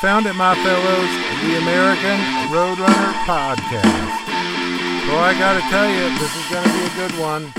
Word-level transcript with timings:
found 0.00 0.26
it, 0.26 0.34
my 0.34 0.54
fellows, 0.56 1.10
the 1.42 1.56
American 1.56 2.18
Roadrunner 2.52 3.12
Podcast. 3.24 4.26
Well, 5.08 5.24
I 5.24 5.34
gotta 5.38 5.60
tell 5.70 5.88
you, 5.88 6.18
this 6.18 6.36
is 6.36 6.52
gonna 6.52 6.72
be 6.72 6.84
a 6.84 7.08
good 7.08 7.18
one. 7.18 7.52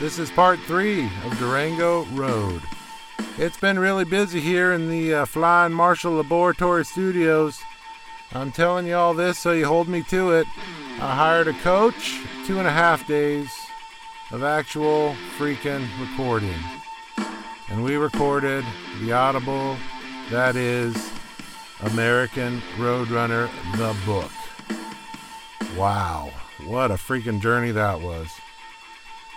This 0.00 0.18
is 0.18 0.30
part 0.30 0.58
three 0.60 1.04
of 1.24 1.38
Durango 1.38 2.04
Road. 2.06 2.62
It's 3.36 3.58
been 3.58 3.78
really 3.78 4.04
busy 4.04 4.40
here 4.40 4.72
in 4.72 4.88
the 4.88 5.14
uh, 5.14 5.24
Flying 5.26 5.72
Marshall 5.74 6.14
Laboratory 6.14 6.84
Studios. 6.84 7.60
I'm 8.32 8.50
telling 8.50 8.86
you 8.86 8.94
all 8.94 9.12
this 9.12 9.38
so 9.38 9.52
you 9.52 9.66
hold 9.66 9.88
me 9.88 10.02
to 10.04 10.32
it. 10.32 10.46
I 11.00 11.14
hired 11.14 11.48
a 11.48 11.52
coach, 11.54 12.20
two 12.46 12.58
and 12.58 12.66
a 12.66 12.72
half 12.72 13.06
days 13.06 13.50
of 14.30 14.42
actual 14.42 15.14
freaking 15.36 15.86
recording. 16.00 16.58
And 17.68 17.84
we 17.84 17.96
recorded 17.96 18.64
the 19.00 19.12
Audible 19.12 19.76
that 20.30 20.56
is 20.56 21.13
American 21.84 22.60
Roadrunner, 22.76 23.50
the 23.76 23.96
book. 24.06 24.30
Wow, 25.76 26.30
what 26.66 26.90
a 26.90 26.94
freaking 26.94 27.40
journey 27.40 27.72
that 27.72 28.00
was. 28.00 28.28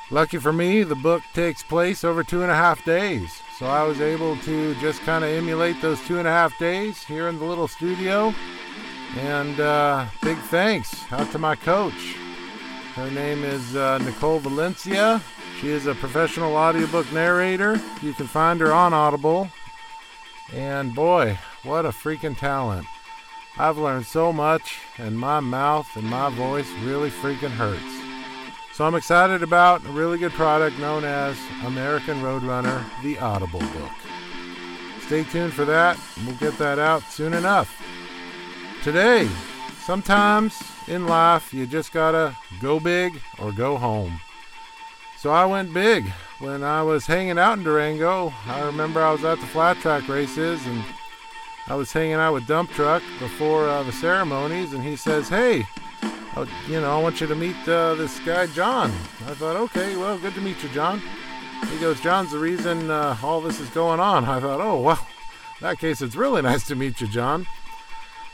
Lucky 0.09 0.37
for 0.37 0.53
me, 0.53 0.83
the 0.83 0.95
book 0.95 1.21
takes 1.33 1.63
place 1.63 2.03
over 2.03 2.23
two 2.23 2.41
and 2.43 2.51
a 2.51 2.55
half 2.55 2.83
days. 2.85 3.41
So 3.59 3.65
I 3.65 3.83
was 3.83 3.99
able 3.99 4.37
to 4.37 4.75
just 4.75 5.01
kind 5.01 5.23
of 5.23 5.31
emulate 5.31 5.81
those 5.81 5.99
two 6.05 6.20
and 6.20 6.27
a 6.27 6.31
half 6.31 6.57
days 6.59 7.03
here 7.03 7.27
in 7.27 7.39
the 7.39 7.45
little 7.45 7.67
studio. 7.67 8.33
And 9.17 9.59
uh, 9.59 10.05
big 10.21 10.37
thanks 10.37 11.11
out 11.11 11.31
to 11.31 11.39
my 11.39 11.55
coach. 11.55 12.15
Her 12.93 13.11
name 13.11 13.43
is 13.43 13.75
uh, 13.75 13.98
Nicole 13.99 14.39
Valencia. 14.39 15.21
She 15.59 15.70
is 15.70 15.87
a 15.87 15.95
professional 15.95 16.55
audiobook 16.55 17.11
narrator. 17.11 17.82
You 18.01 18.13
can 18.13 18.27
find 18.27 18.61
her 18.61 18.71
on 18.71 18.93
Audible. 18.93 19.49
And 20.54 20.95
boy, 20.95 21.37
what 21.63 21.86
a 21.86 21.90
freaking 21.90 22.38
talent. 22.38 22.88
I've 23.58 23.77
learned 23.77 24.05
so 24.05 24.32
much, 24.32 24.80
and 24.98 25.18
my 25.18 25.40
mouth 25.40 25.88
and 25.96 26.05
my 26.05 26.30
voice 26.30 26.70
really 26.84 27.10
freaking 27.10 27.50
hurts. 27.50 27.82
So 28.74 28.86
I'm 28.86 28.94
excited 28.94 29.41
about 29.41 29.84
a 29.85 29.90
really 29.90 30.20
good 30.20 30.34
product 30.34 30.78
known 30.78 31.04
as 31.04 31.35
American 31.66 32.22
Roadrunner, 32.22 32.84
the 33.02 33.18
Audible 33.18 33.60
book. 33.60 33.91
Stay 35.08 35.24
tuned 35.24 35.54
for 35.54 35.66
that. 35.66 35.98
We'll 36.26 36.35
get 36.35 36.58
that 36.60 36.78
out 36.78 37.02
soon 37.04 37.34
enough. 37.34 37.82
Today, 38.84 39.28
sometimes 39.84 40.62
in 40.88 41.08
life 41.08 41.54
you 41.54 41.66
just 41.66 41.91
gotta 41.91 42.38
go 42.62 42.80
big 42.80 43.20
or 43.40 43.52
go 43.52 43.78
home. 43.78 44.20
So 45.18 45.32
I 45.32 45.46
went 45.46 45.74
big 45.74 46.05
when 46.38 46.63
I 46.63 46.84
was 46.84 47.08
hanging 47.08 47.40
out 47.40 47.58
in 47.58 47.63
Durango. 47.63 48.32
I 48.46 48.62
remember 48.66 49.02
I 49.02 49.12
was 49.12 49.24
at 49.24 49.40
the 49.40 49.48
flat 49.48 49.78
track 49.78 50.08
races 50.08 50.63
and 50.68 50.84
I 51.70 51.76
was 51.76 51.91
hanging 51.91 52.13
out 52.13 52.34
with 52.34 52.48
Dump 52.48 52.71
Truck 52.71 53.04
before 53.20 53.68
uh, 53.68 53.84
the 53.84 53.91
ceremonies, 53.91 54.73
and 54.73 54.84
he 54.84 54.96
says, 54.96 55.27
"Hey, 55.27 55.65
uh, 56.35 56.46
you 56.68 56.79
know, 56.79 56.98
I 56.98 57.01
want 57.01 57.20
you 57.20 57.27
to 57.27 57.35
meet 57.35 57.57
uh, 57.68 57.96
this 57.96 58.20
guy, 58.20 58.48
John." 58.48 58.90
I 59.26 59.34
thought, 59.34 59.57
"Okay, 59.57 59.98
well, 59.98 60.18
good 60.18 60.34
to 60.35 60.41
meet 60.41 60.63
you, 60.63 60.70
John." 60.70 61.01
He 61.70 61.77
goes, 61.79 61.99
"John's 61.99 62.32
the 62.32 62.40
reason 62.40 62.90
uh, 62.90 63.18
all 63.21 63.41
this 63.41 63.60
is 63.60 63.70
going 63.70 63.99
on." 63.99 64.23
I 64.23 64.40
thought, 64.40 64.62
"Oh, 64.62 64.79
well, 64.79 65.06
in 65.59 65.68
that 65.68 65.79
case, 65.79 66.01
it's 66.01 66.16
really 66.16 66.41
nice 66.51 66.66
to 66.68 66.75
meet 66.75 67.01
you, 67.01 67.07
John." 67.07 67.45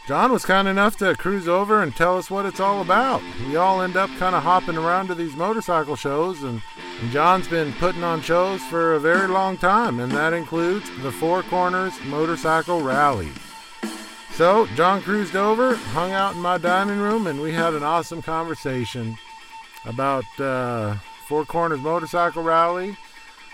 John 0.06 0.34
was 0.34 0.44
kind 0.44 0.68
enough 0.68 0.98
to 0.98 1.16
cruise 1.16 1.48
over 1.48 1.82
and 1.82 1.96
tell 1.96 2.18
us 2.18 2.30
what 2.30 2.46
it's 2.46 2.60
all 2.60 2.82
about. 2.82 3.22
We 3.48 3.56
all 3.56 3.82
end 3.82 3.96
up 3.96 4.10
kind 4.18 4.36
of 4.36 4.44
hopping 4.44 4.76
around 4.76 5.08
to 5.08 5.16
these 5.16 5.34
motorcycle 5.38 5.96
shows, 5.96 6.44
and, 6.44 6.62
and, 7.00 7.12
John's 7.12 7.48
been 7.48 7.72
putting 7.74 8.04
on 8.04 8.22
shows 8.22 8.62
for 8.64 8.96
a 8.96 9.00
very 9.00 9.30
long 9.30 9.56
time, 9.56 10.02
and 10.02 10.12
that 10.12 10.34
includes 10.34 10.90
the 11.02 11.12
Four 11.12 11.42
Corners 11.44 11.94
Motorcycle 12.04 12.82
Rally. 12.82 13.30
So, 14.34 14.68
John 14.76 15.02
cruised 15.02 15.38
over, 15.38 15.76
hung 15.76 16.12
out 16.12 16.36
in 16.36 16.42
my 16.42 16.58
dining 16.58 17.00
room, 17.00 17.28
and 17.28 17.42
we 17.42 17.54
had 17.54 17.74
an 17.74 17.84
awesome 17.84 18.22
conversation 18.22 19.18
about 19.86 20.26
uh, 20.38 20.96
Four 21.28 21.46
Corners 21.46 21.80
Motorcycle 21.80 22.44
Rally, 22.44 22.98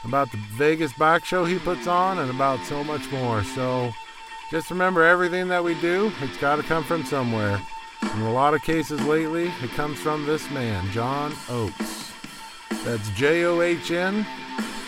about 0.03 0.31
the 0.31 0.37
Vegas 0.53 0.93
bike 0.93 1.25
show 1.25 1.45
he 1.45 1.59
puts 1.59 1.85
on, 1.85 2.17
and 2.17 2.31
about 2.31 2.65
so 2.65 2.83
much 2.83 3.11
more. 3.11 3.43
So, 3.43 3.93
just 4.49 4.71
remember 4.71 5.03
everything 5.03 5.47
that 5.49 5.63
we 5.63 5.79
do, 5.79 6.11
it's 6.21 6.37
got 6.37 6.55
to 6.55 6.63
come 6.63 6.83
from 6.83 7.05
somewhere. 7.05 7.61
In 8.01 8.21
a 8.21 8.31
lot 8.31 8.53
of 8.53 8.63
cases 8.63 9.01
lately, 9.03 9.51
it 9.61 9.71
comes 9.71 9.99
from 9.99 10.25
this 10.25 10.49
man, 10.51 10.89
John 10.91 11.33
Oakes. 11.49 12.13
That's 12.83 13.09
J 13.09 13.43
O 13.45 13.61
H 13.61 13.91
N 13.91 14.25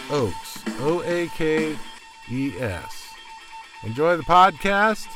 Oakes. 0.09 0.63
O 0.79 1.03
A 1.03 1.27
K 1.29 1.77
E 2.29 2.53
S. 2.57 3.13
Enjoy 3.83 4.17
the 4.17 4.23
podcast. 4.23 5.07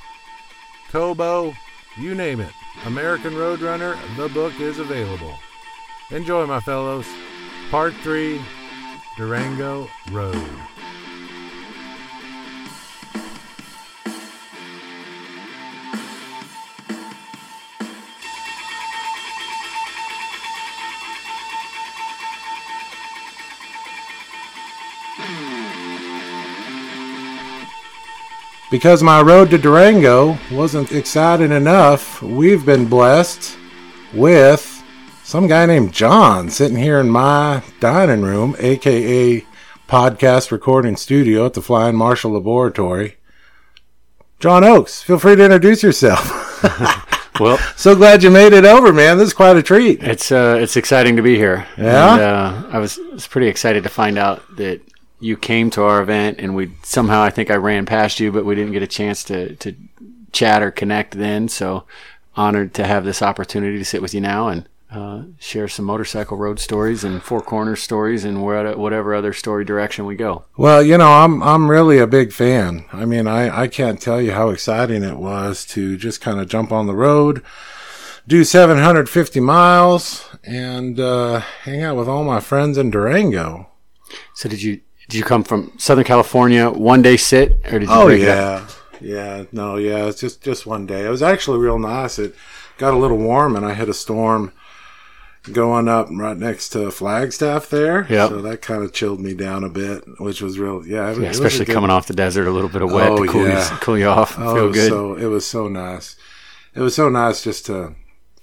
Kobo, 0.91 1.54
you 1.96 2.14
name 2.14 2.41
it. 2.41 2.52
American 2.84 3.34
Roadrunner, 3.34 3.96
the 4.16 4.28
book 4.28 4.58
is 4.60 4.78
available. 4.78 5.34
Enjoy, 6.10 6.46
my 6.46 6.60
fellows. 6.60 7.06
Part 7.70 7.94
3 8.02 8.41
Durango 9.16 9.88
Road. 10.10 10.69
Because 28.70 29.03
my 29.03 29.20
road 29.20 29.50
to 29.50 29.58
Durango 29.58 30.38
wasn't 30.53 30.92
exciting 30.92 31.50
enough, 31.50 32.22
we've 32.22 32.64
been 32.64 32.86
blessed 32.86 33.56
with 34.14 34.84
some 35.25 35.48
guy 35.48 35.66
named 35.66 35.92
John 35.92 36.50
sitting 36.50 36.76
here 36.76 37.00
in 37.00 37.10
my 37.10 37.64
dining 37.80 38.22
room, 38.22 38.54
aka 38.60 39.44
podcast 39.88 40.53
recording 40.53 40.94
studio 40.94 41.47
at 41.47 41.54
the 41.54 41.62
Flying 41.62 41.97
Marshall 41.97 42.30
Laboratory. 42.30 43.16
John 44.38 44.62
Oakes, 44.62 45.03
feel 45.03 45.19
free 45.19 45.34
to 45.34 45.44
introduce 45.44 45.82
yourself. 45.82 46.60
well, 47.41 47.59
so 47.76 47.97
glad 47.97 48.22
you 48.22 48.30
made 48.30 48.53
it 48.53 48.64
over, 48.64 48.92
man. 48.92 49.19
This 49.19 49.28
is 49.28 49.34
quite 49.34 49.56
a 49.56 49.64
treat. 49.64 50.00
It's 50.00 50.30
uh, 50.30 50.59
it's 50.60 50.76
exciting 50.76 51.16
to 51.16 51.22
be 51.22 51.34
here. 51.34 51.66
Yeah, 51.76 52.12
and, 52.12 52.22
uh, 52.22 52.69
I 52.70 52.78
was 52.78 52.98
was 53.12 53.26
pretty 53.26 53.48
excited 53.48 53.82
to 53.82 53.88
find 53.88 54.16
out 54.16 54.44
that 54.59 54.80
you 55.20 55.36
came 55.36 55.70
to 55.70 55.82
our 55.82 56.03
event 56.03 56.38
and 56.41 56.54
we 56.56 56.72
somehow 56.82 57.22
I 57.22 57.31
think 57.31 57.50
I 57.50 57.56
ran 57.56 57.86
past 57.86 58.20
you, 58.20 58.32
but 58.32 58.44
we 58.44 58.54
didn't 58.54 58.72
get 58.72 58.82
a 58.82 58.86
chance 58.86 59.22
to 59.25 59.54
to 59.56 59.75
chat 60.32 60.62
or 60.62 60.70
connect 60.70 61.16
then. 61.16 61.48
So 61.48 61.84
honored 62.36 62.75
to 62.75 62.86
have 62.86 63.04
this 63.04 63.22
opportunity 63.22 63.78
to 63.78 63.84
sit 63.84 64.03
with 64.03 64.14
you 64.14 64.20
now 64.20 64.48
and 64.48 64.69
uh, 64.91 65.22
share 65.38 65.69
some 65.69 65.84
motorcycle 65.84 66.36
road 66.36 66.59
stories 66.59 67.04
and 67.04 67.22
four 67.22 67.41
corners 67.41 67.80
stories 67.80 68.25
and 68.25 68.42
whatever 68.42 69.14
other 69.14 69.32
story 69.32 69.64
direction 69.64 70.04
we 70.04 70.16
go. 70.16 70.44
Well, 70.56 70.82
you 70.82 70.98
know, 70.98 71.12
I'm 71.12 71.42
I'm 71.42 71.71
really 71.71 71.98
a 71.98 72.06
big 72.06 72.33
fan. 72.33 72.86
I 72.92 73.04
mean, 73.04 73.27
I 73.27 73.62
I 73.62 73.68
can't 73.68 74.00
tell 74.00 74.21
you 74.21 74.33
how 74.33 74.48
exciting 74.48 75.04
it 75.04 75.18
was 75.18 75.65
to 75.66 75.97
just 75.97 76.21
kind 76.21 76.41
of 76.41 76.48
jump 76.48 76.72
on 76.72 76.86
the 76.86 76.97
road, 76.97 77.42
do 78.27 78.42
750 78.42 79.39
miles, 79.39 80.28
and 80.42 80.98
uh, 80.98 81.41
hang 81.41 81.83
out 81.83 81.97
with 81.97 82.09
all 82.09 82.24
my 82.24 82.41
friends 82.41 82.77
in 82.77 82.91
Durango. 82.91 83.68
So 84.34 84.48
did 84.48 84.62
you 84.62 84.80
did 85.10 85.18
you 85.18 85.24
come 85.24 85.42
from 85.42 85.72
Southern 85.77 86.04
California 86.04 86.71
one 86.71 87.03
day 87.03 87.16
sit 87.16 87.60
or 87.66 87.80
did 87.80 87.89
you? 87.89 87.95
Oh 87.95 88.09
yeah, 88.09 88.66
yeah. 89.01 89.45
No, 89.51 89.77
yeah. 89.77 90.07
It's 90.07 90.21
just 90.21 90.41
just 90.41 90.66
one 90.66 90.86
day. 90.86 91.04
It 91.04 91.09
was 91.09 91.22
actually 91.22 91.59
real 91.59 91.80
nice. 91.80 92.18
It 92.18 92.34
got 92.78 92.95
a 92.95 92.97
little 92.97 93.18
warm, 93.18 93.57
and 93.57 93.66
I 93.66 93.72
had 93.72 93.89
a 93.89 93.95
storm 93.95 94.53
going 95.53 95.89
up 95.89 96.09
right 96.12 96.36
next 96.36 96.68
to 96.71 96.92
Flagstaff 96.92 97.71
there. 97.71 98.07
Yeah. 98.09 98.28
So 98.28 98.41
that 98.42 98.62
kind 98.62 98.84
of 98.84 98.92
chilled 98.92 99.21
me 99.21 99.34
down 99.34 99.65
a 99.65 99.68
bit, 99.68 100.04
which 100.21 100.41
was 100.41 100.60
real. 100.60 100.86
Yeah. 100.86 101.13
yeah 101.13 101.30
especially 101.30 101.65
good, 101.65 101.74
coming 101.74 101.91
off 101.91 102.06
the 102.06 102.15
desert, 102.15 102.47
a 102.47 102.53
little 102.53 102.71
bit 102.71 102.83
of 102.83 102.92
wet 102.92 103.10
oh, 103.10 103.24
to 103.24 103.33
cool, 103.33 103.48
yeah. 103.48 103.68
you, 103.68 103.77
cool 103.78 103.98
you 103.98 104.06
off. 104.06 104.39
Oh, 104.39 104.54
feel 104.54 104.72
good. 104.72 104.89
So 104.91 105.16
it 105.16 105.27
was 105.27 105.45
so 105.45 105.66
nice. 105.66 106.15
It 106.74 106.80
was 106.80 106.95
so 106.95 107.09
nice 107.09 107.42
just 107.42 107.66
to 107.66 107.97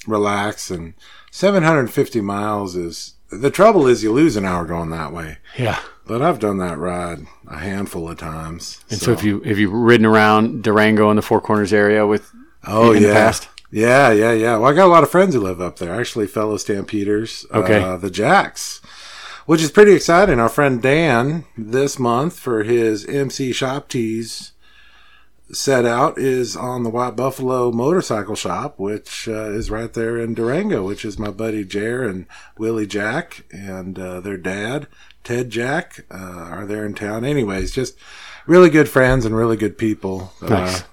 relax 0.06 0.70
and 0.70 0.96
750 1.32 2.20
miles 2.22 2.76
is 2.76 3.14
the 3.30 3.52
trouble 3.52 3.88
is 3.88 4.04
you 4.04 4.12
lose 4.12 4.36
an 4.36 4.46
hour 4.46 4.66
going 4.66 4.90
that 4.90 5.14
way. 5.14 5.38
Yeah. 5.58 5.80
But 6.08 6.22
I've 6.22 6.40
done 6.40 6.58
that 6.58 6.78
ride 6.78 7.28
a 7.48 7.58
handful 7.58 8.10
of 8.10 8.18
times. 8.18 8.80
And 8.90 9.00
so, 9.00 9.08
so 9.08 9.16
have 9.16 9.24
you 9.24 9.42
have 9.42 9.60
you 9.60 9.70
ridden 9.70 10.06
around 10.06 10.64
Durango 10.64 11.10
in 11.10 11.16
the 11.16 11.22
Four 11.22 11.42
Corners 11.42 11.74
area 11.74 12.06
with 12.06 12.32
Oh 12.66 12.92
in 12.92 13.02
yeah. 13.02 13.10
the 13.10 13.14
past? 13.14 13.50
Yeah, 13.72 14.12
yeah, 14.12 14.32
yeah. 14.32 14.58
Well, 14.58 14.72
I 14.72 14.74
got 14.74 14.86
a 14.86 14.92
lot 14.92 15.04
of 15.04 15.12
friends 15.12 15.36
who 15.36 15.42
live 15.42 15.60
up 15.60 15.78
there. 15.78 15.94
Actually, 15.94 16.28
fellow 16.28 16.58
Stampeders. 16.58 17.46
Okay. 17.54 17.84
Uh, 17.84 17.98
the 17.98 18.10
Jacks, 18.10 18.80
which 19.46 19.62
is 19.62 19.72
pretty 19.72 19.94
exciting. 19.94 20.40
Our 20.40 20.50
friend 20.50 20.82
Dan 20.82 21.44
this 21.58 22.00
month 22.00 22.40
for 22.40 22.64
his 22.64 23.06
MC 23.06 23.52
Shop 23.52 23.90
Tees 23.90 24.54
set 25.52 25.86
out 25.86 26.18
is 26.18 26.56
on 26.56 26.84
the 26.84 26.90
White 26.90 27.16
Buffalo 27.16 27.72
Motorcycle 27.72 28.36
Shop, 28.36 28.80
which 28.80 29.28
uh, 29.28 29.52
is 29.52 29.72
right 29.72 29.94
there 29.94 30.18
in 30.18 30.34
Durango, 30.34 30.86
which 30.86 31.06
is 31.06 31.18
my 31.20 31.30
buddy 31.30 31.64
Jer 31.64 32.04
and 32.08 32.26
Willie 32.58 32.88
Jack 32.88 33.46
and 33.52 33.98
uh, 33.98 34.20
their 34.20 34.38
dad, 34.38 34.88
Ted 35.28 35.50
Jack, 35.50 36.06
uh, 36.10 36.16
are 36.16 36.66
there 36.66 36.86
in 36.86 36.94
town. 36.94 37.26
Anyways, 37.26 37.72
just 37.72 37.98
really 38.46 38.70
good 38.70 38.88
friends 38.88 39.26
and 39.26 39.36
really 39.36 39.58
good 39.58 39.78
people. 39.78 40.32
Nice. 40.42 40.84
Uh, 40.84 40.86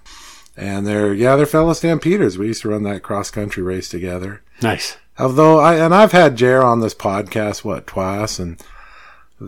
and 0.56 0.84
they're, 0.84 1.14
yeah, 1.14 1.36
they're 1.36 1.46
fellow 1.46 1.72
Stampeders. 1.72 2.36
We 2.36 2.48
used 2.48 2.62
to 2.62 2.68
run 2.68 2.82
that 2.82 3.04
cross 3.04 3.30
country 3.30 3.62
race 3.62 3.88
together. 3.88 4.42
Nice. 4.60 4.96
Although 5.20 5.60
I, 5.60 5.76
and 5.76 5.94
I've 5.94 6.10
had 6.10 6.34
Jer 6.34 6.64
on 6.64 6.80
this 6.80 6.96
podcast, 6.96 7.62
what, 7.62 7.86
twice, 7.86 8.40
and 8.40 8.60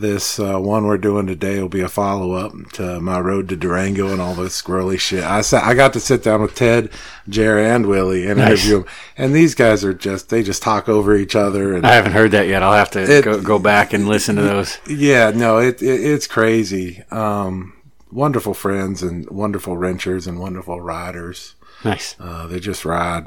this 0.01 0.39
uh, 0.39 0.59
one 0.59 0.85
we're 0.87 0.99
doing 0.99 1.27
today 1.27 1.61
will 1.61 1.69
be 1.69 1.81
a 1.81 1.89
follow 1.89 2.33
up 2.33 2.53
to 2.73 3.01
my 3.01 3.19
road 3.21 3.49
to 3.49 3.57
Durango 3.57 4.09
and 4.13 4.21
all 4.21 4.35
this 4.35 4.61
squirrely 4.61 4.99
shit. 4.99 5.25
I 5.25 5.41
sat, 5.41 5.65
I 5.65 5.75
got 5.75 5.93
to 5.95 6.01
sit 6.01 6.23
down 6.23 6.43
with 6.43 6.55
Ted, 6.55 6.91
Jer, 7.29 7.59
and 7.59 7.87
Willie 7.87 8.27
and 8.27 8.39
Nice. 8.39 8.51
interview 8.65 8.79
them, 8.81 8.89
and 9.17 9.35
these 9.35 9.55
guys 9.55 9.85
are 9.85 9.95
just 9.95 10.29
they 10.29 10.43
just 10.43 10.63
talk 10.63 10.89
over 10.89 11.17
each 11.17 11.35
other 11.37 11.75
and 11.75 11.87
I 11.87 11.95
haven't 11.95 12.13
heard 12.13 12.31
that 12.33 12.49
yet. 12.49 12.63
I'll 12.63 12.73
have 12.73 12.91
to 12.93 13.01
It- 13.19 13.25
go, 13.25 13.41
go 13.41 13.59
back 13.59 13.93
and 13.93 14.09
listen 14.09 14.37
to 14.37 14.43
those. 14.43 14.79
yeah, 14.87 15.31
no, 15.35 15.59
it, 15.59 15.83
it 15.83 16.01
it's 16.05 16.27
crazy. 16.27 17.03
Um, 17.11 17.73
wonderful 18.13 18.55
friends 18.55 19.03
and 19.03 19.29
wonderful 19.31 19.77
wrenchers 19.77 20.27
and 20.27 20.39
wonderful 20.39 20.81
riders. 20.81 21.55
Nice. 21.85 22.17
Uh, 22.19 22.47
they 22.47 22.59
just 22.61 22.85
ride 22.85 23.27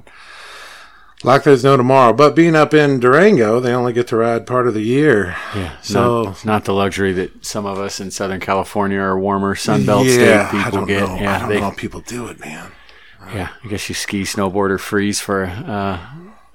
like 1.24 1.44
there's 1.44 1.64
no 1.64 1.76
tomorrow. 1.78 2.14
But 2.14 2.36
being 2.36 2.56
up 2.56 2.74
in 2.74 3.00
Durango, 3.00 3.60
they 3.60 3.74
only 3.74 3.94
get 3.94 4.08
to 4.08 4.16
ride 4.18 4.48
part 4.48 4.68
of 4.68 4.74
the 4.74 4.82
year. 4.82 5.36
Yeah. 5.56 5.76
So- 5.82 6.24
not, 6.24 6.46
not 6.46 6.66
the 6.66 6.74
luxury 6.74 7.14
that 7.14 7.46
some 7.46 7.66
of 7.66 7.78
us 7.78 8.00
in 8.00 8.12
Southern 8.12 8.40
California 8.40 9.00
or 9.00 9.20
warmer 9.20 9.56
Sunbelt 9.56 10.06
yeah, 10.06 10.48
state 10.50 10.64
people 10.64 10.86
get. 10.86 11.08
know. 11.08 11.16
Yeah. 11.16 11.36
I 11.36 11.40
don't 11.40 11.50
they, 11.50 11.56
know 11.56 11.62
how 11.62 11.72
people 11.72 12.02
do 12.02 12.28
it, 12.28 12.40
man. 12.40 12.72
yeah. 13.34 13.50
I 13.64 13.68
guess 13.68 13.90
you 13.90 13.96
ski, 13.96 14.24
snowboard, 14.24 14.70
or 14.70 14.78
freeze 14.78 15.20
for 15.20 15.46
uh, 15.46 16.00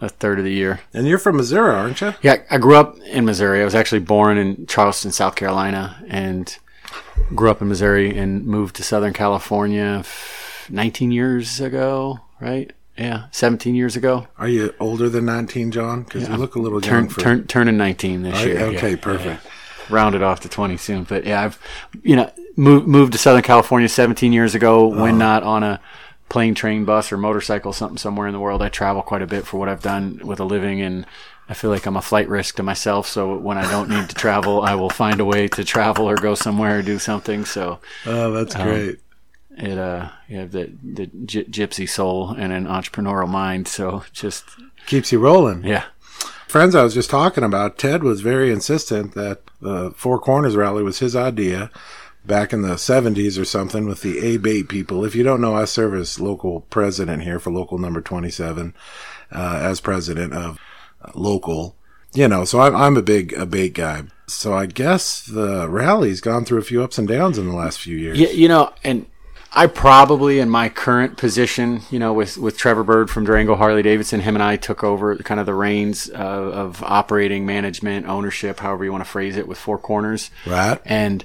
a 0.00 0.08
third 0.08 0.38
of 0.38 0.44
the 0.44 0.52
year. 0.52 0.80
And 0.92 1.06
you're 1.06 1.18
from 1.18 1.36
Missouri, 1.36 1.74
aren't 1.74 2.00
you? 2.00 2.14
Yeah, 2.22 2.36
I 2.50 2.58
grew 2.58 2.76
up 2.76 2.96
in 3.00 3.24
Missouri. 3.24 3.60
I 3.60 3.64
was 3.64 3.74
actually 3.74 4.00
born 4.00 4.38
in 4.38 4.66
Charleston, 4.66 5.12
South 5.12 5.34
Carolina, 5.34 6.02
and 6.08 6.56
grew 7.34 7.50
up 7.50 7.60
in 7.62 7.68
Missouri 7.68 8.16
and 8.16 8.44
moved 8.46 8.76
to 8.76 8.82
Southern 8.82 9.12
California 9.12 10.04
19 10.70 11.10
years 11.12 11.60
ago, 11.60 12.20
right? 12.40 12.72
Yeah, 12.96 13.24
17 13.32 13.74
years 13.74 13.96
ago. 13.96 14.28
Are 14.38 14.46
you 14.48 14.72
older 14.78 15.08
than 15.08 15.24
19, 15.24 15.72
John? 15.72 16.02
Because 16.04 16.28
you 16.28 16.36
look 16.36 16.54
a 16.54 16.60
little 16.60 16.80
Turn, 16.80 17.04
young 17.04 17.08
for. 17.08 17.20
turn, 17.20 17.46
turning 17.48 17.76
19 17.76 18.22
this 18.22 18.40
Oh, 18.40 18.44
year. 18.46 18.58
okay, 18.66 18.90
yeah. 18.90 18.96
perfect. 18.96 19.46
rounded 19.90 20.22
off 20.22 20.40
to 20.40 20.48
20 20.48 20.76
soon. 20.78 21.02
But 21.04 21.24
yeah, 21.26 21.42
I've, 21.42 21.58
you 22.02 22.16
know, 22.16 22.30
moved, 22.56 22.86
moved 22.86 23.12
to 23.12 23.18
Southern 23.18 23.42
California 23.42 23.88
17 23.88 24.32
years 24.32 24.54
ago 24.54 24.90
Uh-huh. 24.92 25.02
when 25.02 25.18
not 25.18 25.42
on 25.42 25.62
a 25.62 25.80
plane, 26.30 26.54
train, 26.54 26.84
bus, 26.86 27.12
or 27.12 27.18
motorcycle, 27.18 27.72
something 27.72 27.98
somewhere 27.98 28.26
in 28.26 28.32
the 28.32 28.40
world. 28.40 28.62
I 28.62 28.68
travel 28.70 29.02
quite 29.02 29.20
a 29.22 29.26
bit 29.26 29.44
for 29.46 29.58
what 29.58 29.68
I've 29.68 29.82
done 29.82 30.20
with 30.24 30.40
a 30.40 30.44
living 30.44 30.80
and 30.80 31.04
I 31.50 31.52
feel 31.52 31.68
like 31.68 31.84
I'm 31.84 31.98
a 31.98 32.00
flight 32.02 32.28
risk 32.30 32.56
to 32.56 32.62
myself. 32.62 33.06
So 33.06 33.36
when 33.36 33.58
I 33.58 33.70
don't 33.70 33.90
need 33.90 34.08
to 34.08 34.14
travel, 34.14 34.62
I 34.62 34.74
will 34.74 34.88
find 34.88 35.20
a 35.20 35.24
way 35.26 35.48
to 35.48 35.64
travel 35.64 36.08
or 36.08 36.14
go 36.16 36.34
somewhere 36.34 36.78
or 36.78 36.82
do 36.82 36.98
something. 36.98 37.44
So 37.44 37.78
Oh, 38.06 38.30
that's 38.32 38.54
great. 38.54 39.00
It, 39.56 39.78
uh, 39.78 40.10
you 40.28 40.38
have 40.38 40.52
the, 40.52 40.72
the 40.82 41.06
gy- 41.06 41.44
gypsy 41.44 41.88
soul 41.88 42.30
and 42.30 42.52
an 42.52 42.66
entrepreneurial 42.66 43.28
mind. 43.28 43.68
So 43.68 44.04
just, 44.12 44.44
Keeps 44.86 45.12
you 45.12 45.18
rolling. 45.20 45.64
yeah. 45.64 45.84
Friends 46.48 46.74
I 46.74 46.82
was 46.84 46.94
just 46.94 47.10
talking 47.10 47.42
about, 47.44 47.78
Ted 47.78 48.02
was 48.04 48.20
very 48.20 48.52
insistent 48.52 49.14
that 49.14 49.40
the 49.60 49.92
Four 49.96 50.18
Corners 50.20 50.54
rally 50.56 50.82
was 50.84 51.00
his 51.00 51.16
idea 51.16 51.70
back 52.24 52.52
in 52.52 52.62
the 52.62 52.74
70s 52.74 53.38
or 53.40 53.44
something 53.44 53.86
with 53.86 54.02
the 54.02 54.18
ABATE 54.18 54.68
people. 54.68 55.04
If 55.04 55.14
you 55.14 55.22
don't 55.24 55.40
know, 55.40 55.54
I 55.54 55.64
serve 55.64 55.94
as 55.94 56.20
local 56.20 56.60
president 56.62 57.22
here 57.22 57.38
for 57.40 57.50
local 57.50 57.78
number 57.78 58.00
27 58.00 58.72
uh, 59.32 59.58
as 59.62 59.80
president 59.80 60.32
of 60.32 60.58
uh, 61.02 61.10
local. 61.14 61.76
You 62.14 62.28
know, 62.28 62.44
so 62.44 62.60
I'm, 62.60 62.76
I'm 62.76 62.96
a 62.96 63.02
big 63.02 63.32
ABATE 63.32 63.74
guy. 63.74 64.02
So 64.28 64.54
I 64.54 64.66
guess 64.66 65.26
the 65.26 65.68
rally's 65.68 66.20
gone 66.20 66.44
through 66.44 66.58
a 66.58 66.62
few 66.64 66.82
ups 66.84 66.98
and 66.98 67.08
downs 67.08 67.36
in 67.36 67.48
the 67.48 67.54
last 67.56 67.80
few 67.80 67.96
years. 67.96 68.18
Yeah, 68.18 68.28
you 68.30 68.46
know, 68.48 68.72
and 68.84 69.06
I 69.56 69.66
probably 69.68 70.40
in 70.40 70.50
my 70.50 70.68
current 70.68 71.16
position, 71.16 71.82
you 71.90 71.98
know, 71.98 72.12
with 72.12 72.36
with 72.36 72.58
Trevor 72.58 72.82
Bird 72.82 73.08
from 73.10 73.24
Durango 73.24 73.54
Harley 73.54 73.82
Davidson, 73.82 74.20
him 74.20 74.34
and 74.34 74.42
I 74.42 74.56
took 74.56 74.82
over 74.82 75.14
kind 75.18 75.38
of 75.38 75.46
the 75.46 75.54
reins 75.54 76.08
of, 76.08 76.18
of 76.52 76.82
operating, 76.82 77.46
management, 77.46 78.06
ownership, 78.06 78.58
however 78.60 78.84
you 78.84 78.90
want 78.92 79.04
to 79.04 79.10
phrase 79.10 79.36
it, 79.36 79.46
with 79.46 79.58
Four 79.58 79.78
Corners, 79.78 80.30
Right. 80.46 80.80
and 80.84 81.24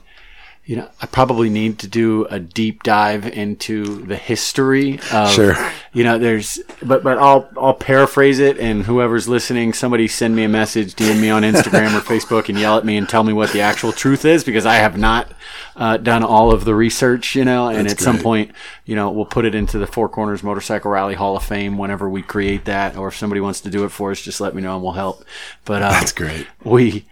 you 0.69 0.75
know, 0.75 0.87
I 1.01 1.07
probably 1.07 1.49
need 1.49 1.79
to 1.79 1.87
do 1.87 2.25
a 2.25 2.39
deep 2.39 2.83
dive 2.83 3.25
into 3.25 4.05
the 4.05 4.15
history 4.15 4.99
of, 5.11 5.31
Sure. 5.31 5.55
you 5.93 6.03
know, 6.03 6.19
there's, 6.19 6.59
but, 6.83 7.01
but 7.01 7.17
I'll, 7.17 7.49
I'll 7.59 7.73
paraphrase 7.73 8.37
it 8.37 8.59
and 8.59 8.83
whoever's 8.83 9.27
listening, 9.27 9.73
somebody 9.73 10.07
send 10.07 10.35
me 10.35 10.43
a 10.43 10.47
message, 10.47 10.93
DM 10.93 11.19
me 11.19 11.31
on 11.31 11.41
Instagram 11.41 11.97
or 11.97 12.01
Facebook 12.01 12.49
and 12.49 12.59
yell 12.59 12.77
at 12.77 12.85
me 12.85 12.97
and 12.97 13.09
tell 13.09 13.23
me 13.23 13.33
what 13.33 13.51
the 13.51 13.61
actual 13.61 13.91
truth 13.91 14.25
is 14.25 14.43
because 14.43 14.67
I 14.67 14.75
have 14.75 14.95
not, 14.95 15.31
uh, 15.75 15.97
done 15.97 16.23
all 16.23 16.51
of 16.51 16.65
the 16.65 16.75
research, 16.75 17.35
you 17.35 17.45
know, 17.45 17.69
and 17.69 17.87
That's 17.89 17.93
at 17.93 17.99
some 18.01 18.19
point, 18.19 18.51
you 18.85 18.95
know, 18.95 19.09
we'll 19.09 19.25
put 19.25 19.45
it 19.45 19.55
into 19.55 19.79
the 19.79 19.87
Four 19.87 20.07
Corners 20.07 20.43
Motorcycle 20.43 20.91
Rally 20.91 21.15
Hall 21.15 21.35
of 21.35 21.41
Fame 21.43 21.79
whenever 21.79 22.07
we 22.07 22.21
create 22.21 22.65
that, 22.65 22.95
or 22.95 23.07
if 23.07 23.15
somebody 23.17 23.41
wants 23.41 23.61
to 23.61 23.71
do 23.71 23.85
it 23.85 23.89
for 23.89 24.11
us, 24.11 24.21
just 24.21 24.39
let 24.39 24.53
me 24.53 24.61
know 24.61 24.75
and 24.75 24.83
we'll 24.83 24.91
help. 24.91 25.25
But, 25.65 25.81
uh, 25.81 25.89
That's 25.89 26.11
great. 26.11 26.45
we 26.63 27.05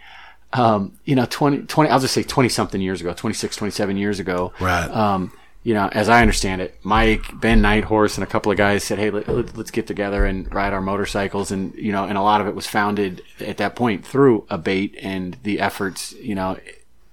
um, 0.52 0.92
you 1.04 1.14
know 1.14 1.26
20, 1.28 1.62
20 1.66 1.90
i'll 1.90 2.00
just 2.00 2.14
say 2.14 2.22
20 2.22 2.48
something 2.48 2.80
years 2.80 3.00
ago 3.00 3.12
26 3.12 3.54
27 3.56 3.96
years 3.96 4.18
ago 4.20 4.52
Right. 4.60 4.88
um, 4.90 5.30
you 5.62 5.74
know 5.74 5.88
as 5.92 6.08
i 6.08 6.20
understand 6.22 6.62
it 6.62 6.78
mike 6.82 7.22
ben 7.40 7.60
nighthorse 7.60 8.14
and 8.16 8.24
a 8.24 8.26
couple 8.26 8.50
of 8.50 8.56
guys 8.56 8.82
said 8.84 8.98
hey 8.98 9.10
let, 9.10 9.56
let's 9.56 9.70
get 9.70 9.86
together 9.86 10.24
and 10.24 10.52
ride 10.54 10.72
our 10.72 10.80
motorcycles 10.80 11.50
and 11.50 11.74
you 11.74 11.92
know 11.92 12.04
and 12.04 12.16
a 12.16 12.22
lot 12.22 12.40
of 12.40 12.46
it 12.46 12.54
was 12.54 12.66
founded 12.66 13.20
at 13.40 13.58
that 13.58 13.76
point 13.76 14.06
through 14.06 14.46
ABATE 14.50 14.96
and 15.02 15.36
the 15.42 15.60
efforts 15.60 16.12
you 16.14 16.34
know 16.34 16.56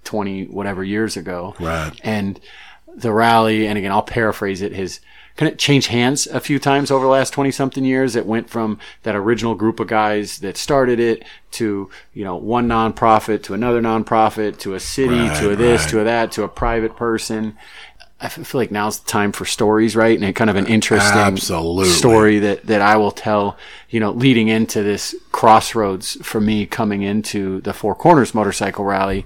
20 0.06 0.46
whatever 0.46 0.84
years 0.84 1.18
ago 1.18 1.56
Right. 1.60 1.92
and 2.04 2.40
the 2.96 3.12
rally 3.12 3.68
and 3.68 3.78
again 3.78 3.92
i'll 3.92 4.02
paraphrase 4.04 4.62
it 4.62 4.72
has 4.74 5.02
kind 5.36 5.52
of 5.52 5.58
changed 5.58 5.88
hands 5.88 6.28
a 6.28 6.40
few 6.40 6.60
times 6.60 6.90
over 6.90 7.04
the 7.04 7.12
last 7.12 7.32
20 7.34 7.52
something 7.52 7.84
years 7.84 8.16
it 8.16 8.26
went 8.26 8.50
from 8.50 8.80
that 9.04 9.16
original 9.16 9.54
group 9.54 9.80
of 9.80 9.88
guys 9.88 10.40
that 10.40 10.56
started 10.58 11.00
it 11.00 11.24
to 11.52 11.90
you 12.14 12.24
know 12.24 12.36
one 12.36 12.68
nonprofit 12.68 13.44
to 13.44 13.54
another 13.54 13.82
nonprofit 13.82 14.58
to 14.58 14.74
a 14.74 14.80
city 14.80 15.28
Right, 15.28 15.40
to 15.40 15.52
a 15.52 15.56
this 15.56 15.82
right. 15.82 15.90
to 15.90 16.02
a 16.02 16.04
that 16.06 16.32
to 16.34 16.44
a 16.44 16.48
private 16.48 16.96
person 16.96 17.58
I 18.20 18.30
feel 18.30 18.60
like 18.62 18.72
now's 18.72 19.00
the 19.00 19.08
time 19.08 19.34
for 19.34 19.44
stories, 19.44 19.94
right? 19.96 20.16
And 20.18 20.24
it 20.24 20.34
kind 20.34 20.50
of 20.50 20.56
an 20.56 20.68
interesting 20.68 21.18
Absolutely. 21.20 21.90
story 21.92 22.40
that, 22.40 22.66
that 22.66 22.82
I 22.82 22.96
will 22.96 23.12
tell, 23.12 23.58
you 23.90 24.00
know, 24.00 24.12
leading 24.12 24.48
into 24.48 24.82
this 24.84 25.14
crossroads 25.34 26.14
for 26.26 26.40
me 26.40 26.66
coming 26.66 27.02
into 27.02 27.60
the 27.62 27.74
Four 27.74 27.94
Corners 27.94 28.34
Motorcycle 28.34 28.86
Rally. 28.86 29.26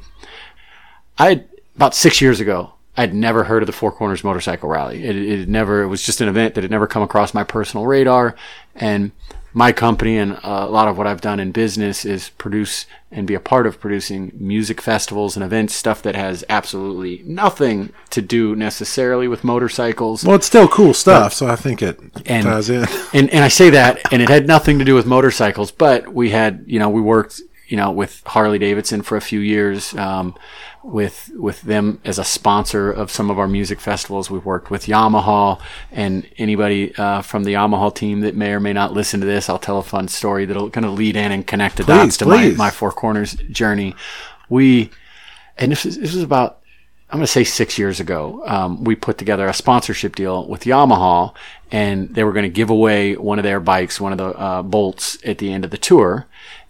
I 1.19 1.43
about 1.75 1.93
six 1.93 2.19
years 2.19 2.39
ago, 2.39 2.73
I'd 2.99 3.13
never 3.13 3.45
heard 3.45 3.63
of 3.63 3.67
the 3.67 3.71
Four 3.73 3.91
Corners 3.93 4.23
Motorcycle 4.23 4.67
Rally. 4.69 5.03
It, 5.05 5.15
it 5.15 5.47
never, 5.49 5.81
it 5.83 5.87
was 5.87 6.03
just 6.03 6.19
an 6.21 6.27
event 6.27 6.55
that 6.55 6.63
had 6.65 6.71
never 6.71 6.85
come 6.87 7.01
across 7.01 7.33
my 7.33 7.43
personal 7.45 7.85
radar. 7.85 8.35
And 8.75 9.11
my 9.53 9.71
company 9.71 10.17
and 10.17 10.33
uh, 10.33 10.39
a 10.67 10.69
lot 10.69 10.87
of 10.87 10.97
what 10.97 11.07
I've 11.07 11.21
done 11.21 11.39
in 11.39 11.51
business 11.51 12.05
is 12.05 12.29
produce 12.37 12.85
and 13.11 13.25
be 13.25 13.33
a 13.33 13.39
part 13.39 13.65
of 13.65 13.79
producing 13.79 14.31
music 14.35 14.79
festivals 14.81 15.35
and 15.35 15.43
events, 15.43 15.73
stuff 15.73 16.01
that 16.03 16.15
has 16.15 16.43
absolutely 16.49 17.23
nothing 17.25 17.91
to 18.11 18.21
do 18.21 18.55
necessarily 18.55 19.27
with 19.27 19.43
motorcycles. 19.43 20.23
Well, 20.25 20.35
it's 20.35 20.45
still 20.45 20.67
cool 20.67 20.93
stuff, 20.93 21.33
so 21.33 21.47
I 21.47 21.55
think 21.55 21.81
it 21.81 21.99
And- 22.27 22.43
ties 22.43 22.69
in. 22.69 22.85
and 23.13 23.29
and 23.31 23.43
I 23.43 23.47
say 23.47 23.69
that, 23.71 23.99
and 24.13 24.21
it 24.21 24.29
had 24.29 24.45
nothing 24.45 24.77
to 24.77 24.85
do 24.85 24.93
with 24.93 25.07
motorcycles, 25.07 25.71
but 25.71 26.13
we 26.13 26.29
had, 26.29 26.63
you 26.67 26.77
know, 26.77 26.89
we 26.89 27.01
worked, 27.01 27.41
you 27.69 27.77
know, 27.77 27.91
with 27.91 28.21
Harley 28.25 28.59
Davidson 28.59 29.03
for 29.03 29.15
a 29.15 29.21
few 29.21 29.39
years, 29.39 29.95
um, 29.95 30.35
with 30.83 31.31
with 31.35 31.61
them 31.61 32.01
as 32.03 32.17
a 32.17 32.23
sponsor 32.23 32.91
of 32.91 33.11
some 33.11 33.29
of 33.29 33.37
our 33.37 33.47
music 33.47 33.79
festivals. 33.79 34.29
We've 34.29 34.43
worked 34.43 34.71
with 34.71 34.87
Yamaha, 34.87 35.61
and 35.91 36.27
anybody 36.37 36.95
uh, 36.95 37.21
from 37.21 37.43
the 37.43 37.53
Yamaha 37.53 37.93
team 37.93 38.21
that 38.21 38.35
may 38.35 38.51
or 38.53 38.59
may 38.59 38.73
not 38.73 38.93
listen 38.93 39.19
to 39.19 39.25
this, 39.25 39.49
I'll 39.49 39.59
tell 39.59 39.77
a 39.77 39.83
fun 39.83 40.07
story 40.07 40.45
that'll 40.45 40.71
kind 40.71 40.85
of 40.85 40.93
lead 40.93 41.15
in 41.15 41.31
and 41.31 41.45
connect 41.45 41.77
the 41.77 41.83
dots 41.83 42.17
to 42.17 42.25
my 42.25 42.37
please. 42.37 42.57
my 42.57 42.71
Four 42.71 42.91
Corners 42.91 43.35
journey. 43.51 43.95
We, 44.49 44.89
and 45.59 45.71
this 45.71 45.85
was, 45.85 45.97
this 45.99 46.15
was 46.15 46.23
about 46.23 46.59
I'm 47.11 47.17
going 47.17 47.25
to 47.25 47.31
say 47.31 47.43
six 47.43 47.79
years 47.79 47.99
ago, 47.99 48.43
um, 48.45 48.83
we 48.83 48.95
put 48.95 49.17
together 49.17 49.47
a 49.47 49.53
sponsorship 49.53 50.15
deal 50.15 50.47
with 50.47 50.65
Yamaha, 50.65 51.33
and 51.71 52.13
they 52.13 52.23
were 52.23 52.33
going 52.33 52.43
to 52.43 52.49
give 52.49 52.69
away 52.69 53.15
one 53.15 53.39
of 53.39 53.43
their 53.43 53.59
bikes, 53.59 53.99
one 53.99 54.11
of 54.11 54.19
the 54.19 54.27
uh, 54.27 54.61
bolts, 54.61 55.17
at 55.25 55.39
the 55.39 55.51
end 55.51 55.65
of 55.65 55.71
the 55.71 55.77
tour. 55.77 56.27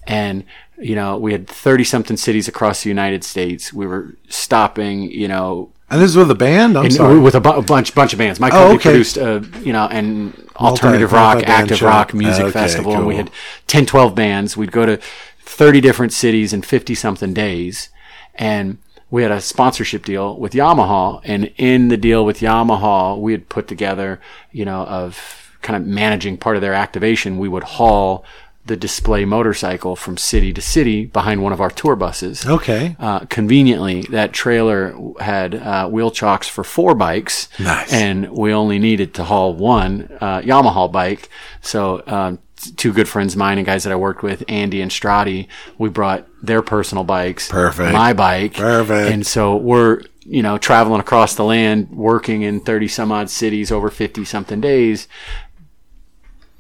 And 0.08 0.46
you 0.80 0.96
know, 0.96 1.18
we 1.18 1.32
had 1.32 1.48
thirty 1.48 1.84
something 1.84 2.18
cities 2.18 2.48
across 2.48 2.84
the 2.84 2.90
United 2.90 3.24
States. 3.24 3.74
We 3.74 3.86
were 3.86 4.16
stopping, 4.30 5.04
you 5.12 5.28
know, 5.28 5.72
And 5.90 6.02
this 6.02 6.12
is 6.12 6.18
with 6.18 6.32
a 6.32 6.36
band? 6.36 6.78
I'm 6.78 6.90
sorry. 6.92 7.20
with 7.20 7.36
a, 7.36 7.42
bu- 7.42 7.50
a 7.50 7.62
bunch 7.62 7.94
bunch 7.96 8.14
of 8.14 8.20
bands. 8.20 8.40
My 8.40 8.50
company 8.50 8.72
oh, 8.72 8.76
okay. 8.76 8.90
produced, 8.90 9.18
a, 9.18 9.46
you 9.62 9.74
know, 9.74 9.88
and 9.88 10.34
alternative 10.56 11.12
rock, 11.12 11.38
active 11.38 11.50
multi-band 11.50 11.82
rock 11.82 12.14
music 12.14 12.44
Okay, 12.46 12.52
festival, 12.52 12.94
and 12.94 13.08
we 13.08 13.16
had 13.16 13.32
10, 13.68 13.86
12 13.86 14.16
bands. 14.16 14.58
We'd 14.58 14.72
go 14.72 14.86
to 14.86 15.00
30 15.42 15.82
different 15.82 16.14
cities 16.14 16.54
in 16.54 16.62
50 16.62 16.96
something 16.96 17.34
days. 17.34 17.90
And 18.36 18.78
we 19.10 19.24
had 19.24 19.32
a 19.32 19.42
sponsorship 19.42 20.06
deal 20.06 20.38
with 20.38 20.54
Yamaha. 20.54 21.22
And 21.24 21.52
in 21.58 21.88
the 21.88 21.98
deal 21.98 22.24
with 22.24 22.40
Yamaha, 22.40 23.20
we 23.20 23.32
had 23.32 23.50
put 23.50 23.68
together, 23.68 24.22
you 24.52 24.64
know, 24.64 24.84
of 24.84 25.58
kind 25.62 25.76
of 25.76 25.86
managing 25.86 26.38
part 26.38 26.56
of 26.56 26.62
their 26.62 26.74
activation. 26.74 27.38
We 27.38 27.50
would 27.50 27.64
haul 27.64 28.24
the 28.70 28.78
display 28.78 29.26
motorcycle 29.26 29.96
from 29.98 30.16
city 30.16 30.54
to 30.54 30.62
city 30.62 31.06
behind 31.08 31.44
one 31.44 31.52
of 31.52 31.60
our 31.60 31.70
tour 31.72 31.96
buses. 31.98 32.46
Okay. 32.46 32.96
Uh, 33.00 33.20
conveniently, 33.26 34.04
that 34.04 34.32
trailer 34.32 34.96
had 35.20 35.56
uh, 35.56 35.90
wheel 35.90 36.12
chocks 36.12 36.48
for 36.48 36.64
four 36.64 36.96
bikes, 36.96 37.50
Nice. 37.60 37.92
and 37.92 38.32
we 38.32 38.54
only 38.54 38.80
needed 38.80 39.14
to 39.16 39.24
haul 39.26 39.54
one 39.54 40.08
uh, 40.22 40.40
Yamaha 40.42 40.90
bike. 40.90 41.30
So, 41.62 42.02
um, 42.08 42.40
two 42.78 42.94
good 42.94 43.08
friends 43.10 43.34
of 43.34 43.40
mine 43.40 43.58
and 43.58 43.66
guys 43.66 43.84
that 43.84 43.92
I 43.92 43.96
worked 43.96 44.22
with, 44.24 44.44
Andy 44.48 44.82
and 44.82 44.92
Strati, 44.92 45.48
we 45.78 45.90
brought 45.90 46.28
their 46.44 46.62
personal 46.62 47.04
bikes, 47.04 47.50
Perfect. 47.50 47.92
my 47.92 48.14
bike, 48.14 48.54
Perfect. 48.54 49.12
and 49.12 49.26
so 49.26 49.56
we're 49.56 50.02
you 50.26 50.44
know 50.44 50.58
traveling 50.60 51.00
across 51.02 51.36
the 51.36 51.44
land, 51.44 51.90
working 51.90 52.44
in 52.44 52.60
thirty 52.60 52.88
some 52.88 53.12
odd 53.12 53.30
cities 53.30 53.72
over 53.72 53.90
fifty 53.90 54.24
something 54.26 54.62
days 54.62 55.08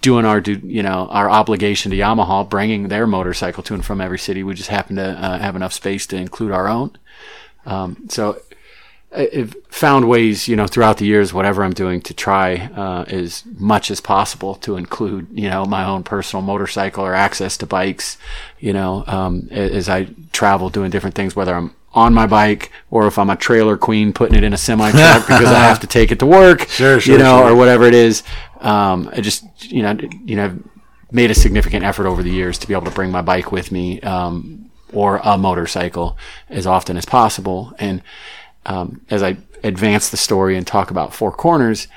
doing 0.01 0.25
our 0.25 0.39
you 0.39 0.83
know 0.83 1.07
our 1.11 1.29
obligation 1.29 1.91
to 1.91 1.97
Yamaha, 1.97 2.49
bringing 2.49 2.87
their 2.87 3.07
motorcycle 3.07 3.63
to 3.63 3.73
and 3.73 3.85
from 3.85 4.01
every 4.01 4.19
city. 4.19 4.43
We 4.43 4.53
just 4.53 4.69
happen 4.69 4.95
to 4.95 5.09
uh, 5.09 5.39
have 5.39 5.55
enough 5.55 5.73
space 5.73 6.05
to 6.07 6.17
include 6.17 6.51
our 6.51 6.67
own. 6.67 6.97
Um, 7.65 8.05
so 8.09 8.41
I've 9.11 9.55
found 9.69 10.07
ways, 10.07 10.47
you 10.47 10.55
know, 10.55 10.67
throughout 10.67 10.97
the 10.97 11.05
years, 11.05 11.33
whatever 11.33 11.63
I'm 11.63 11.73
doing, 11.73 11.99
to 12.01 12.13
try 12.13 12.69
uh, 12.75 13.05
as 13.07 13.43
much 13.57 13.89
as 13.89 13.99
possible 14.01 14.53
to 14.55 14.77
include, 14.77 15.27
you 15.31 15.49
know, 15.49 15.65
my 15.65 15.83
own 15.83 16.03
personal 16.03 16.43
motorcycle 16.43 17.03
or 17.03 17.15
access 17.15 17.57
to 17.57 17.65
bikes, 17.65 18.17
you 18.59 18.71
know, 18.71 19.03
um, 19.07 19.47
as 19.49 19.89
I 19.89 20.09
travel 20.31 20.69
doing 20.69 20.91
different 20.91 21.15
things, 21.15 21.35
whether 21.35 21.55
I'm 21.55 21.73
on 21.93 22.13
my 22.13 22.27
bike 22.27 22.71
or 22.91 23.07
if 23.07 23.17
I'm 23.17 23.29
a 23.29 23.35
trailer 23.35 23.77
queen 23.77 24.13
putting 24.13 24.37
it 24.37 24.43
in 24.43 24.53
a 24.53 24.57
semi 24.57 24.91
truck 24.91 25.21
because 25.27 25.47
I 25.47 25.59
have 25.59 25.79
to 25.81 25.87
take 25.87 26.11
it 26.11 26.19
to 26.19 26.25
work, 26.25 26.67
Sure, 26.67 26.99
sure, 26.99 27.13
you 27.13 27.19
know, 27.19 27.39
sure. 27.39 27.51
or 27.51 27.55
whatever 27.55 27.85
it 27.85 27.93
is. 27.95 28.23
Um, 28.61 29.09
I 29.13 29.21
just, 29.21 29.45
you 29.71 29.81
know, 29.81 29.97
you 30.25 30.35
know, 30.35 30.45
I've 30.45 30.63
made 31.11 31.31
a 31.31 31.35
significant 31.35 31.83
effort 31.83 32.05
over 32.05 32.21
the 32.21 32.29
years 32.29 32.57
to 32.59 32.67
be 32.67 32.73
able 32.73 32.85
to 32.85 32.91
bring 32.91 33.09
my 33.11 33.21
bike 33.21 33.51
with 33.51 33.71
me, 33.71 33.99
um, 34.01 34.69
or 34.93 35.17
a 35.23 35.37
motorcycle 35.37 36.17
as 36.49 36.67
often 36.67 36.97
as 36.97 37.05
possible. 37.05 37.73
And, 37.79 38.01
um, 38.65 39.01
as 39.09 39.23
I 39.23 39.37
advance 39.63 40.09
the 40.09 40.17
story 40.17 40.55
and 40.57 40.65
talk 40.67 40.91
about 40.91 41.13
Four 41.13 41.31
Corners, 41.31 41.87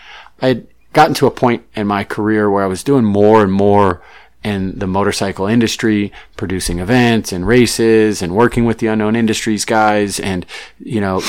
I 0.40 0.48
had 0.48 0.66
gotten 0.92 1.14
to 1.14 1.26
a 1.26 1.30
point 1.30 1.64
in 1.74 1.86
my 1.86 2.04
career 2.04 2.50
where 2.50 2.62
I 2.64 2.66
was 2.68 2.82
doing 2.82 3.04
more 3.04 3.42
and 3.42 3.52
more 3.52 4.02
in 4.44 4.78
the 4.78 4.86
motorcycle 4.86 5.46
industry, 5.46 6.12
producing 6.36 6.78
events 6.78 7.32
and 7.32 7.46
races 7.46 8.22
and 8.22 8.34
working 8.34 8.64
with 8.64 8.78
the 8.78 8.88
unknown 8.88 9.14
industries 9.14 9.64
guys 9.64 10.18
and, 10.18 10.44
you 10.78 11.00
know, 11.00 11.22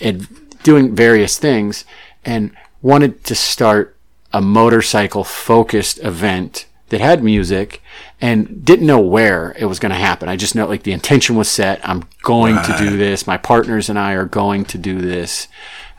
and 0.00 0.26
doing 0.62 0.94
various 0.94 1.38
things 1.38 1.84
and 2.24 2.56
wanted 2.80 3.22
to 3.24 3.34
start 3.34 3.96
a 4.32 4.40
motorcycle 4.40 5.24
focused 5.24 5.98
event 5.98 6.66
that 6.88 7.00
had 7.00 7.22
music 7.22 7.82
and 8.20 8.64
didn't 8.64 8.86
know 8.86 9.00
where 9.00 9.54
it 9.58 9.66
was 9.66 9.78
going 9.78 9.90
to 9.90 9.96
happen. 9.96 10.28
I 10.28 10.36
just 10.36 10.54
know 10.54 10.66
like 10.66 10.82
the 10.82 10.92
intention 10.92 11.36
was 11.36 11.48
set. 11.48 11.86
I'm 11.86 12.04
going 12.22 12.56
to 12.56 12.76
do 12.78 12.96
this. 12.96 13.26
My 13.26 13.36
partners 13.36 13.88
and 13.88 13.98
I 13.98 14.12
are 14.12 14.24
going 14.24 14.64
to 14.66 14.78
do 14.78 15.00
this. 15.00 15.48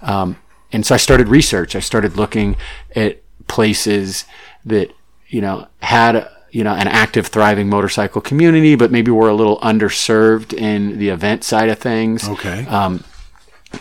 Um, 0.01 0.38
and 0.72 0.86
so 0.86 0.95
I 0.95 0.98
started 0.98 1.27
research. 1.27 1.75
I 1.75 1.79
started 1.79 2.17
looking 2.17 2.55
at 2.95 3.22
places 3.48 4.25
that, 4.65 4.91
you 5.27 5.41
know, 5.41 5.67
had, 5.81 6.27
you 6.52 6.64
know, 6.64 6.74
an 6.74 6.88
active, 6.88 7.28
thriving 7.28 7.68
motorcycle 7.70 8.22
community, 8.22 8.75
but 8.75 8.92
maybe 8.92 9.12
we're 9.12 9.30
a 9.30 9.34
little 9.36 9.60
underserved 9.60 10.54
in 10.54 10.98
the 11.00 11.10
event 11.10 11.44
side 11.44 11.70
of 11.70 11.78
things 11.80 12.28
Okay. 12.30 12.66
um, 12.68 13.04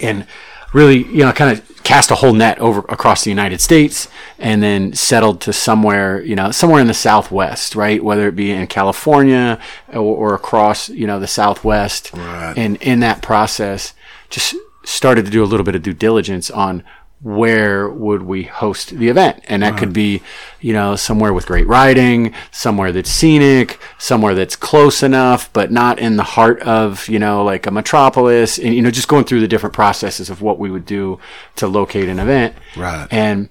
and 0.00 0.26
really, 0.73 1.04
you 1.04 1.18
know, 1.25 1.33
kind 1.33 1.56
of 1.56 1.83
cast 1.85 2.11
a 2.11 2.14
whole 2.16 2.33
net 2.33 2.59
over 2.59 2.80
across 2.88 3.23
the 3.23 3.30
United 3.30 3.61
States, 3.61 4.09
and 4.38 4.61
then 4.62 4.92
settled 4.94 5.40
to 5.42 5.52
somewhere, 5.52 6.21
you 6.23 6.35
know, 6.35 6.50
somewhere 6.50 6.80
in 6.80 6.87
the 6.88 6.94
Southwest, 6.94 7.76
right? 7.76 8.02
Whether 8.02 8.26
it 8.26 8.35
be 8.35 8.50
in 8.50 8.66
California 8.66 9.61
or, 9.92 10.00
or 10.00 10.35
across, 10.35 10.88
you 10.88 11.06
know, 11.06 11.21
the 11.21 11.26
Southwest, 11.28 12.11
Right. 12.14 12.54
and 12.56 12.76
in 12.83 13.00
that 13.00 13.23
process, 13.23 13.92
just 14.30 14.56
started 14.83 15.25
to 15.26 15.30
do 15.30 15.44
a 15.44 15.47
little 15.47 15.64
bit 15.64 15.75
of 15.76 15.83
due 15.83 15.92
diligence 15.92 16.50
on 16.50 16.83
where 17.25 17.88
would 17.88 18.23
we 18.23 18.43
host 18.43 18.90
the 18.90 19.09
event? 19.09 19.43
And 19.49 19.62
that 19.62 19.78
could 19.78 19.95
be 19.95 20.23
you 20.61 20.75
know 20.75 20.95
somewhere 20.95 21.33
with 21.33 21.47
great 21.47 21.66
riding 21.66 22.35
somewhere 22.50 22.93
that's 22.93 23.11
scenic 23.11 23.81
somewhere 23.99 24.35
that's 24.35 24.57
close 24.57 25.02
enough 25.02 25.50
but 25.52 25.71
not 25.71 25.99
in 25.99 26.16
the 26.16 26.23
heart 26.23 26.61
of 26.61 27.09
you 27.09 27.19
know 27.19 27.43
like 27.43 27.66
a 27.66 27.71
metropolis 27.71 28.59
and 28.59 28.75
you 28.75 28.83
know 28.83 28.90
just 28.90 29.09
going 29.09 29.25
through 29.25 29.40
the 29.40 29.49
different 29.49 29.75
processes 29.75 30.28
of 30.28 30.43
what 30.43 30.59
we 30.59 30.71
would 30.71 30.85
do 30.85 31.19
to 31.57 31.66
locate 31.66 32.09
an 32.09 32.19
event. 32.19 32.54
Right. 32.76 33.09
and 33.11 33.49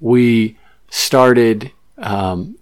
we 0.00 0.58
started 0.90 1.72
um, 1.98 2.56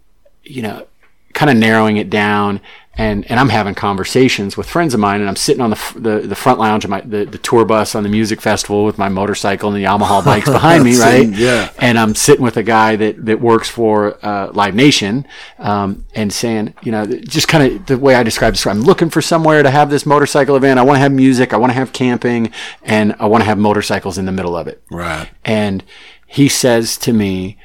you 0.44 0.62
know 0.62 0.86
kind 1.32 1.50
of 1.50 1.56
narrowing 1.56 1.96
it 1.96 2.08
down 2.08 2.60
and 2.94 3.24
and 3.30 3.40
I'm 3.40 3.48
having 3.48 3.74
conversations 3.74 4.56
with 4.56 4.68
friends 4.68 4.92
of 4.92 5.00
mine 5.00 5.20
and 5.20 5.28
I'm 5.28 5.36
sitting 5.36 5.62
on 5.62 5.70
the 5.70 5.92
the, 5.96 6.26
the 6.28 6.34
front 6.34 6.58
lounge 6.58 6.84
of 6.84 6.90
my 6.90 7.00
the, 7.00 7.24
the 7.24 7.38
tour 7.38 7.64
bus 7.64 7.94
on 7.94 8.02
the 8.02 8.08
music 8.10 8.40
festival 8.42 8.84
with 8.84 8.98
my 8.98 9.08
motorcycle 9.08 9.68
and 9.72 9.76
the 9.78 9.84
Yamaha 9.88 10.22
bikes 10.30 10.48
behind 10.50 10.84
me 10.84 10.98
right 10.98 11.26
yeah. 11.28 11.70
and 11.78 11.98
I'm 11.98 12.14
sitting 12.14 12.44
with 12.44 12.56
a 12.58 12.62
guy 12.62 12.96
that 12.96 13.24
that 13.24 13.40
works 13.40 13.68
for 13.68 14.18
uh, 14.24 14.50
Live 14.52 14.74
Nation 14.74 15.26
um, 15.58 16.04
and 16.14 16.30
saying 16.32 16.74
you 16.82 16.92
know 16.92 17.06
just 17.06 17.48
kind 17.48 17.72
of 17.72 17.86
the 17.86 17.96
way 17.98 18.14
I 18.14 18.22
describe 18.22 18.52
this 18.52 18.66
I'm 18.66 18.82
looking 18.82 19.08
for 19.08 19.22
somewhere 19.22 19.62
to 19.62 19.70
have 19.70 19.88
this 19.88 20.04
motorcycle 20.04 20.54
event 20.56 20.78
I 20.78 20.82
want 20.82 20.96
to 20.96 21.00
have 21.00 21.12
music 21.12 21.54
I 21.54 21.56
want 21.56 21.70
to 21.70 21.74
have 21.74 21.94
camping 21.94 22.52
and 22.82 23.16
I 23.18 23.24
want 23.26 23.40
to 23.42 23.46
have 23.46 23.58
motorcycles 23.58 24.18
in 24.18 24.26
the 24.26 24.32
middle 24.32 24.56
of 24.56 24.66
it 24.68 24.82
Right. 24.90 25.30
and 25.44 25.82
he 26.26 26.48
says 26.48 26.96
to 26.98 27.12
me, 27.12 27.58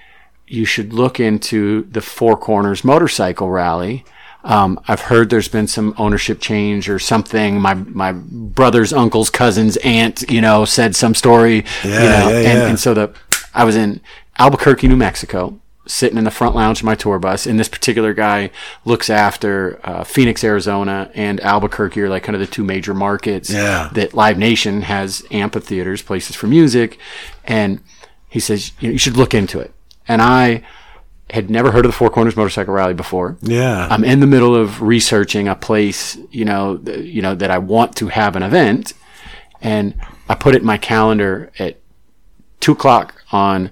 "You 0.46 0.66
should 0.66 0.92
look 0.92 1.22
into 1.22 1.84
the 1.90 2.02
Four 2.02 2.36
Corners 2.36 2.84
Motorcycle 2.84 3.50
Rally." 3.50 4.04
Um, 4.44 4.80
I've 4.88 5.02
heard 5.02 5.30
there's 5.30 5.48
been 5.50 5.68
some 5.68 5.94
ownership 5.98 6.40
change 6.40 6.90
or 6.90 7.00
something. 7.00 7.60
My 7.60 7.74
my 7.74 8.12
brother's 8.14 8.94
uncle's 8.94 9.30
cousin's 9.30 9.78
aunt, 9.78 10.24
you 10.30 10.42
know, 10.42 10.64
said 10.66 10.96
some 10.96 11.14
story. 11.16 11.58
you 11.58 11.92
Yeah, 11.92 12.00
know, 12.00 12.30
yeah, 12.30 12.36
and, 12.50 12.60
yeah. 12.60 12.68
and 12.70 12.80
so 12.80 12.94
the 12.94 13.14
I 13.54 13.64
was 13.64 13.76
in 13.76 14.00
Albuquerque, 14.38 14.88
New 14.88 14.96
Mexico, 14.96 15.60
sitting 15.88 16.18
in 16.18 16.24
the 16.24 16.32
front 16.32 16.56
lounge 16.56 16.80
of 16.80 16.86
my 16.86 16.96
tour 16.96 17.18
bus, 17.20 17.46
and 17.48 17.60
this 17.60 17.68
particular 17.68 18.14
guy 18.14 18.52
looks 18.86 19.10
after 19.10 19.80
uh, 19.84 20.04
Phoenix, 20.04 20.44
Arizona, 20.44 21.10
and 21.16 21.40
Albuquerque 21.42 22.00
are 22.02 22.10
like 22.10 22.24
kind 22.24 22.36
of 22.36 22.40
the 22.40 22.46
two 22.48 22.64
major 22.64 22.94
markets 22.94 23.50
Yeah. 23.50 23.90
that 23.94 24.14
Live 24.14 24.38
Nation 24.38 24.84
has 24.84 25.24
amphitheaters, 25.32 26.02
places 26.04 26.36
for 26.36 26.48
music, 26.48 27.00
and 27.46 27.80
he 28.30 28.40
says 28.40 28.72
you, 28.80 28.90
know, 28.90 28.94
you 28.94 29.00
should 29.00 29.18
look 29.18 29.34
into 29.34 29.60
it. 29.60 29.74
And 30.08 30.22
I 30.22 30.64
had 31.30 31.50
never 31.50 31.72
heard 31.72 31.86
of 31.86 31.92
the 31.92 31.98
Four 31.98 32.10
Corners 32.10 32.38
Motorcycle 32.38 32.74
Rally 32.74 32.94
before. 32.94 33.38
Yeah. 33.42 33.88
I'm 33.90 34.04
in 34.04 34.20
the 34.22 34.28
middle 34.28 34.56
of 34.56 34.82
researching 34.82 35.48
a 35.48 35.56
place, 35.56 36.18
you 36.32 36.46
know, 36.46 36.78
th- 36.78 37.06
you 37.06 37.22
know 37.22 37.36
that 37.36 37.52
I 37.52 37.58
want 37.58 37.96
to 37.98 38.08
have 38.08 38.36
an 38.36 38.44
event, 38.44 38.94
and 39.62 39.94
I 40.30 40.36
put 40.36 40.56
it 40.56 40.62
in 40.62 40.66
my 40.66 40.78
calendar 40.78 41.52
at 41.60 41.80
two 42.60 42.72
o'clock 42.72 43.22
on 43.32 43.72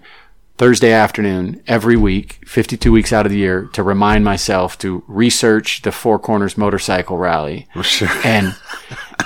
Thursday 0.57 0.91
afternoon 0.91 1.61
every 1.67 1.97
week, 1.97 2.39
52 2.45 2.89
weeks 2.91 3.11
out 3.11 3.25
of 3.25 3.31
the 3.31 3.37
year, 3.37 3.69
to 3.73 3.83
remind 3.83 4.23
myself 4.23 4.77
to 4.79 5.03
research 5.07 5.81
the 5.81 5.91
Four 5.91 6.17
Corners 6.17 6.57
Motorcycle 6.57 7.17
Rally 7.17 7.67
sure. 7.81 8.07
and 8.23 8.55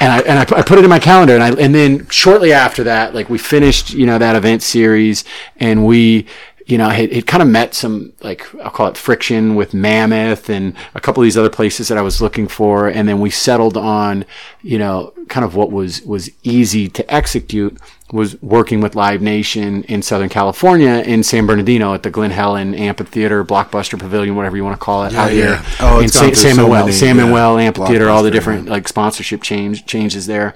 and 0.01 0.12
I 0.12 0.19
and 0.21 0.39
I, 0.39 0.41
I 0.57 0.62
put 0.63 0.79
it 0.79 0.83
in 0.83 0.89
my 0.89 1.00
calendar 1.00 1.33
and 1.33 1.43
I 1.43 1.50
and 1.51 1.74
then 1.74 2.07
shortly 2.09 2.53
after 2.53 2.83
that 2.86 3.13
like 3.13 3.29
we 3.29 3.38
finished 3.38 3.91
you 3.91 4.05
know 4.05 4.17
that 4.17 4.36
event 4.36 4.63
series 4.63 5.24
and 5.57 5.86
we 5.86 6.25
you 6.69 6.77
know 6.77 6.89
it, 6.89 7.11
it 7.11 7.27
kind 7.27 7.41
of 7.41 7.49
met 7.49 7.73
some 7.73 8.13
like 8.21 8.47
I'll 8.63 8.69
call 8.69 8.88
it 8.88 8.97
friction 8.97 9.55
with 9.55 9.73
Mammoth 9.73 10.49
and 10.49 10.75
a 10.93 11.01
couple 11.01 11.23
of 11.23 11.25
these 11.25 11.38
other 11.38 11.49
places 11.49 11.88
that 11.88 11.97
I 11.97 12.01
was 12.01 12.21
looking 12.21 12.47
for 12.47 12.88
and 12.88 13.09
then 13.09 13.19
we 13.19 13.31
settled 13.31 13.75
on 13.75 14.23
you 14.61 14.77
know 14.77 15.13
kind 15.29 15.43
of 15.43 15.55
what 15.55 15.71
was 15.71 16.03
was 16.03 16.29
easy 16.43 16.88
to 16.89 17.13
execute 17.13 17.77
was 18.11 18.41
working 18.41 18.81
with 18.81 18.95
Live 18.95 19.21
Nation 19.21 19.83
in 19.83 20.01
Southern 20.01 20.29
California 20.29 21.03
in 21.05 21.23
San 21.23 21.45
Bernardino 21.45 21.93
at 21.93 22.03
the 22.03 22.09
Glen 22.09 22.31
Helen 22.31 22.73
Amphitheater, 22.73 23.43
Blockbuster 23.45 23.99
Pavilion, 23.99 24.35
whatever 24.35 24.57
you 24.57 24.63
want 24.63 24.79
to 24.79 24.83
call 24.83 25.05
it, 25.05 25.13
out 25.13 25.31
yeah. 25.31 25.61
here. 25.61 25.65
Oh, 25.79 25.99
in 25.99 26.05
it's 26.05 26.13
Sa- 26.13 26.21
gone 26.21 26.29
through 26.29 26.41
San 26.41 26.55
so 26.55 26.67
Manuel, 26.67 27.59
yeah, 27.59 27.67
Amphitheater, 27.67 28.09
all 28.09 28.23
the 28.23 28.31
different 28.31 28.67
like 28.67 28.88
sponsorship 28.88 29.43
change 29.43 29.85
changes 29.85 30.25
there. 30.25 30.55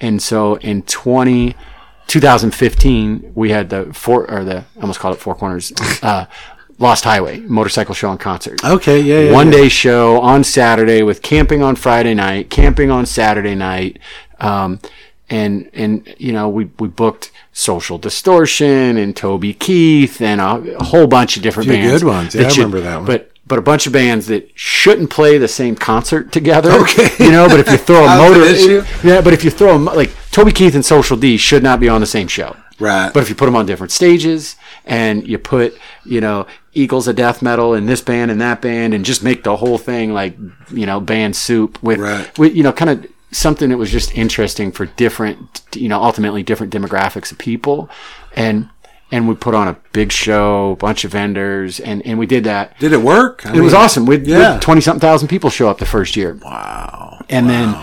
And 0.00 0.22
so 0.22 0.56
in 0.56 0.82
20, 0.82 1.56
2015, 2.06 3.32
we 3.34 3.50
had 3.50 3.70
the 3.70 3.92
four 3.92 4.30
or 4.30 4.44
the 4.44 4.58
I 4.58 4.80
almost 4.80 5.00
called 5.00 5.16
it 5.16 5.20
Four 5.20 5.34
Corners, 5.34 5.72
uh, 6.02 6.26
Lost 6.78 7.04
Highway 7.04 7.40
motorcycle 7.40 7.94
show 7.94 8.10
and 8.10 8.20
concert. 8.20 8.62
Okay. 8.64 9.00
Yeah. 9.00 9.20
yeah 9.20 9.32
One 9.32 9.46
yeah. 9.46 9.58
day 9.58 9.68
show 9.68 10.20
on 10.20 10.44
Saturday 10.44 11.02
with 11.02 11.22
camping 11.22 11.62
on 11.62 11.76
Friday 11.76 12.14
night, 12.14 12.50
camping 12.50 12.90
on 12.90 13.06
Saturday 13.06 13.54
night, 13.54 13.98
um, 14.40 14.80
and 15.30 15.70
and 15.72 16.14
you 16.18 16.32
know 16.32 16.48
we 16.48 16.70
we 16.78 16.88
booked 16.88 17.30
Social 17.52 17.98
Distortion 17.98 18.96
and 18.96 19.16
Toby 19.16 19.54
Keith 19.54 20.20
and 20.20 20.40
a, 20.40 20.76
a 20.76 20.84
whole 20.84 21.06
bunch 21.06 21.36
of 21.36 21.42
different 21.42 21.68
bands. 21.68 22.02
good 22.02 22.06
ones. 22.06 22.34
Yeah, 22.34 22.48
I 22.48 22.50
remember 22.50 22.80
that 22.80 22.96
one. 22.96 23.06
But 23.06 23.31
but 23.52 23.58
a 23.58 23.62
bunch 23.62 23.86
of 23.86 23.92
bands 23.92 24.28
that 24.28 24.50
shouldn't 24.54 25.10
play 25.10 25.36
the 25.36 25.46
same 25.46 25.76
concert 25.76 26.32
together. 26.32 26.70
Okay. 26.82 27.10
You 27.22 27.30
know, 27.30 27.48
but 27.48 27.60
if 27.60 27.70
you 27.70 27.76
throw 27.76 28.02
a 28.06 28.16
motor, 28.16 28.86
yeah, 29.06 29.20
but 29.20 29.34
if 29.34 29.44
you 29.44 29.50
throw 29.50 29.74
them 29.74 29.84
like 29.84 30.10
Toby 30.30 30.52
Keith 30.52 30.74
and 30.74 30.82
Social 30.82 31.18
D 31.18 31.36
should 31.36 31.62
not 31.62 31.78
be 31.78 31.86
on 31.86 32.00
the 32.00 32.06
same 32.06 32.28
show. 32.28 32.56
Right. 32.80 33.12
But 33.12 33.22
if 33.22 33.28
you 33.28 33.34
put 33.34 33.44
them 33.44 33.54
on 33.54 33.66
different 33.66 33.90
stages 33.92 34.56
and 34.86 35.28
you 35.28 35.36
put, 35.36 35.76
you 36.06 36.22
know, 36.22 36.46
Eagles 36.72 37.08
of 37.08 37.16
Death 37.16 37.42
Metal 37.42 37.74
in 37.74 37.84
this 37.84 38.00
band 38.00 38.30
and 38.30 38.40
that 38.40 38.62
band 38.62 38.94
and 38.94 39.04
just 39.04 39.22
make 39.22 39.44
the 39.44 39.56
whole 39.56 39.76
thing 39.76 40.14
like, 40.14 40.34
you 40.70 40.86
know, 40.86 40.98
band 40.98 41.36
soup 41.36 41.80
with, 41.82 41.98
Right. 42.00 42.38
with 42.38 42.56
you 42.56 42.62
know, 42.62 42.72
kind 42.72 42.88
of 42.90 43.06
something 43.32 43.68
that 43.68 43.76
was 43.76 43.90
just 43.90 44.16
interesting 44.16 44.72
for 44.72 44.86
different, 44.86 45.60
you 45.74 45.90
know, 45.90 46.02
ultimately 46.02 46.42
different 46.42 46.72
demographics 46.72 47.30
of 47.30 47.36
people. 47.36 47.90
And, 48.34 48.70
and 49.12 49.28
we 49.28 49.34
put 49.34 49.54
on 49.54 49.68
a 49.68 49.76
big 49.92 50.10
show, 50.10 50.76
bunch 50.76 51.04
of 51.04 51.12
vendors, 51.12 51.78
and, 51.78 52.04
and 52.06 52.18
we 52.18 52.26
did 52.26 52.44
that. 52.44 52.76
Did 52.78 52.92
it 52.92 53.02
work? 53.02 53.44
I 53.46 53.54
It 53.54 53.60
was 53.60 53.74
awesome. 53.74 54.06
We 54.06 54.16
yeah. 54.18 54.54
had 54.54 54.62
twenty 54.62 54.80
something 54.80 55.00
thousand 55.00 55.28
people 55.28 55.50
show 55.50 55.68
up 55.68 55.78
the 55.78 55.86
first 55.86 56.16
year. 56.16 56.34
Wow. 56.42 57.22
And 57.28 57.48
then, 57.48 57.76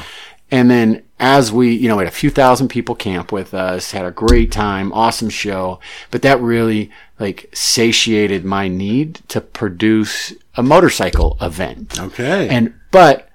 and 0.52 0.70
then 0.70 1.04
as 1.20 1.52
we, 1.52 1.74
you 1.76 1.88
know, 1.88 1.98
we 1.98 2.04
had 2.04 2.12
a 2.12 2.16
few 2.16 2.32
thousand 2.32 2.70
people 2.70 2.96
camp 2.96 3.32
with 3.32 3.54
us, 3.54 3.92
had 3.92 4.06
a 4.06 4.12
great 4.12 4.52
time, 4.52 4.92
awesome 4.92 5.30
show. 5.30 5.80
But 6.10 6.24
that 6.24 6.42
really 6.42 6.90
like 7.20 7.50
satiated 7.54 8.44
my 8.44 8.68
need 8.68 9.16
to 9.28 9.40
produce 9.40 10.34
a 10.56 10.64
motorcycle 10.64 11.38
event. 11.42 12.00
Okay. 12.00 12.50
And, 12.50 12.74
but 12.92 13.29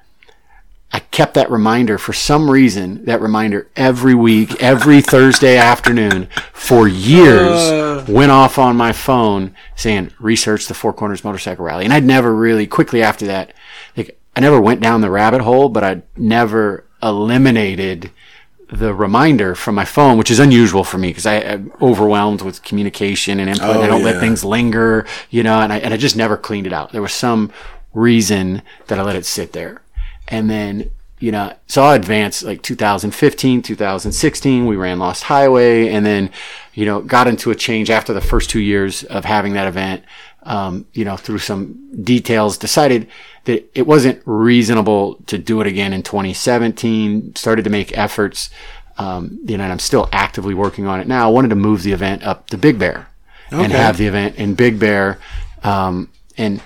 I 0.94 1.00
kept 1.00 1.34
that 1.34 1.50
reminder 1.50 1.98
for 1.98 2.12
some 2.12 2.48
reason, 2.48 3.04
that 3.06 3.20
reminder 3.20 3.66
every 3.74 4.14
week, 4.14 4.62
every 4.62 5.00
Thursday 5.14 5.56
afternoon 5.56 6.28
for 6.52 6.86
years 6.86 7.50
uh. 7.50 8.04
went 8.08 8.30
off 8.30 8.58
on 8.58 8.76
my 8.76 8.92
phone 8.92 9.56
saying, 9.74 10.12
research 10.20 10.68
the 10.68 10.74
Four 10.74 10.92
Corners 10.92 11.24
Motorcycle 11.24 11.64
Rally. 11.64 11.84
And 11.84 11.92
I'd 11.92 12.04
never 12.04 12.32
really, 12.32 12.68
quickly 12.68 13.02
after 13.02 13.26
that, 13.26 13.52
like, 13.96 14.16
I 14.36 14.40
never 14.40 14.60
went 14.60 14.80
down 14.80 15.00
the 15.00 15.10
rabbit 15.10 15.40
hole, 15.40 15.68
but 15.68 15.82
I'd 15.82 16.02
never 16.16 16.84
eliminated 17.02 18.12
the 18.70 18.94
reminder 18.94 19.54
from 19.56 19.74
my 19.74 19.84
phone, 19.84 20.16
which 20.16 20.30
is 20.30 20.38
unusual 20.38 20.84
for 20.84 20.98
me 20.98 21.08
because 21.08 21.26
I 21.26 21.34
am 21.34 21.72
overwhelmed 21.82 22.42
with 22.42 22.62
communication 22.62 23.40
and 23.40 23.50
input. 23.50 23.68
and 23.68 23.78
I 23.80 23.86
Oh, 23.86 23.88
don't 23.88 24.00
yeah. 24.00 24.06
let 24.12 24.20
things 24.20 24.44
linger, 24.44 25.06
you 25.28 25.42
know, 25.42 25.60
and 25.60 25.72
I, 25.72 25.78
and 25.78 25.92
I 25.92 25.96
just 25.96 26.16
never 26.16 26.36
cleaned 26.36 26.66
it 26.68 26.72
out. 26.72 26.92
There 26.92 27.02
was 27.02 27.12
some 27.12 27.50
reason 27.92 28.62
that 28.86 28.98
I 28.98 29.02
let 29.02 29.16
it 29.16 29.26
sit 29.26 29.52
there. 29.52 29.80
And 30.28 30.48
then, 30.48 30.90
you 31.18 31.32
know, 31.32 31.52
so 31.66 31.82
I 31.82 31.96
advanced 31.96 32.42
like 32.42 32.62
2015, 32.62 33.62
2016, 33.62 34.66
we 34.66 34.76
ran 34.76 34.98
Lost 34.98 35.24
Highway 35.24 35.88
and 35.88 36.04
then, 36.04 36.30
you 36.74 36.86
know, 36.86 37.00
got 37.00 37.26
into 37.26 37.50
a 37.50 37.54
change 37.54 37.90
after 37.90 38.12
the 38.12 38.20
first 38.20 38.50
two 38.50 38.60
years 38.60 39.04
of 39.04 39.24
having 39.24 39.52
that 39.54 39.66
event. 39.66 40.04
Um, 40.46 40.86
you 40.92 41.06
know, 41.06 41.16
through 41.16 41.38
some 41.38 42.04
details, 42.04 42.58
decided 42.58 43.08
that 43.44 43.70
it 43.74 43.86
wasn't 43.86 44.20
reasonable 44.26 45.14
to 45.26 45.38
do 45.38 45.62
it 45.62 45.66
again 45.66 45.94
in 45.94 46.02
2017. 46.02 47.34
Started 47.34 47.64
to 47.64 47.70
make 47.70 47.96
efforts, 47.96 48.50
um, 48.98 49.38
you 49.46 49.56
know, 49.56 49.64
and 49.64 49.72
I'm 49.72 49.78
still 49.78 50.06
actively 50.12 50.52
working 50.52 50.86
on 50.86 51.00
it 51.00 51.08
now. 51.08 51.26
I 51.26 51.32
wanted 51.32 51.48
to 51.48 51.54
move 51.54 51.82
the 51.82 51.92
event 51.92 52.24
up 52.24 52.48
to 52.48 52.58
Big 52.58 52.78
Bear 52.78 53.08
and 53.50 53.72
have 53.72 53.96
the 53.96 54.06
event 54.06 54.36
in 54.36 54.54
Big 54.54 54.78
Bear. 54.78 55.18
Um, 55.62 56.10
and 56.36 56.60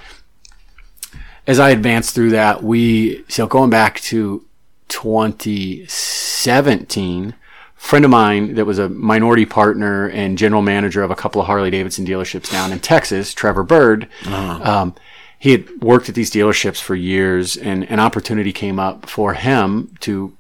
as 1.49 1.59
I 1.59 1.71
advanced 1.71 2.15
through 2.15 2.31
that, 2.31 2.63
we, 2.63 3.25
so 3.29 3.49
going 3.49 3.71
back 3.71 3.99
to 4.03 4.45
2017, 4.89 7.35
friend 7.75 8.05
of 8.05 8.11
mine 8.11 8.55
that 8.55 8.65
was 8.67 8.79
a 8.79 8.89
minority 8.89 9.47
partner 9.47 10.07
and 10.09 10.37
general 10.39 10.63
manager 10.63 11.03
of 11.03 11.11
a 11.11 11.15
couple 11.17 11.41
of 11.41 11.47
Harley 11.47 11.71
Davidson 11.71 12.05
dealerships 12.07 12.51
down 12.51 12.73
in 12.73 12.81
Texas, 12.81 13.33
Trevor 13.35 13.63
Bird, 13.65 14.09
um, 14.27 14.95
he 15.39 15.53
had 15.53 15.69
worked 15.81 16.09
at 16.09 16.15
these 16.17 16.31
dealerships 16.31 16.81
for 16.81 16.95
years 16.97 17.57
and 17.57 17.85
an 17.91 18.01
opportunity 18.01 18.53
came 18.53 18.79
up 18.79 19.09
for 19.09 19.35
him 19.35 19.95
to 20.01 20.33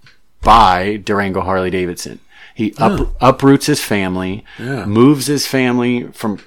buy 0.42 1.00
Durango 1.04 1.40
Harley 1.40 1.70
Davidson. 1.70 2.18
He 2.54 2.74
up, 2.78 3.14
uproots 3.20 3.66
his 3.66 3.82
family, 3.82 4.44
Yeah. 4.58 4.84
moves 4.84 5.26
his 5.26 5.46
family 5.46 6.08
from 6.12 6.40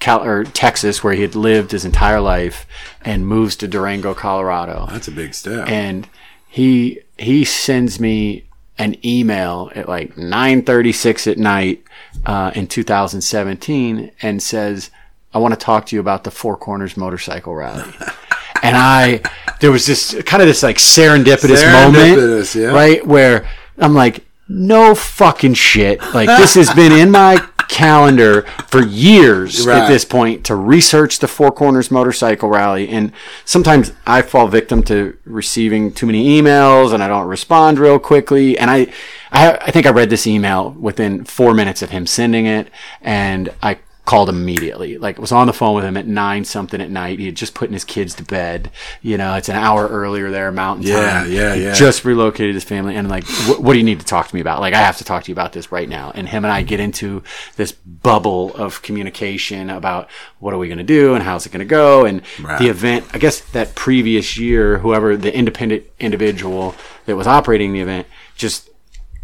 Cal- 0.00 0.24
or 0.24 0.44
Texas, 0.44 1.04
where 1.04 1.14
he 1.14 1.22
had 1.22 1.34
lived 1.34 1.70
his 1.70 1.84
entire 1.84 2.20
life, 2.20 2.66
and 3.02 3.26
moves 3.26 3.54
to 3.56 3.68
Durango, 3.68 4.14
Colorado. 4.14 4.88
That's 4.90 5.08
a 5.08 5.12
big 5.12 5.34
step. 5.34 5.68
And 5.68 6.08
he 6.48 7.00
he 7.16 7.44
sends 7.44 8.00
me 8.00 8.44
an 8.78 8.96
email 9.06 9.70
at 9.74 9.88
like 9.88 10.16
9:36 10.16 11.30
at 11.30 11.38
night 11.38 11.84
uh, 12.26 12.50
in 12.54 12.66
2017 12.66 14.10
and 14.22 14.42
says, 14.42 14.90
"I 15.32 15.38
want 15.38 15.54
to 15.54 15.60
talk 15.60 15.86
to 15.86 15.96
you 15.96 16.00
about 16.00 16.24
the 16.24 16.30
Four 16.30 16.56
Corners 16.56 16.96
Motorcycle 16.96 17.54
Rally." 17.54 17.84
and 18.62 18.76
I 18.76 19.20
there 19.60 19.70
was 19.70 19.86
this 19.86 20.14
kind 20.24 20.42
of 20.42 20.48
this 20.48 20.62
like 20.62 20.78
serendipitous, 20.78 21.62
Serendipitous, 21.62 22.54
moment, 22.54 22.54
yeah. 22.54 22.68
right, 22.68 23.06
where 23.06 23.48
I'm 23.78 23.94
like, 23.94 24.24
"No 24.48 24.94
fucking 24.94 25.54
shit!" 25.54 26.00
Like 26.14 26.28
this 26.28 26.54
has 26.54 26.72
been 26.72 26.92
in 26.92 27.10
my 27.10 27.46
calendar 27.70 28.42
for 28.66 28.82
years 28.84 29.66
Right. 29.66 29.78
at 29.82 29.88
this 29.88 30.04
point 30.04 30.44
to 30.44 30.54
research 30.56 31.20
the 31.20 31.28
Four 31.28 31.52
Corners 31.52 31.90
Motorcycle 31.90 32.48
Rally. 32.48 32.88
And 32.88 33.12
sometimes 33.44 33.92
I 34.06 34.22
fall 34.22 34.48
victim 34.48 34.82
to 34.84 35.16
receiving 35.24 35.92
too 35.92 36.06
many 36.06 36.40
emails 36.40 36.92
and 36.92 37.02
I 37.02 37.08
don't 37.08 37.26
respond 37.26 37.78
real 37.78 37.98
quickly. 37.98 38.58
And 38.58 38.70
I, 38.70 38.88
I, 39.32 39.52
I 39.56 39.70
think 39.70 39.86
I 39.86 39.90
read 39.90 40.10
this 40.10 40.26
email 40.26 40.70
within 40.78 41.24
four 41.24 41.54
minutes 41.54 41.80
of 41.80 41.90
him 41.90 42.06
sending 42.06 42.46
it 42.46 42.68
and 43.00 43.48
I 43.62 43.78
called 44.10 44.28
him 44.28 44.36
immediately. 44.36 44.98
Like 44.98 45.18
was 45.18 45.30
on 45.30 45.46
the 45.46 45.52
phone 45.52 45.76
with 45.76 45.84
him 45.84 45.96
at 45.96 46.04
nine 46.06 46.44
something 46.44 46.80
at 46.80 46.90
night. 46.90 47.20
He 47.20 47.26
had 47.26 47.36
just 47.36 47.54
putting 47.54 47.74
his 47.74 47.84
kids 47.84 48.14
to 48.16 48.24
bed. 48.24 48.70
You 49.02 49.16
know, 49.16 49.36
it's 49.36 49.48
an 49.48 49.54
hour 49.54 49.86
earlier 49.86 50.30
there, 50.32 50.50
mountain 50.50 50.84
Yeah, 50.86 51.22
time. 51.22 51.30
yeah, 51.30 51.54
He 51.54 51.62
yeah. 51.64 51.74
Just 51.74 52.04
relocated 52.04 52.54
his 52.54 52.64
family 52.64 52.96
and 52.96 53.08
like, 53.08 53.24
what, 53.46 53.62
what 53.62 53.72
do 53.74 53.78
you 53.78 53.84
need 53.84 54.00
to 54.00 54.06
talk 54.06 54.26
to 54.26 54.34
me 54.34 54.40
about? 54.40 54.60
Like, 54.60 54.74
I 54.74 54.78
have 54.78 54.96
to 54.98 55.04
talk 55.04 55.22
to 55.24 55.28
you 55.28 55.32
about 55.34 55.52
this 55.52 55.70
right 55.70 55.88
now. 55.88 56.10
And 56.14 56.28
him 56.28 56.44
and 56.44 56.52
I 56.52 56.62
get 56.62 56.80
into 56.80 57.22
this 57.56 57.70
bubble 57.70 58.52
of 58.56 58.82
communication 58.82 59.70
about 59.70 60.08
what 60.40 60.54
are 60.54 60.58
we 60.58 60.66
going 60.66 60.78
to 60.78 60.84
do 60.84 61.14
and 61.14 61.22
how's 61.22 61.46
it 61.46 61.52
going 61.52 61.60
to 61.60 61.64
go. 61.64 62.04
And 62.04 62.22
Right. 62.40 62.58
the 62.58 62.66
event, 62.68 63.06
I 63.12 63.18
guess 63.18 63.40
that 63.52 63.76
previous 63.76 64.36
year, 64.36 64.78
whoever 64.78 65.16
the 65.16 65.32
independent 65.32 65.84
individual 66.00 66.74
that 67.06 67.14
was 67.16 67.26
operating 67.28 67.72
the 67.72 67.80
event 67.80 68.06
just 68.34 68.69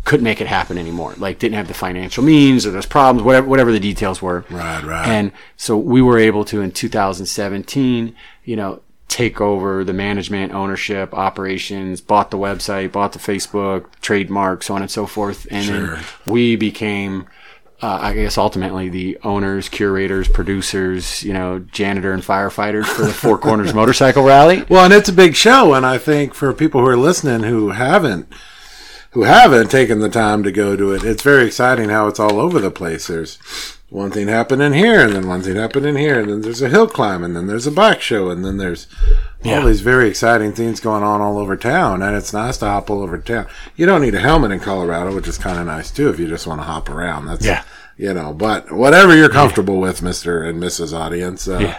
couldn't 0.07 0.25
make 0.25 0.41
it 0.41 0.47
happen 0.47 0.79
anymore. 0.79 1.15
Like 1.19 1.39
didn't 1.39 1.57
have 1.57 1.69
the 1.69 1.75
financial 1.75 2.25
means 2.25 2.65
or 2.65 2.71
there's 2.71 2.87
problems, 2.87 3.25
whatever, 3.27 3.47
whatever 3.47 3.73
the 3.73 3.81
details 3.81 4.23
were. 4.23 4.45
Right, 4.49 4.83
right. 4.83 5.07
And 5.07 5.33
so 5.57 5.77
we 5.77 6.01
were 6.01 6.19
able 6.19 6.45
to 6.47 6.63
in 6.63 6.71
2017, 6.73 8.15
you 8.45 8.57
know, 8.57 8.81
take 9.09 9.41
over 9.41 9.85
the 9.85 9.93
management, 9.93 10.53
ownership, 10.53 11.13
operations, 11.15 12.01
bought 12.01 12.31
the 12.31 12.39
website, 12.39 12.93
bought 12.93 13.13
the 13.13 13.19
Facebook, 13.19 13.87
trademark, 14.01 14.63
so 14.63 14.75
on 14.75 14.83
and 14.83 14.91
so 14.91 15.07
forth. 15.07 15.47
And 15.51 15.65
Sure. 15.65 15.97
then 15.97 16.05
we 16.27 16.57
became, 16.57 17.27
uh, 17.83 17.99
I 18.03 18.15
guess 18.15 18.37
ultimately 18.39 18.89
the 18.89 19.19
owners, 19.23 19.69
curators, 19.69 20.29
producers, 20.29 21.23
you 21.23 21.33
know, 21.33 21.61
janitor 21.73 22.13
and 22.13 22.23
firefighters 22.23 22.87
for 22.87 23.03
the 23.03 23.13
Four 23.23 23.39
Corners 23.39 23.75
Motorcycle 23.75 24.23
Rally. 24.25 24.65
Well, 24.69 24.85
and 24.85 24.95
it's 24.95 25.09
a 25.09 25.13
big 25.13 25.35
show, 25.37 25.75
and 25.75 25.85
I 25.87 25.99
think 25.99 26.35
for 26.35 26.53
people 26.53 26.81
who 26.81 26.87
are 26.89 26.97
listening 26.97 27.49
who 27.49 27.71
haven't 27.71 28.29
who 29.17 29.23
haven't 29.23 29.71
taken 29.71 30.01
the 30.01 30.11
time 30.11 30.43
to 30.43 30.53
go 30.53 30.77
to 30.77 30.93
it, 30.93 31.03
it's 31.03 31.23
very 31.23 31.47
exciting 31.47 31.89
how 31.89 32.07
it's 32.07 32.21
all 32.21 32.39
over 32.39 32.61
the 32.61 32.71
place. 32.71 33.07
There's 33.07 33.39
one 33.89 34.11
thing 34.11 34.29
happening 34.29 34.75
here, 34.75 35.01
and 35.07 35.15
then 35.15 35.27
one 35.27 35.41
thing 35.41 35.57
happening 35.57 35.97
here, 35.97 36.21
and 36.21 36.31
then 36.31 36.41
there's 36.43 36.61
a 36.61 36.69
hill 36.69 36.87
climb, 36.87 37.25
and 37.25 37.35
then 37.35 37.47
there's 37.47 37.67
a 37.67 37.71
bike 37.71 38.03
show, 38.03 38.29
and 38.29 38.45
then 38.45 38.59
there's 38.59 38.87
Yeah. 39.43 39.61
all 39.61 39.67
these 39.69 39.81
very 39.81 40.07
exciting 40.07 40.53
things 40.53 40.81
going 40.81 41.03
on 41.03 41.23
all 41.23 41.39
over 41.39 41.57
town, 41.57 42.03
and 42.03 42.15
it's 42.15 42.35
nice 42.35 42.59
to 42.59 42.67
hop 42.67 42.91
all 42.91 43.03
over 43.03 43.17
town. 43.17 43.47
You 43.75 43.87
don't 43.87 44.03
need 44.03 44.15
a 44.15 44.21
helmet 44.21 44.51
in 44.53 44.61
Colorado, 44.61 45.15
which 45.15 45.29
is 45.29 45.39
kind 45.39 45.59
of 45.59 45.65
nice 45.65 45.91
too 45.91 46.11
if 46.11 46.21
you 46.21 46.29
just 46.29 46.47
want 46.47 46.61
to 46.61 46.67
hop 46.67 46.91
around. 46.91 47.25
That's 47.25 47.47
Yeah. 47.47 47.63
you 47.97 48.13
know, 48.13 48.35
but 48.35 48.71
whatever 48.71 49.17
you're 49.17 49.31
comfortable 49.31 49.81
with, 49.81 50.03
Mister 50.03 50.43
and 50.43 50.63
Mrs. 50.63 50.93
Audience. 50.93 51.49
Uh, 51.49 51.59
Yeah. 51.61 51.75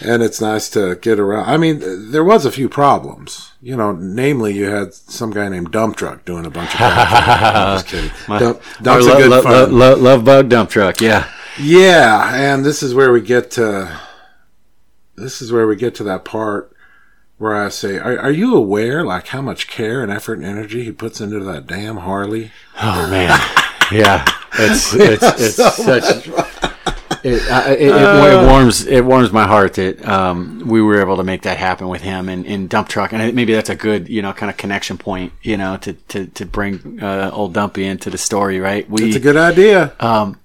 And 0.00 0.22
it's 0.22 0.40
nice 0.40 0.68
to 0.70 0.96
get 0.96 1.18
around. 1.18 1.48
I 1.48 1.56
mean, 1.56 2.10
there 2.10 2.24
was 2.24 2.44
a 2.44 2.52
few 2.52 2.68
problems. 2.68 3.52
You 3.60 3.76
know, 3.76 3.92
namely, 3.92 4.54
you 4.54 4.66
had 4.66 4.94
some 4.94 5.30
guy 5.32 5.48
named 5.48 5.72
Dump 5.72 5.96
Truck 5.96 6.24
doing 6.24 6.46
a 6.46 6.50
bunch 6.50 6.74
of. 6.74 6.80
I'm 6.80 7.76
just 7.76 7.86
kidding. 7.88 8.10
Dump, 8.28 8.62
Dump's 8.82 9.06
a 9.06 9.16
good 9.16 9.30
lo- 9.30 9.42
fun. 9.42 9.52
lo- 9.76 9.94
lo- 9.94 9.96
love 9.96 10.24
bug 10.24 10.48
dump 10.48 10.70
truck. 10.70 11.00
Yeah. 11.00 11.28
yeah, 11.60 12.34
and 12.34 12.64
this 12.64 12.82
is 12.82 12.94
where 12.94 13.12
we 13.12 13.20
get 13.20 13.50
to. 13.52 13.98
This 15.16 15.42
is 15.42 15.50
where 15.50 15.66
we 15.66 15.74
get 15.74 15.94
to 15.96 16.04
that 16.04 16.24
part 16.24 16.72
where 17.38 17.56
I 17.56 17.68
say, 17.68 17.98
"Are, 17.98 18.18
are 18.18 18.30
you 18.30 18.54
aware, 18.54 19.04
like, 19.04 19.28
how 19.28 19.42
much 19.42 19.66
care 19.66 20.02
and 20.02 20.12
effort 20.12 20.34
and 20.34 20.44
energy 20.46 20.84
he 20.84 20.92
puts 20.92 21.20
into 21.20 21.40
that 21.40 21.66
damn 21.66 21.96
Harley?" 21.98 22.52
Oh 22.80 23.08
man, 23.10 23.36
yeah, 23.92 24.24
it's 24.52 24.94
it's 24.94 25.22
it's 25.58 25.76
such. 25.84 26.28
It, 27.28 27.42
it, 27.80 27.92
uh, 27.92 28.42
it, 28.42 28.46
warms 28.46 28.86
it 28.86 29.04
warms 29.04 29.32
my 29.32 29.46
heart 29.46 29.74
that 29.74 30.04
um, 30.06 30.62
we 30.66 30.80
were 30.82 31.00
able 31.00 31.16
to 31.16 31.24
make 31.24 31.42
that 31.42 31.56
happen 31.58 31.88
with 31.88 32.02
him 32.02 32.28
and 32.28 32.46
in 32.46 32.66
dump 32.68 32.88
truck, 32.88 33.12
and 33.12 33.34
maybe 33.34 33.52
that's 33.52 33.70
a 33.70 33.76
good 33.76 34.08
you 34.08 34.22
know 34.22 34.32
kind 34.32 34.50
of 34.50 34.56
connection 34.56 34.98
point, 34.98 35.32
you 35.42 35.56
know, 35.56 35.76
to 35.78 35.92
to 35.92 36.26
to 36.26 36.46
bring 36.46 36.98
uh, 37.02 37.30
old 37.32 37.54
Dumpy 37.54 37.84
into 37.84 38.10
the 38.10 38.18
story, 38.18 38.60
right? 38.60 38.88
We 38.88 39.04
It's 39.04 39.16
a 39.16 39.20
good 39.20 39.36
idea. 39.36 39.94
um, 40.00 40.38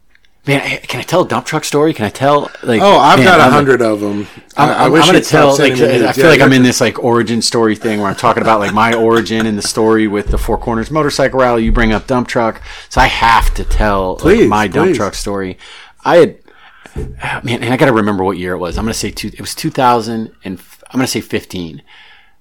man, 0.46 0.80
can 0.82 1.00
I 1.00 1.04
tell 1.04 1.22
a 1.22 1.28
dump 1.28 1.46
truck 1.46 1.64
story? 1.64 1.94
Can 1.94 2.06
I 2.06 2.10
tell 2.10 2.52
like? 2.64 2.82
oh, 2.82 2.98
I've 2.98 3.20
man, 3.20 3.28
got 3.28 3.40
a 3.40 3.52
hundred 3.52 3.82
of 3.82 4.00
them. 4.00 4.28
I'm, 4.58 4.70
I, 4.70 4.74
I 4.74 4.86
I'm, 4.86 4.92
wish 4.92 5.04
I'm 5.04 5.14
gonna 5.14 5.24
tell. 5.24 5.58
Like, 5.58 5.74
I 5.74 6.12
feel 6.12 6.28
like 6.28 6.42
I'm 6.42 6.54
in 6.54 6.64
this 6.64 6.82
like 6.82 7.04
origin 7.04 7.42
story 7.42 7.76
thing 7.76 8.00
where 8.00 8.10
I'm 8.10 8.16
talking 8.16 8.42
about 8.42 8.60
like 8.60 8.74
my 8.74 8.94
origin 9.10 9.46
and 9.46 9.58
the 9.58 9.62
story 9.62 10.08
with 10.08 10.28
the 10.28 10.38
Four 10.38 10.58
Corners 10.58 10.92
Motorcycle 10.92 11.40
Rally. 11.40 11.64
You 11.64 11.72
bring 11.72 11.94
up 11.94 12.08
dump 12.08 12.28
truck, 12.28 12.62
so 12.90 13.02
I 13.02 13.08
have 13.08 13.54
to 13.56 13.64
tell 13.64 14.14
like, 14.14 14.22
Please, 14.22 14.50
my 14.50 14.68
dump 14.68 14.96
truck 14.96 15.14
story. 15.14 15.58
I 16.06 16.18
had 16.18 16.43
man, 17.44 17.64
and 17.64 17.74
I 17.74 17.78
got 17.78 17.86
to 17.86 17.94
remember 17.94 18.24
what 18.24 18.38
year 18.38 18.54
it 18.54 18.60
was. 18.60 18.78
I'm 18.78 18.86
gonna 18.86 18.94
say 18.94 19.12
two. 19.12 19.30
It 19.30 19.42
was 19.42 19.56
2000 19.56 20.32
and 20.44 20.60
I'm 20.90 20.98
gonna 21.00 21.08
say 21.08 21.22
15. 21.22 21.82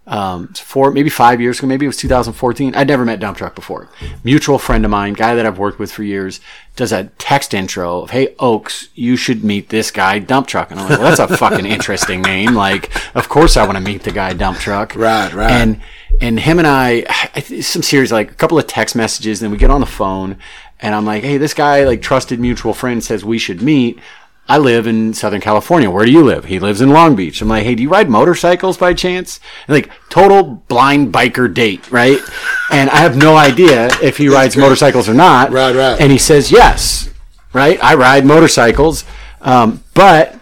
Um, 0.05 0.49
four, 0.49 0.91
maybe 0.91 1.11
five 1.11 1.41
years 1.41 1.61
ago, 1.61 1.69
maybe 1.69 1.87
it 1.87 1.89
was 1.89 1.97
2014. 1.97 2.75
I'd 2.75 2.89
never 2.89 3.05
met 3.05 3.21
Dump 3.21 3.39
Truck 3.39 3.55
before. 3.55 3.89
Mutual 4.25 4.59
friend 4.59 4.85
of 4.85 4.91
mine, 4.91 5.13
guy 5.13 5.37
that 5.37 5.47
I've 5.47 5.59
worked 5.59 5.79
with 5.79 5.93
for 5.93 6.03
years, 6.03 6.41
does 6.75 6.91
a 6.91 7.05
text 7.19 7.55
intro 7.55 8.01
of, 8.01 8.11
Hey, 8.11 8.35
Oakes, 8.41 8.89
you 8.97 9.17
should 9.17 9.45
meet 9.45 9.69
this 9.69 9.93
guy, 9.93 10.19
Dump 10.19 10.49
Truck. 10.49 10.73
And 10.73 10.81
I'm 10.81 10.89
like, 10.89 10.99
well, 10.99 11.15
that's 11.15 11.33
a 11.33 11.37
fucking 11.37 11.67
interesting 11.67 12.21
name. 12.21 12.55
Like, 12.55 12.91
of 13.15 13.29
course 13.29 13.57
I 13.57 13.65
want 13.65 13.79
to 13.79 13.85
meet 13.85 14.03
the 14.03 14.11
guy, 14.11 14.33
Dump 14.33 14.59
Truck. 14.59 14.97
Right, 14.97 15.33
right. 15.33 15.53
And, 15.53 15.81
and 16.21 16.41
him 16.41 16.59
and 16.59 16.67
I, 16.67 17.05
I 17.37 17.41
some 17.61 17.83
series, 17.83 18.11
like 18.11 18.33
a 18.33 18.35
couple 18.35 18.59
of 18.59 18.67
text 18.67 18.97
messages, 18.97 19.39
then 19.39 19.53
we 19.53 19.57
get 19.57 19.71
on 19.71 19.81
the 19.81 19.87
phone 19.87 20.37
and 20.81 20.97
I'm 20.97 21.05
like, 21.05 21.23
Hey, 21.23 21.39
this 21.39 21.55
guy, 21.55 21.85
like 21.85 22.03
trusted 22.03 22.41
mutual 22.41 22.75
friend 22.75 23.05
says 23.05 23.25
we 23.25 23.39
should 23.39 23.63
meet. 23.63 24.01
I 24.49 24.59
live 24.59 24.87
in 24.87 25.15
Southern 25.15 25.41
California. 25.41 25.91
Where 25.91 26.05
do 26.05 26.11
you 26.11 26.23
live? 26.23 26.47
He 26.47 26.59
lives 26.59 26.81
in 26.81 26.91
Long 26.91 27.15
Beach. 27.15 27.41
I'm 27.41 27.49
like, 27.49 27.65
hey, 27.65 27.75
do 27.75 27.83
you 27.83 27.89
ride 27.89 28.11
motorcycles 28.11 28.77
by 28.77 28.93
chance? 28.93 29.39
And 29.67 29.75
like, 29.75 29.91
total 30.09 30.43
blind 30.43 31.13
biker 31.13 31.53
date, 31.53 31.91
right? 31.91 32.19
And 32.71 32.89
I 32.89 32.99
have 32.99 33.19
no 33.19 33.37
idea 33.37 33.91
if 34.01 34.17
he 34.17 34.31
rides 34.31 34.57
motorcycles 34.57 35.07
or 35.07 35.13
not. 35.13 35.53
Right, 35.53 35.77
right. 35.77 36.01
And 36.01 36.11
he 36.11 36.17
says, 36.17 36.51
yes, 36.51 37.11
right? 37.53 37.79
I 37.85 37.97
ride 37.97 38.25
motorcycles, 38.25 39.05
um, 39.43 39.85
but 39.93 40.35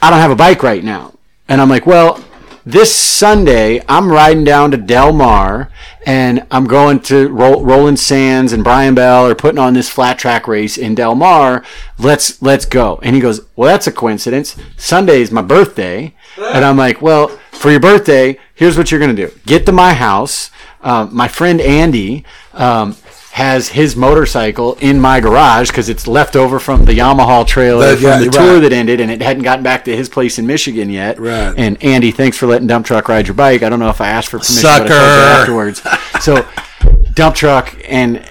I 0.00 0.08
don't 0.08 0.18
have 0.18 0.30
a 0.30 0.36
bike 0.36 0.62
right 0.62 0.82
now. 0.82 1.12
And 1.46 1.60
I'm 1.60 1.68
like, 1.68 1.84
well, 1.84 2.24
this 2.70 2.94
Sunday, 2.94 3.82
I'm 3.88 4.10
riding 4.10 4.44
down 4.44 4.70
to 4.70 4.76
Del 4.76 5.12
Mar 5.12 5.70
and 6.06 6.46
I'm 6.50 6.66
going 6.66 7.00
to 7.00 7.28
Roll, 7.28 7.64
Roland 7.64 7.98
Sands 7.98 8.52
and 8.52 8.62
Brian 8.62 8.94
Bell 8.94 9.26
are 9.26 9.34
putting 9.34 9.58
on 9.58 9.74
this 9.74 9.88
flat 9.88 10.18
track 10.18 10.46
race 10.46 10.78
in 10.78 10.94
Del 10.94 11.14
Mar. 11.14 11.64
Let's, 11.98 12.40
let's 12.40 12.64
go. 12.64 13.00
And 13.02 13.14
he 13.14 13.20
goes, 13.20 13.40
well, 13.56 13.68
that's 13.68 13.86
a 13.86 13.92
coincidence. 13.92 14.56
Sunday 14.76 15.20
is 15.20 15.32
my 15.32 15.42
birthday. 15.42 16.14
And 16.38 16.64
I'm 16.64 16.76
like, 16.76 17.02
well, 17.02 17.28
for 17.50 17.70
your 17.70 17.80
birthday, 17.80 18.38
here's 18.54 18.78
what 18.78 18.90
you're 18.90 19.00
going 19.00 19.14
to 19.14 19.26
do. 19.26 19.34
Get 19.46 19.66
to 19.66 19.72
my 19.72 19.92
house. 19.92 20.50
Um, 20.82 21.14
my 21.14 21.28
friend 21.28 21.60
Andy, 21.60 22.24
um, 22.54 22.94
has 23.32 23.68
his 23.68 23.94
motorcycle 23.94 24.74
in 24.80 25.00
my 25.00 25.20
garage 25.20 25.68
because 25.68 25.88
it's 25.88 26.06
left 26.08 26.34
over 26.34 26.58
from 26.58 26.84
the 26.84 26.92
Yamaha 26.92 27.46
trailer 27.46 27.90
That- 27.90 27.98
from 27.98 28.04
yeah, 28.06 28.18
the 28.18 28.24
right. 28.26 28.32
tour 28.32 28.60
that 28.60 28.72
ended 28.72 29.00
and 29.00 29.10
it 29.10 29.22
hadn't 29.22 29.44
gotten 29.44 29.62
back 29.62 29.84
to 29.84 29.96
his 29.96 30.08
place 30.08 30.38
in 30.38 30.46
Michigan 30.46 30.90
yet. 30.90 31.18
Right. 31.20 31.54
And 31.56 31.82
Andy, 31.82 32.10
thanks 32.10 32.36
for 32.36 32.46
letting 32.46 32.66
Dump 32.66 32.86
Truck 32.86 33.08
ride 33.08 33.28
your 33.28 33.34
bike. 33.34 33.62
I 33.62 33.68
don't 33.68 33.78
know 33.78 33.88
if 33.88 34.00
I 34.00 34.08
asked 34.08 34.28
for 34.28 34.38
permission, 34.38 34.62
but 34.64 34.82
I 34.82 34.88
Sucker. 34.88 35.40
afterwards. 35.40 35.82
So 36.20 36.46
Dump 37.14 37.34
Truck 37.36 37.74
and 37.88 38.22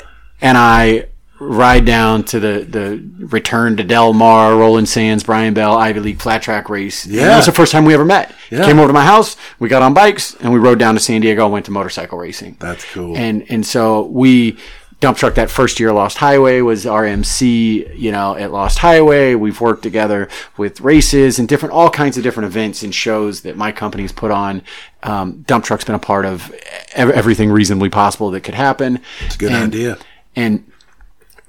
and 0.41 0.57
I 0.57 1.07
ride 1.39 1.85
down 1.85 2.23
to 2.25 2.39
the 2.39 2.65
the 2.69 3.25
return 3.25 3.77
to 3.77 3.83
Del 3.83 4.13
Mar, 4.13 4.55
Roland 4.57 4.88
Sands, 4.89 5.23
Brian 5.23 5.53
Bell, 5.55 5.75
Ivy 5.75 6.01
League 6.01 6.19
flat 6.21 6.41
track 6.43 6.69
race. 6.69 7.05
And 7.05 7.15
Yeah. 7.15 7.25
that 7.29 7.38
was 7.38 7.45
the 7.47 7.51
first 7.51 7.71
time 7.71 7.85
we 7.85 7.93
ever 7.95 8.05
met. 8.05 8.35
Yeah. 8.51 8.65
Came 8.65 8.77
over 8.77 8.88
to 8.89 8.93
my 8.93 9.05
house, 9.05 9.38
we 9.59 9.69
got 9.69 9.81
on 9.81 9.93
bikes, 9.95 10.35
and 10.41 10.51
we 10.53 10.59
rode 10.59 10.77
down 10.77 10.93
to 10.95 10.99
San 10.99 11.21
Diego 11.21 11.45
and 11.45 11.53
went 11.53 11.65
to 11.65 11.71
motorcycle 11.71 12.17
racing. 12.17 12.57
That's 12.59 12.83
cool. 12.93 13.17
And 13.17 13.45
and 13.49 13.65
so 13.65 14.03
we 14.03 14.57
dump 14.99 15.17
truck 15.17 15.35
that 15.35 15.49
first 15.49 15.79
year 15.79 15.93
Lost 15.93 16.17
Highway 16.17 16.62
was 16.62 16.83
RMC, 16.85 17.97
you 17.97 18.12
know, 18.12 18.35
at 18.35 18.51
Lost 18.51 18.79
Highway. 18.79 19.33
We've 19.35 19.59
worked 19.62 19.81
together 19.83 20.27
with 20.57 20.81
races 20.81 21.39
and 21.39 21.47
different 21.47 21.73
all 21.73 21.89
kinds 21.89 22.17
of 22.17 22.23
different 22.23 22.47
events 22.47 22.83
and 22.83 22.93
shows 22.93 23.41
that 23.41 23.55
my 23.55 23.71
company's 23.71 24.12
put 24.12 24.29
on. 24.31 24.62
Um, 25.03 25.43
dump 25.43 25.63
truck's 25.63 25.85
been 25.85 25.95
a 25.95 25.99
part 25.99 26.25
of 26.25 26.53
ev- 26.93 27.12
everything 27.12 27.49
reasonably 27.49 27.89
possible 27.89 28.29
that 28.31 28.41
could 28.41 28.55
happen. 28.55 28.99
It's 29.25 29.35
a 29.35 29.38
good 29.38 29.51
And- 29.51 29.73
idea. 29.73 29.97
And 30.35 30.69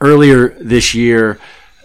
earlier 0.01 0.51
this 0.61 0.95
year, 0.95 1.39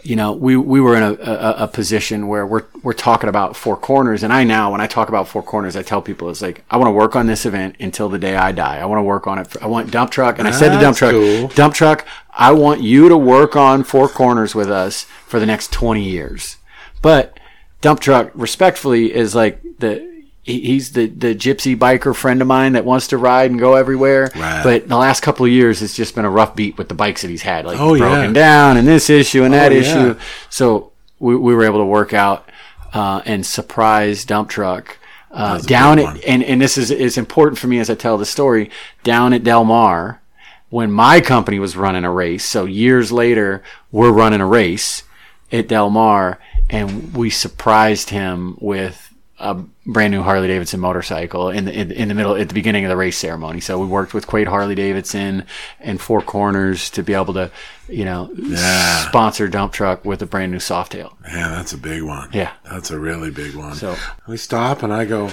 you 0.06 0.16
know, 0.16 0.34
we, 0.34 0.56
we 0.56 0.80
were 0.80 0.96
in 0.96 1.02
a, 1.02 1.14
a, 1.14 1.56
a 1.64 1.68
position 1.68 2.28
where 2.28 2.46
we're, 2.46 2.66
we're 2.84 2.94
talking 2.94 3.28
about 3.28 3.56
four 3.56 3.76
corners. 3.76 4.22
And 4.22 4.32
I 4.32 4.44
now, 4.44 4.72
when 4.72 4.80
I 4.80 4.86
talk 4.86 5.10
about 5.10 5.28
four 5.28 5.42
corners, 5.42 5.76
I 5.76 5.82
tell 5.82 6.00
people 6.00 6.30
it's 6.30 6.44
like, 6.44 6.64
I 6.70 6.78
want 6.78 6.90
to 6.90 6.92
work 6.92 7.16
on 7.16 7.26
this 7.26 7.44
event 7.44 7.78
until 7.80 8.08
the 8.08 8.20
day 8.20 8.36
I 8.36 8.52
die. 8.52 8.78
I 8.78 8.86
want 8.86 9.00
to 9.00 9.04
work 9.04 9.26
on 9.26 9.40
it. 9.40 9.48
For, 9.48 9.64
I 9.64 9.66
want 9.66 9.90
dump 9.90 10.12
truck. 10.12 10.38
And 10.38 10.48
I 10.48 10.52
said 10.52 10.74
to 10.74 10.80
dump 10.80 10.96
truck, 10.96 11.12
cool. 11.12 11.48
dump 11.50 11.74
truck, 11.74 12.06
I 12.32 12.52
want 12.52 12.82
you 12.82 13.10
to 13.10 13.18
work 13.18 13.56
on 13.56 13.84
four 13.84 14.08
corners 14.08 14.54
with 14.54 14.70
us 14.70 15.06
for 15.26 15.40
the 15.40 15.46
next 15.48 15.72
20 15.74 16.04
years. 16.04 16.58
But 17.02 17.40
dump 17.82 18.00
truck 18.00 18.30
respectfully 18.36 19.12
is 19.12 19.34
like 19.34 19.60
the, 19.80 20.15
he- 20.15 20.15
he's 20.46 20.92
the, 20.92 21.08
the 21.08 21.34
gypsy 21.36 21.76
biker 21.76 22.16
friend 22.16 22.42
of 22.42 22.48
mine 22.48 22.74
that 22.74 22.86
wants 22.86 23.08
to 23.08 23.18
ride 23.18 23.50
and 23.52 23.60
go 23.60 23.74
everywhere. 23.76 24.30
Right. 24.36 24.62
But 24.64 24.88
the 24.88 24.96
last 24.98 25.22
couple 25.22 25.46
of 25.46 25.52
years, 25.52 25.82
it's 25.82 25.96
just 25.96 26.14
been 26.16 26.24
a 26.26 26.30
rough 26.30 26.56
beat 26.56 26.78
with 26.78 26.88
the 26.88 26.94
bikes 26.94 27.24
that 27.24 27.30
he's 27.30 27.42
had, 27.42 27.66
like 27.66 27.80
Oh, 27.80 27.98
broken 27.98 28.34
yeah. 28.36 28.42
down 28.42 28.78
and 28.78 28.88
this 28.88 29.10
issue 29.10 29.44
and 29.44 29.54
that 29.56 29.72
Oh, 29.72 29.76
yeah. 29.76 29.82
issue. 29.82 30.20
So 30.50 30.92
we, 31.20 31.36
we 31.36 31.56
were 31.56 31.64
able 31.64 31.80
to 31.80 31.86
work 31.86 32.14
out 32.14 32.48
uh, 32.94 33.22
and 33.26 33.46
surprise 33.46 34.24
dump 34.24 34.50
truck 34.50 34.98
uh, 35.32 35.58
down 35.60 36.00
at, 36.00 36.24
and, 36.26 36.44
and 36.44 36.62
this 36.62 36.78
is, 36.78 36.92
is 36.92 37.18
important 37.18 37.58
for 37.58 37.68
me 37.68 37.80
as 37.80 37.90
I 37.90 37.96
tell 37.96 38.18
the 38.18 38.26
story 38.26 38.70
down 39.04 39.34
at 39.34 39.44
Del 39.44 39.64
Mar 39.66 40.22
when 40.70 40.92
my 40.92 41.22
company 41.22 41.58
was 41.60 41.76
running 41.76 42.06
a 42.06 42.12
race. 42.12 42.46
So 42.46 42.66
years 42.66 43.12
later, 43.12 43.64
we're 43.92 44.12
running 44.12 44.42
a 44.42 44.46
race 44.48 45.04
at 45.52 45.68
Del 45.68 45.90
Mar 45.90 46.40
and 46.70 47.14
we 47.16 47.30
surprised 47.30 48.12
him 48.12 48.58
with 48.62 49.05
a 49.38 49.54
brand 49.86 50.12
new 50.12 50.22
Harley 50.24 50.48
Davidson 50.48 50.80
motorcycle 50.80 51.50
in 51.50 51.66
the 51.66 51.74
in, 51.74 51.92
in 51.92 52.08
the 52.08 52.14
middle 52.14 52.36
at 52.36 52.48
the 52.48 52.54
beginning 52.54 52.86
of 52.86 52.90
the 52.90 52.96
race 52.96 53.18
ceremony. 53.18 53.60
So 53.60 53.78
we 53.80 53.86
worked 53.86 54.14
with 54.14 54.28
Quaid 54.28 54.48
Harley 54.48 54.76
Davidson 54.76 55.46
and 55.80 56.00
Four 56.00 56.22
Corners 56.22 56.90
to 56.92 57.04
be 57.04 57.14
able 57.14 57.34
to, 57.34 57.52
you 57.90 58.06
know, 58.06 58.30
Yeah. 58.36 59.08
sponsor 59.10 59.48
dump 59.50 59.74
truck 59.74 60.06
with 60.06 60.22
a 60.22 60.26
brand 60.26 60.52
new 60.54 60.60
Softail. 60.60 61.14
Yeah, 61.28 61.50
that's 61.50 61.74
a 61.74 61.78
big 61.78 62.04
one. 62.04 62.30
Yeah. 62.32 62.52
That's 62.70 62.92
a 62.92 63.00
really 63.00 63.30
big 63.30 63.56
one. 63.56 63.76
So- 63.76 63.98
we 64.28 64.38
stop 64.38 64.84
and 64.84 64.94
I 64.94 65.04
go, 65.06 65.32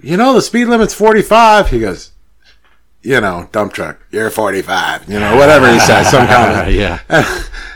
you 0.00 0.16
know, 0.16 0.34
the 0.34 0.42
speed 0.42 0.64
limit's 0.66 0.92
45. 0.94 1.70
He 1.70 1.78
goes, 1.80 2.10
you 3.02 3.20
know, 3.20 3.48
dump 3.52 3.72
truck, 3.72 4.00
you're 4.10 4.30
45. 4.30 5.08
You 5.08 5.20
know, 5.20 5.36
whatever 5.36 5.72
he 5.72 5.78
says, 5.78 6.10
some 6.10 6.26
comment. 6.26 6.72
yeah. 6.74 6.98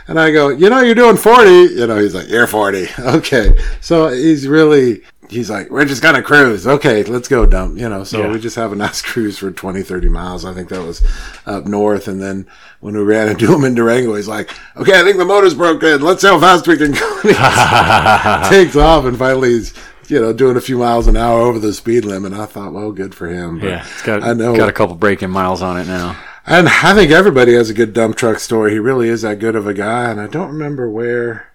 And 0.09 0.19
I 0.19 0.33
go, 0.33 0.49
you 0.49 0.69
know, 0.69 0.81
you're 0.81 0.97
doing 0.97 1.17
40. 1.17 1.49
You 1.75 1.87
know, 1.87 1.97
he's 1.99 2.17
like, 2.17 2.29
you're 2.29 2.49
40. 2.49 2.89
Okay. 2.99 3.57
So 3.81 4.09
he's 4.09 4.49
really, 4.49 5.03
he's 5.31 5.49
like, 5.49 5.71
we're 5.71 5.85
just 5.87 6.03
going 6.03 6.17
to 6.17 6.23
cruise. 6.23 6.67
Okay, 6.67 7.03
let's 7.05 7.29
go 7.29 7.47
dump. 7.47 7.79
You 7.79 7.89
know, 7.89 8.05
so 8.05 8.19
Yeah. 8.21 8.33
we 8.33 8.39
just 8.39 8.57
have 8.57 8.73
a 8.73 8.77
nice 8.77 9.01
cruise 9.11 9.39
for 9.39 9.51
20, 9.51 9.83
30 9.83 10.09
miles. 10.09 10.45
I 10.45 10.53
think 10.53 10.69
that 10.69 10.83
was 10.83 11.03
up 11.47 11.67
north. 11.67 12.09
And 12.09 12.21
then 12.21 12.47
when 12.81 12.95
we 12.95 13.03
ran 13.03 13.29
into 13.29 13.55
him 13.55 13.65
in 13.65 13.75
Durango, 13.75 14.15
he's 14.17 14.29
like, 14.29 14.51
okay, 14.77 15.01
I 15.01 15.05
think 15.05 15.17
the 15.17 15.25
motor's 15.25 15.55
broken. 15.55 16.03
Let's 16.03 16.21
see 16.23 16.29
how 16.29 16.39
fast 16.41 16.67
we 16.69 16.77
can 16.77 16.93
go. 16.93 17.21
Takes 18.51 18.77
off 18.77 19.05
and 19.05 19.17
finally 19.19 19.51
he's, 19.51 19.73
you 20.09 20.21
know, 20.21 20.33
doing 20.33 20.57
a 20.57 20.61
few 20.61 20.77
miles 20.79 21.07
an 21.07 21.17
hour 21.17 21.41
over 21.41 21.59
the 21.59 21.73
speed 21.73 22.05
limit. 22.05 22.33
I 22.33 22.47
thought, 22.47 22.73
well, 22.73 22.91
good 22.93 23.15
for 23.15 23.29
him. 23.29 23.61
But 23.61 23.69
Yeah. 23.69 23.81
It's 23.89 24.03
got, 24.03 24.23
I 24.25 24.33
know. 24.33 24.57
got 24.57 24.69
a 24.69 24.73
couple 24.73 24.97
breaking 24.97 25.31
miles 25.31 25.63
on 25.63 25.79
it 25.79 25.87
now. 25.87 26.17
And 26.47 26.69
I 26.69 26.95
think 26.95 27.13
everybody 27.13 27.55
has 27.55 27.71
a 27.71 27.75
good 27.75 27.93
dump 27.93 28.17
truck 28.17 28.39
story. 28.41 28.73
He 28.73 28.79
really 28.81 29.09
is 29.09 29.23
that 29.23 29.39
good 29.39 29.55
of 29.55 29.67
a 29.69 29.75
guy. 29.75 30.11
And 30.11 30.21
I 30.21 30.27
don't 30.27 30.49
remember 30.53 30.91
where. 30.91 31.53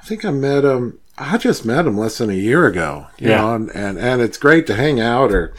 I 0.00 0.04
think 0.04 0.24
I 0.24 0.30
met 0.30 0.64
him. 0.64 0.98
I 1.20 1.36
just 1.38 1.64
met 1.64 1.86
him 1.86 1.96
less 1.98 2.18
than 2.18 2.30
a 2.30 2.34
year 2.34 2.66
ago. 2.66 3.06
You 3.18 3.30
Yeah. 3.30 3.40
know, 3.40 3.54
and, 3.54 3.70
and, 3.74 3.98
and 3.98 4.22
it's 4.22 4.38
great 4.38 4.66
to 4.68 4.74
hang 4.74 5.00
out 5.00 5.32
or 5.32 5.52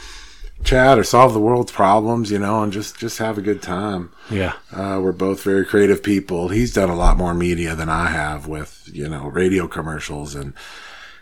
chat 0.63 0.99
or 0.99 1.03
solve 1.03 1.33
the 1.33 1.39
world's 1.39 1.71
problems, 1.71 2.31
you 2.31 2.39
know, 2.39 2.61
and 2.63 2.71
just, 2.73 2.97
just 2.97 3.17
have 3.19 3.37
a 3.37 3.41
good 3.41 3.61
time. 3.61 4.11
Yeah. 4.29 4.53
Uh, 4.73 4.99
we're 5.01 5.11
both 5.13 5.41
very 5.43 5.65
creative 5.65 6.03
people. 6.03 6.49
He's 6.49 6.73
done 6.73 6.89
a 6.89 6.95
lot 6.95 7.17
more 7.17 7.33
media 7.33 7.75
than 7.75 7.89
I 7.89 8.07
have 8.07 8.47
with, 8.47 8.89
you 8.91 9.07
know, 9.07 9.27
radio 9.27 9.67
commercials 9.67 10.35
and 10.35 10.53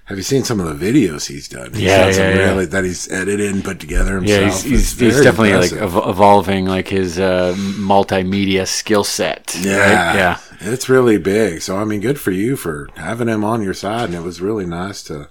have 0.06 0.16
you 0.16 0.24
seen 0.24 0.46
some 0.46 0.62
of 0.62 0.80
the 0.80 0.86
videos 0.92 1.28
he's 1.28 1.50
done? 1.50 1.74
He's 1.74 1.82
Yeah, 1.82 2.06
done 2.06 2.14
some 2.14 2.24
yeah, 2.24 2.30
yeah. 2.36 2.46
really 2.46 2.66
that 2.68 2.86
he's 2.86 3.12
edited 3.12 3.52
and 3.54 3.62
put 3.62 3.82
together 3.82 4.16
himself. 4.16 4.40
Yeah, 4.42 4.46
he's, 4.50 4.64
he's, 4.64 4.98
he's 5.00 5.18
definitely 5.22 5.50
impressive. 5.52 5.94
like 5.96 6.08
evolving 6.08 6.66
like 6.66 6.88
his 6.88 7.20
uh, 7.20 7.54
multimedia 7.58 8.66
skill 8.66 9.04
set. 9.04 9.54
right? 9.56 9.66
Yeah. 9.66 10.38
It's 10.60 10.90
really 10.90 11.18
big. 11.18 11.62
So, 11.62 11.78
I 11.78 11.84
mean, 11.86 12.02
good 12.02 12.20
for 12.20 12.32
you 12.32 12.56
for 12.56 12.90
having 12.96 13.28
him 13.28 13.44
on 13.44 13.62
your 13.62 13.74
side. 13.74 14.06
And 14.06 14.16
it 14.16 14.22
was 14.24 14.42
really 14.42 14.66
nice 14.66 15.04
to 15.04 15.28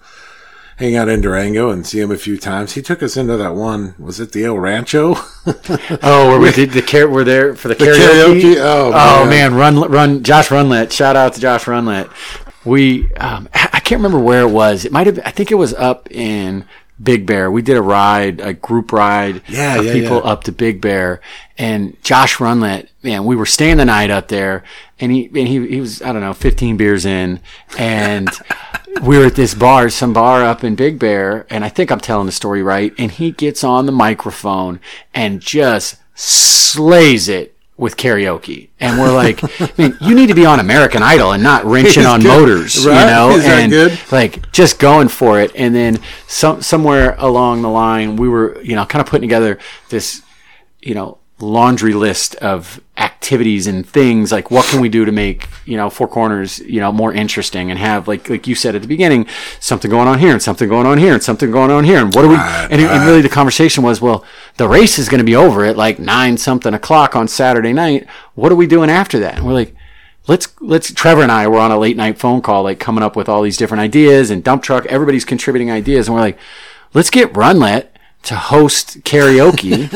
hang 0.77 0.95
out 0.95 1.09
in 1.09 1.21
Durango 1.23 1.71
and 1.71 1.87
see 1.87 2.01
him 2.01 2.11
a 2.12 2.17
few 2.19 2.37
times. 2.39 2.73
He 2.75 2.83
took 2.83 3.03
us 3.03 3.17
into 3.17 3.37
that 3.37 3.55
one, 3.55 3.95
was 3.99 4.21
it 4.21 4.33
the 4.33 4.45
El 4.45 4.59
Rancho? 4.59 5.15
Oh, 6.03 6.29
where 6.29 6.41
we 6.41 6.51
did 6.53 6.71
the 6.71 6.83
car- 6.83 7.09
we're 7.09 7.25
there 7.25 7.55
for 7.55 7.69
the, 7.69 7.75
The 7.75 7.85
karaoke. 7.87 8.41
karaoke? 8.43 8.57
Oh, 8.59 8.91
Oh, 8.95 9.25
man. 9.27 9.53
man, 9.53 9.55
run 9.55 9.91
run 9.91 10.23
Josh 10.23 10.49
Runlet. 10.51 10.93
Shout 10.93 11.17
out 11.17 11.35
to 11.35 11.41
Josh 11.41 11.67
Runlet. 11.67 12.11
we 12.65 13.11
um, 13.15 13.49
I 13.55 13.81
can't 13.81 14.01
remember 14.01 14.19
where 14.19 14.43
it 14.43 14.51
was. 14.51 14.85
It 14.85 14.93
might 14.93 15.07
have. 15.07 15.21
I 15.25 15.31
think 15.31 15.51
it 15.53 15.55
was 15.55 15.73
up 15.75 16.11
in 16.11 16.65
Big 17.03 17.27
Bear. 17.27 17.51
We 17.51 17.62
did 17.62 17.77
a 17.77 17.83
ride, 17.83 18.41
a 18.41 18.53
group 18.53 18.93
ride 18.93 19.43
Yeah, 19.49 19.79
of 19.79 19.85
yeah, 19.87 19.93
people 19.93 20.17
yeah. 20.17 20.31
up 20.33 20.45
to 20.45 20.53
Big 20.53 20.81
Bear, 20.81 21.21
and 21.57 21.97
Josh 22.03 22.39
Runlet. 22.41 22.89
Man, 23.03 23.25
we 23.25 23.37
were 23.37 23.47
staying 23.47 23.77
the 23.77 23.85
night 23.85 24.11
up 24.11 24.27
there, 24.29 24.65
and 25.00 25.12
he 25.12 25.26
and 25.26 25.48
he 25.48 25.66
he 25.68 25.80
was 25.80 26.02
I 26.02 26.12
don't 26.12 26.22
know 26.22 26.32
15 26.32 26.76
beers 26.76 27.04
in, 27.04 27.40
and. 27.78 28.28
We 29.02 29.18
were 29.18 29.26
at 29.26 29.35
this 29.35 29.54
bar, 29.54 29.90
some 29.90 30.14
bar 30.14 30.42
up 30.42 30.64
in 30.64 30.74
Big 30.74 30.98
Bear, 30.98 31.46
and 31.50 31.66
I 31.66 31.68
think 31.68 31.90
I'm 31.92 32.00
telling 32.00 32.24
the 32.24 32.32
story 32.32 32.62
right. 32.62 32.94
And 32.96 33.11
he 33.11 33.30
gets 33.30 33.62
on 33.62 33.85
the 33.85 33.92
microphone 33.92 34.80
and 35.12 35.38
just 35.38 35.96
slays 36.14 37.28
it 37.28 37.56
with 37.76 37.96
karaoke. 37.96 38.70
And 38.80 38.98
we're 38.98 39.12
like, 39.12 39.42
man, 39.78 39.96
you 40.00 40.14
need 40.14 40.28
to 40.28 40.35
be 40.35 40.46
on 40.46 40.61
American 40.61 41.02
Idol 41.02 41.32
and 41.32 41.42
not 41.42 41.64
wrenching 41.64 42.02
He's 42.02 42.06
on 42.06 42.20
good, 42.20 42.28
motors, 42.28 42.87
right? 42.87 43.00
you 43.00 43.06
know? 43.06 43.30
Is 43.30 43.44
and 43.44 43.70
good? 43.70 44.00
like 44.11 44.50
just 44.52 44.78
going 44.78 45.09
for 45.09 45.40
it. 45.40 45.52
And 45.54 45.74
then 45.74 45.98
some 46.26 46.62
somewhere 46.62 47.16
along 47.18 47.62
the 47.62 47.68
line, 47.68 48.16
we 48.16 48.28
were, 48.28 48.61
you 48.62 48.74
know, 48.74 48.87
kind 48.87 49.00
of 49.00 49.09
putting 49.09 49.28
together 49.28 49.59
this, 49.90 50.22
you 50.80 50.94
know, 50.94 51.18
laundry 51.38 51.92
list 51.92 52.35
of 52.37 52.81
activities 52.96 53.66
and 53.66 53.87
things 53.87 54.33
like 54.33 54.51
what 54.51 54.64
can 54.66 54.81
we 54.81 54.88
do 54.88 55.05
to 55.05 55.12
make 55.12 55.49
you 55.66 55.77
know 55.77 55.90
four 55.90 56.09
corners 56.09 56.61
you 56.61 56.81
know 56.81 56.90
more 56.90 57.12
interesting 57.12 57.70
and 57.70 57.79
have 57.79 58.09
like 58.09 58.31
like 58.31 58.46
you 58.46 58.55
said 58.55 58.75
at 58.75 58.81
the 58.81 58.88
beginning 58.88 59.27
something 59.61 59.90
going 59.90 60.09
on 60.09 60.18
here 60.18 60.33
and 60.33 60.40
something 60.42 60.66
going 60.68 60.87
on 60.87 60.96
here 60.96 61.12
and 61.12 61.22
something 61.22 61.51
going 61.51 61.70
on 61.70 61.85
here. 61.85 61.99
And 61.99 62.14
what 62.14 62.22
do 62.22 62.29
we 62.29 62.37
Right, 62.37 62.68
and, 62.70 62.81
it- 62.81 62.90
and 62.90 63.05
really 63.05 63.20
the 63.20 63.29
conversation 63.29 63.83
was 63.85 64.01
well 64.01 64.25
the 64.57 64.66
race 64.66 64.99
is 64.99 65.11
going 65.11 65.18
to 65.18 65.25
be 65.25 65.37
over 65.37 65.64
at 65.66 65.77
like 65.77 65.99
nine 65.99 66.38
something 66.38 66.72
o'clock 66.72 67.14
on 67.14 67.29
saturday 67.29 67.72
night. 67.75 68.07
What 68.35 68.51
are 68.51 68.57
we 68.57 68.66
doing 68.66 68.88
after 68.88 69.18
that? 69.20 69.37
And 69.37 69.46
we're 69.46 69.53
like 69.53 69.75
let's 70.29 70.49
let's 70.61 70.90
trevor 70.92 71.22
and 71.22 71.31
i 71.31 71.46
were 71.46 71.59
on 71.59 71.70
a 71.70 71.79
late 71.79 71.96
night 71.96 72.18
phone 72.18 72.40
call 72.40 72.62
like 72.64 72.81
coming 72.81 73.05
up 73.05 73.14
with 73.14 73.29
all 73.29 73.42
these 73.42 73.57
different 73.59 73.81
ideas 73.83 74.31
and 74.31 74.42
dump 74.42 74.62
truck 74.62 74.87
everybody's 74.87 75.25
contributing 75.27 75.70
ideas. 75.70 76.09
And 76.09 76.14
we're 76.14 76.22
like 76.22 76.38
let's 76.94 77.11
get 77.11 77.37
runlet 77.37 77.94
to 78.27 78.37
host 78.37 79.01
karaoke 79.05 79.89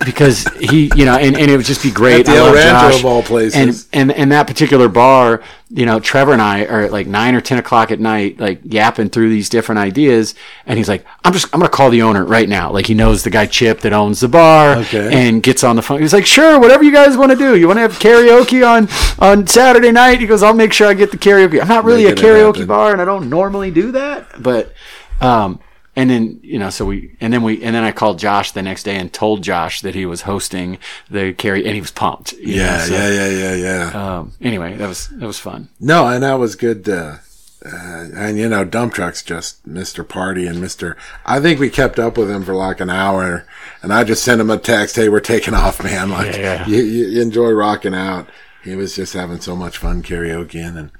because 0.04 0.44
he 0.58 0.90
you 0.96 1.04
know 1.04 1.16
and, 1.16 1.36
and 1.36 1.50
it 1.50 1.56
would 1.56 1.66
just 1.66 1.82
be 1.82 1.90
great 1.90 2.20
At 2.20 2.32
the 2.32 2.38
El 2.38 2.54
Rancho 2.54 2.90
Josh. 2.90 3.00
of 3.00 3.06
all 3.06 3.22
places. 3.22 3.54
and 3.92 4.10
and 4.10 4.12
and 4.18 4.32
that 4.32 4.46
particular 4.46 4.88
bar, 4.88 5.42
you 5.70 5.86
know, 5.86 5.98
Trevor 6.00 6.32
and 6.32 6.42
I 6.42 6.64
are 6.66 6.82
at 6.82 6.92
like 6.92 7.06
nine 7.06 7.34
or 7.34 7.40
ten 7.40 7.58
o'clock 7.58 7.90
at 7.90 8.00
night, 8.00 8.38
like 8.40 8.60
yapping 8.64 9.08
through 9.10 9.30
these 9.30 9.48
different 9.48 9.78
ideas, 9.78 10.34
and 10.66 10.78
he's 10.78 10.88
like, 10.88 11.04
"I'm 11.24 11.32
just, 11.32 11.46
I'm 11.54 11.60
gonna 11.60 11.70
call 11.70 11.90
the 11.90 12.02
owner 12.02 12.24
right 12.24 12.48
now." 12.48 12.70
Like 12.72 12.86
he 12.86 12.94
knows 12.94 13.22
the 13.24 13.30
guy 13.30 13.46
Chip 13.46 13.80
that 13.80 13.92
owns 13.92 14.20
the 14.20 14.28
bar, 14.28 14.76
Okay. 14.78 15.10
and 15.12 15.42
gets 15.42 15.62
on 15.64 15.76
the 15.76 15.82
phone. 15.82 16.00
He's 16.02 16.12
like, 16.12 16.26
"Sure, 16.26 16.58
whatever 16.58 16.82
you 16.84 16.92
guys 16.92 17.16
want 17.16 17.30
to 17.32 17.36
do. 17.38 17.56
You 17.56 17.66
want 17.66 17.76
to 17.78 17.82
have 17.82 17.92
karaoke 17.98 18.66
on 18.66 18.88
on 19.18 19.46
Saturday 19.46 19.92
night?" 19.92 20.20
He 20.20 20.26
goes, 20.26 20.42
"I'll 20.42 20.54
make 20.54 20.72
sure 20.72 20.86
I 20.88 20.94
get 20.94 21.12
the 21.12 21.18
karaoke." 21.18 21.60
I'm 21.60 21.68
not 21.68 21.84
really 21.84 22.04
Making 22.04 22.24
a 22.24 22.26
karaoke 22.28 22.66
bar, 22.66 22.92
and 22.92 23.00
I 23.00 23.04
don't 23.04 23.30
normally 23.30 23.70
do 23.70 23.92
that, 23.92 24.42
but. 24.42 24.74
um 25.20 25.60
and 26.00 26.10
then 26.10 26.40
you 26.42 26.58
know, 26.58 26.70
so 26.70 26.84
we 26.84 27.16
and 27.20 27.32
then 27.32 27.42
we 27.42 27.62
and 27.62 27.74
then 27.74 27.84
I 27.84 27.92
called 27.92 28.18
Josh 28.18 28.52
the 28.52 28.62
next 28.62 28.82
day 28.84 28.96
and 28.96 29.12
told 29.12 29.42
Josh 29.42 29.80
that 29.82 29.94
he 29.94 30.06
was 30.06 30.22
hosting 30.22 30.78
the 31.10 31.32
carry, 31.32 31.64
and 31.64 31.74
he 31.74 31.80
was 31.80 31.90
pumped. 31.90 32.32
know, 32.34 32.38
Yeah, 32.42 32.78
so- 32.84 32.94
yeah, 32.94 33.08
yeah, 33.08 33.28
yeah, 33.28 33.54
yeah. 33.54 34.16
um, 34.18 34.32
anyway, 34.40 34.76
that 34.76 34.88
was 34.88 35.08
that 35.08 35.26
was 35.26 35.38
fun. 35.38 35.68
No, 35.78 36.06
and 36.08 36.22
that 36.22 36.34
was 36.34 36.54
good. 36.56 36.88
Uh, 36.88 37.16
uh, 37.64 38.06
and 38.16 38.38
you 38.38 38.48
know, 38.48 38.64
dump 38.64 38.94
truck's 38.94 39.22
just 39.22 39.68
Mr. 39.68 40.06
Party 40.06 40.46
and 40.46 40.58
Mr. 40.62 40.96
I 41.26 41.40
think 41.40 41.60
we 41.60 41.68
kept 41.68 41.98
up 41.98 42.16
with 42.16 42.30
him 42.30 42.42
for 42.42 42.54
like 42.54 42.80
an 42.80 42.88
hour, 42.88 43.44
and 43.82 43.92
I 43.92 44.02
just 44.04 44.24
sent 44.24 44.40
him 44.40 44.48
a 44.50 44.56
text, 44.56 44.96
"Hey, 44.96 45.10
we're 45.10 45.20
taking 45.20 45.52
off, 45.54 45.82
man. 45.84 46.08
Like, 46.10 46.36
Yeah, 46.36 46.66
yeah. 46.66 46.66
You, 46.66 46.82
you 46.82 47.20
enjoy 47.22 47.50
rocking 47.50 47.94
out." 47.94 48.28
He 48.64 48.76
was 48.76 48.94
just 48.96 49.12
having 49.14 49.40
so 49.40 49.56
much 49.56 49.76
fun 49.78 50.02
karaokeing, 50.02 50.76
and 50.78 50.90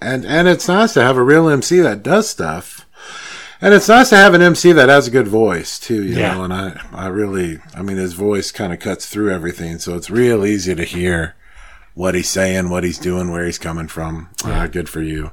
and 0.00 0.24
and 0.24 0.46
it's 0.48 0.68
nice 0.68 0.92
to 0.94 1.02
have 1.02 1.16
a 1.16 1.22
real 1.24 1.48
MC 1.48 1.80
that 1.80 2.02
does 2.04 2.30
stuff. 2.30 2.86
And 3.62 3.74
it's 3.74 3.88
nice 3.88 4.08
to 4.10 4.16
have 4.16 4.32
an 4.34 4.40
MC 4.42 4.72
that 4.72 4.88
has 4.88 5.06
a 5.06 5.10
good 5.10 5.28
voice 5.28 5.78
too, 5.78 6.02
you 6.02 6.16
Yeah. 6.16 6.34
know. 6.34 6.44
And 6.44 6.52
I, 6.52 6.80
I 6.92 7.06
really, 7.08 7.58
I 7.74 7.82
mean, 7.82 7.98
his 7.98 8.14
voice 8.14 8.50
kind 8.50 8.72
of 8.72 8.78
cuts 8.80 9.06
through 9.06 9.30
everything, 9.32 9.78
so 9.78 9.96
it's 9.96 10.08
real 10.10 10.46
easy 10.46 10.74
to 10.74 10.84
hear 10.84 11.34
what 11.94 12.14
he's 12.14 12.28
saying, 12.28 12.70
what 12.70 12.84
he's 12.84 12.98
doing, 12.98 13.30
where 13.30 13.44
he's 13.44 13.58
coming 13.58 13.88
from. 13.88 14.30
Uh, 14.44 14.66
good 14.66 14.88
for 14.88 15.02
you. 15.02 15.30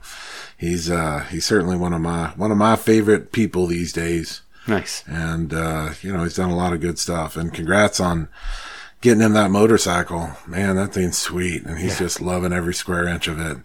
He's 0.57 0.89
uh, 0.91 1.25
he's 1.29 1.45
certainly 1.45 1.77
one 1.77 1.93
of 1.93 2.01
my 2.01 2.29
one 2.35 2.51
of 2.51 2.57
my 2.57 2.75
favorite 2.75 3.31
people 3.31 3.67
these 3.67 3.93
days, 3.93 4.41
Nice. 4.67 5.03
and 5.07 5.53
uh, 5.53 5.91
you 6.01 6.11
know 6.11 6.23
he's 6.23 6.35
done 6.35 6.49
a 6.49 6.55
lot 6.57 6.73
of 6.73 6.81
good 6.81 6.97
stuff. 6.99 7.37
And 7.37 7.53
congrats 7.53 7.99
on 8.01 8.27
getting 9.01 9.21
him 9.21 9.33
that 9.33 9.51
motorcycle, 9.51 10.31
man. 10.47 10.75
That 10.75 10.93
thing's 10.93 11.17
sweet, 11.17 11.63
and 11.63 11.77
he's 11.77 11.99
just 11.99 12.19
loving 12.19 12.51
every 12.53 12.73
square 12.73 13.07
inch 13.07 13.27
of 13.27 13.39
it. 13.39 13.57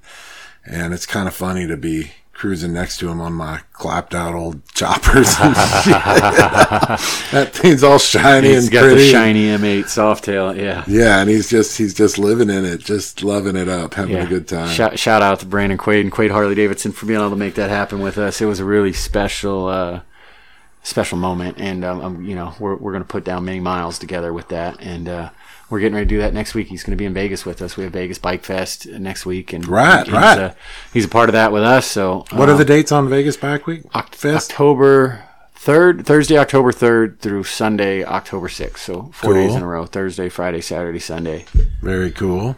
And 0.67 0.93
it's 0.95 1.07
kind 1.07 1.27
of 1.27 1.35
funny 1.35 1.67
to 1.67 1.77
be 1.79 2.13
cruising 2.33 2.73
next 2.73 2.99
to 2.99 3.09
him 3.09 3.21
on 3.21 3.33
my 3.35 3.61
clapped 3.73 4.15
out 4.15 4.35
old 4.35 4.65
choppers. 4.75 5.35
and 5.41 5.55
shit. 5.57 5.93
that 7.33 7.51
thing's 7.53 7.83
all 7.85 7.99
shiny 7.99 8.49
He's 8.49 8.65
and 8.65 8.73
got 8.73 8.83
pretty. 8.83 9.03
the 9.03 9.11
shiny 9.11 9.45
M8 9.47 9.85
Softail. 9.85 10.57
Yeah. 10.57 10.85
Yeah, 10.89 11.21
and 11.21 11.31
he's 11.31 11.49
just 11.49 11.79
he's 11.79 11.95
just 11.95 12.19
living 12.19 12.51
in 12.51 12.65
it, 12.65 12.81
just 12.81 13.23
loving 13.23 13.57
it 13.57 13.69
up, 13.69 13.95
having 13.95 14.17
Yeah. 14.17 14.25
a 14.25 14.29
good 14.29 14.49
time. 14.49 14.69
Shout, 14.69 14.99
shout 14.99 15.23
out 15.23 15.41
to 15.41 15.47
Brandon 15.47 15.79
Quaid 15.79 16.01
and 16.01 16.13
Quaid 16.13 16.31
Harley 16.31 16.55
Davidson 16.55 16.93
for 16.93 17.07
being 17.07 17.21
able 17.21 17.31
to 17.31 17.37
make 17.37 17.55
that 17.55 17.71
happen 17.71 18.01
with 18.01 18.19
us. 18.19 18.41
It 18.41 18.47
was 18.47 18.61
a 18.61 18.65
really 18.65 18.93
special, 18.93 19.67
uh, 19.69 20.01
special 20.83 21.19
moment, 21.19 21.59
and 21.59 21.85
um, 21.85 22.01
um, 22.01 22.25
you 22.25 22.35
know 22.35 22.55
we're 22.59 22.75
we're 22.77 22.93
gonna 22.93 23.05
put 23.05 23.25
down 23.25 23.45
many 23.45 23.61
miles 23.61 23.99
together 23.99 24.33
with 24.33 24.49
that, 24.49 24.81
and 24.81 25.09
uh, 25.09 25.31
we're 25.73 25.81
getting 25.81 25.95
ready 25.95 26.05
to 26.05 26.09
do 26.17 26.19
that 26.19 26.35
next 26.35 26.55
week. 26.55 26.69
He's 26.69 26.85
gonna 26.85 26.97
be 26.97 27.07
in 27.07 27.15
Vegas 27.15 27.47
with 27.47 27.63
us. 27.63 27.79
We 27.79 27.85
have 27.85 27.95
Vegas 27.95 28.19
Bike 28.19 28.45
Fest 28.45 28.87
next 28.87 29.25
week, 29.25 29.55
and 29.55 29.67
Right, 29.67 30.05
he's, 30.05 30.13
right. 30.13 30.39
uh, 30.39 30.53
he's 30.93 31.07
a 31.07 31.09
part 31.09 31.31
of 31.31 31.33
that 31.33 31.51
with 31.51 31.63
us. 31.63 31.87
So 31.87 32.27
What 32.31 32.51
are 32.51 32.53
um, 32.53 32.59
the 32.59 32.65
dates 32.67 32.93
on 32.93 33.09
Vegas 33.09 33.39
Back 33.39 33.67
Week 33.67 33.83
Fest? 34.13 34.51
October 34.53 35.25
third, 35.55 36.05
Thursday, 36.05 36.37
October 36.37 36.73
third 36.73 37.21
through 37.21 37.45
Sunday, 37.45 38.05
October 38.05 38.51
sixth. 38.51 38.85
So 38.85 39.11
four 39.15 39.33
days 39.33 39.55
in 39.55 39.63
a 39.63 39.67
row: 39.67 39.87
Thursday, 39.87 40.29
Friday, 40.29 40.61
Saturday, 40.61 40.99
Sunday. 40.99 41.47
Very 41.81 42.11
cool. 42.11 42.57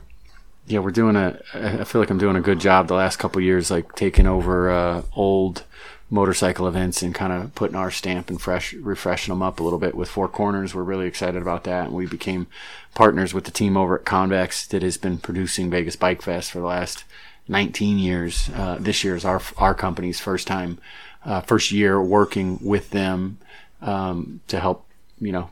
Yeah, 0.66 0.80
we're 0.80 0.90
doing 0.90 1.14
a. 1.14 1.38
I 1.54 1.84
feel 1.84 2.00
like 2.00 2.10
I'm 2.10 2.18
doing 2.18 2.34
a 2.34 2.40
good 2.40 2.58
job 2.58 2.88
the 2.88 2.94
last 2.94 3.18
couple 3.18 3.40
years, 3.40 3.70
like 3.70 3.94
taking 3.94 4.26
over 4.26 4.68
uh, 4.70 5.02
old 5.14 5.62
motorcycle 6.10 6.68
events 6.68 7.02
and 7.02 7.14
kind 7.14 7.32
of 7.32 7.54
putting 7.54 7.76
our 7.76 7.90
stamp 7.90 8.28
and 8.30 8.40
fresh, 8.40 8.72
refreshing 8.74 9.32
them 9.32 9.42
up 9.42 9.58
a 9.58 9.62
little 9.62 9.78
bit 9.78 9.94
with 9.94 10.08
Four 10.08 10.28
Corners. 10.28 10.74
We're 10.74 10.82
really 10.82 11.06
excited 11.06 11.40
about 11.40 11.64
that, 11.64 11.86
and 11.86 11.92
we 11.94 12.06
became 12.06 12.46
partners 12.94 13.34
with 13.34 13.44
the 13.44 13.50
team 13.50 13.76
over 13.76 13.98
at 13.98 14.04
Convex 14.04 14.66
that 14.68 14.82
has 14.82 14.96
been 14.96 15.18
producing 15.18 15.70
Vegas 15.70 15.96
Bike 15.96 16.22
Fest 16.22 16.52
for 16.52 16.60
the 16.60 16.66
last 16.66 17.04
19 17.48 17.98
years. 17.98 18.48
Uh, 18.54 18.76
this 18.80 19.04
year 19.04 19.16
is 19.16 19.24
our 19.24 19.42
our 19.56 19.74
company's 19.74 20.20
first 20.20 20.46
time, 20.46 20.78
uh, 21.24 21.40
first 21.40 21.72
year 21.72 22.00
working 22.00 22.58
with 22.62 22.90
them 22.90 23.38
um, 23.82 24.40
to 24.48 24.58
help, 24.60 24.86
you 25.20 25.32
know, 25.32 25.50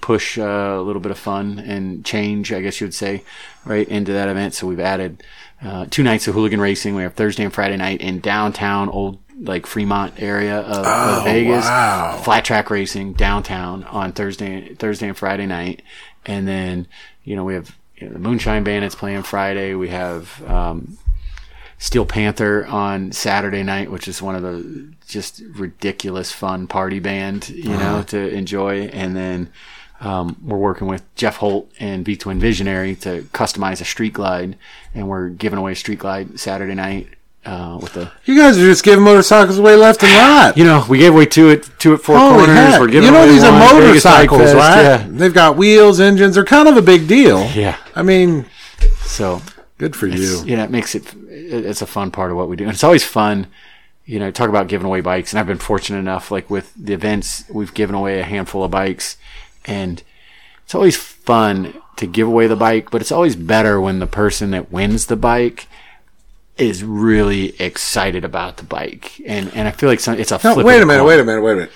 push 0.00 0.38
uh, 0.38 0.42
a 0.78 0.82
little 0.82 1.00
bit 1.00 1.12
of 1.12 1.18
fun 1.18 1.58
and 1.58 2.04
change, 2.04 2.52
I 2.52 2.60
guess 2.60 2.80
you 2.80 2.86
would 2.86 2.94
say, 2.94 3.22
right 3.64 3.86
into 3.86 4.12
that 4.12 4.28
event. 4.28 4.54
So 4.54 4.66
we've 4.66 4.80
added 4.80 5.22
uh, 5.62 5.86
two 5.90 6.02
nights 6.02 6.26
of 6.26 6.34
hooligan 6.34 6.60
racing. 6.60 6.94
We 6.94 7.02
have 7.02 7.14
Thursday 7.14 7.44
and 7.44 7.52
Friday 7.52 7.76
night 7.76 8.00
in 8.00 8.20
downtown, 8.20 8.88
old 8.88 9.18
like 9.42 9.66
Fremont 9.66 10.20
area 10.20 10.58
of, 10.60 10.86
of 10.86 11.24
Vegas. 11.24 11.64
wow. 11.64 12.20
Flat 12.22 12.44
track 12.44 12.70
racing 12.70 13.14
downtown 13.14 13.84
on 13.84 14.12
Thursday, 14.12 14.74
Thursday 14.74 15.08
and 15.08 15.16
Friday 15.16 15.46
night, 15.46 15.82
and 16.26 16.46
then 16.46 16.86
you 17.24 17.36
know 17.36 17.44
we 17.44 17.54
have 17.54 17.76
you 17.96 18.06
know, 18.06 18.12
the 18.14 18.18
Moonshine 18.18 18.64
Bandits 18.64 18.94
playing 18.94 19.22
Friday. 19.22 19.74
We 19.74 19.88
have 19.88 20.42
um, 20.48 20.98
Steel 21.78 22.06
Panther 22.06 22.66
on 22.66 23.12
Saturday 23.12 23.62
night, 23.62 23.90
which 23.90 24.08
is 24.08 24.20
one 24.20 24.34
of 24.34 24.42
the 24.42 24.92
just 25.06 25.42
ridiculous 25.54 26.32
fun 26.32 26.66
party 26.66 26.98
band, 26.98 27.48
you 27.48 27.70
know, 27.70 28.02
to 28.08 28.28
enjoy. 28.28 28.82
And 28.88 29.16
then 29.16 29.52
um, 30.00 30.36
we're 30.42 30.56
working 30.56 30.86
with 30.86 31.02
Jeff 31.14 31.36
Holt 31.36 31.70
and 31.78 32.04
V 32.04 32.16
Twin 32.16 32.40
Visionary 32.40 32.96
to 32.96 33.22
customize 33.34 33.80
a 33.80 33.84
street 33.84 34.14
glide, 34.14 34.56
and 34.94 35.08
we're 35.08 35.28
giving 35.28 35.58
away 35.58 35.72
a 35.72 35.76
street 35.76 35.98
glide 35.98 36.40
Saturday 36.40 36.74
night 36.74 37.08
uh, 37.44 37.78
with 37.80 37.94
the. 37.94 38.10
You 38.24 38.36
guys 38.38 38.58
are 38.58 38.62
just 38.66 38.84
giving 38.84 39.04
motorcycles 39.04 39.58
away 39.58 39.76
left 39.76 40.02
and 40.02 40.12
right. 40.12 40.52
You 40.56 40.64
know, 40.64 40.84
we 40.88 40.98
gave 40.98 41.12
away 41.14 41.26
two 41.26 41.50
at 41.50 41.64
two 41.78 41.94
at 41.94 42.00
Four 42.00 42.18
Holy 42.18 42.44
Corners. 42.46 42.56
heck. 42.56 42.80
We're 42.80 42.86
giving 42.88 43.04
You 43.08 43.10
know 43.12 43.26
these 43.26 43.42
are 43.42 43.52
motorcycles, 43.58 44.40
Fest, 44.40 44.54
right? 44.54 44.82
Yeah. 44.82 45.06
They've 45.08 45.32
got 45.34 45.56
wheels, 45.56 46.00
engines. 46.00 46.34
They're 46.34 46.44
kind 46.44 46.68
of 46.68 46.76
a 46.76 46.82
big 46.82 47.08
deal. 47.08 47.44
Yeah. 47.54 47.76
I 47.94 48.02
mean, 48.02 48.46
So 49.02 49.42
good 49.78 49.96
for 49.96 50.06
you. 50.06 50.44
know, 50.56 50.64
it 50.64 50.70
makes 50.70 50.94
it 50.94 51.14
it's 51.28 51.82
a 51.82 51.86
fun 51.86 52.10
part 52.10 52.30
of 52.30 52.36
what 52.36 52.48
we 52.48 52.56
do. 52.56 52.64
And 52.64 52.72
it's 52.72 52.84
always 52.84 53.04
fun, 53.04 53.46
you 54.04 54.18
know, 54.18 54.30
talk 54.30 54.48
about 54.48 54.68
giving 54.68 54.86
away 54.86 55.00
bikes. 55.00 55.32
And 55.32 55.40
I've 55.40 55.46
been 55.46 55.58
fortunate 55.58 55.98
enough, 55.98 56.30
like 56.30 56.50
with 56.50 56.72
the 56.76 56.92
events, 56.92 57.44
we've 57.50 57.74
given 57.74 57.94
away 57.96 58.20
a 58.20 58.24
handful 58.24 58.62
of 58.62 58.70
bikes, 58.70 59.16
and 59.64 60.02
it's 60.64 60.74
always 60.74 60.96
fun 60.96 61.74
to 61.96 62.06
give 62.06 62.28
away 62.28 62.46
the 62.46 62.56
bike. 62.56 62.90
But 62.90 63.00
it's 63.00 63.10
always 63.12 63.34
better 63.34 63.80
when 63.80 63.98
the 63.98 64.06
person 64.06 64.50
that 64.52 64.70
wins 64.70 65.06
the 65.06 65.16
bike 65.16 65.66
is 66.60 66.84
really 66.84 67.60
excited 67.60 68.24
about 68.24 68.56
the 68.58 68.64
bike. 68.64 69.20
And 69.26 69.50
and 69.54 69.66
I 69.68 69.70
feel 69.70 69.88
like 69.88 70.00
some, 70.00 70.18
it's 70.18 70.30
a 70.32 70.40
No, 70.44 70.54
flip 70.54 70.66
wait 70.66 70.82
a 70.82 70.86
minute, 70.86 71.00
coin. 71.00 71.08
wait 71.08 71.20
a 71.20 71.24
minute, 71.24 71.42
wait 71.42 71.52
a 71.52 71.56
minute. 71.56 71.72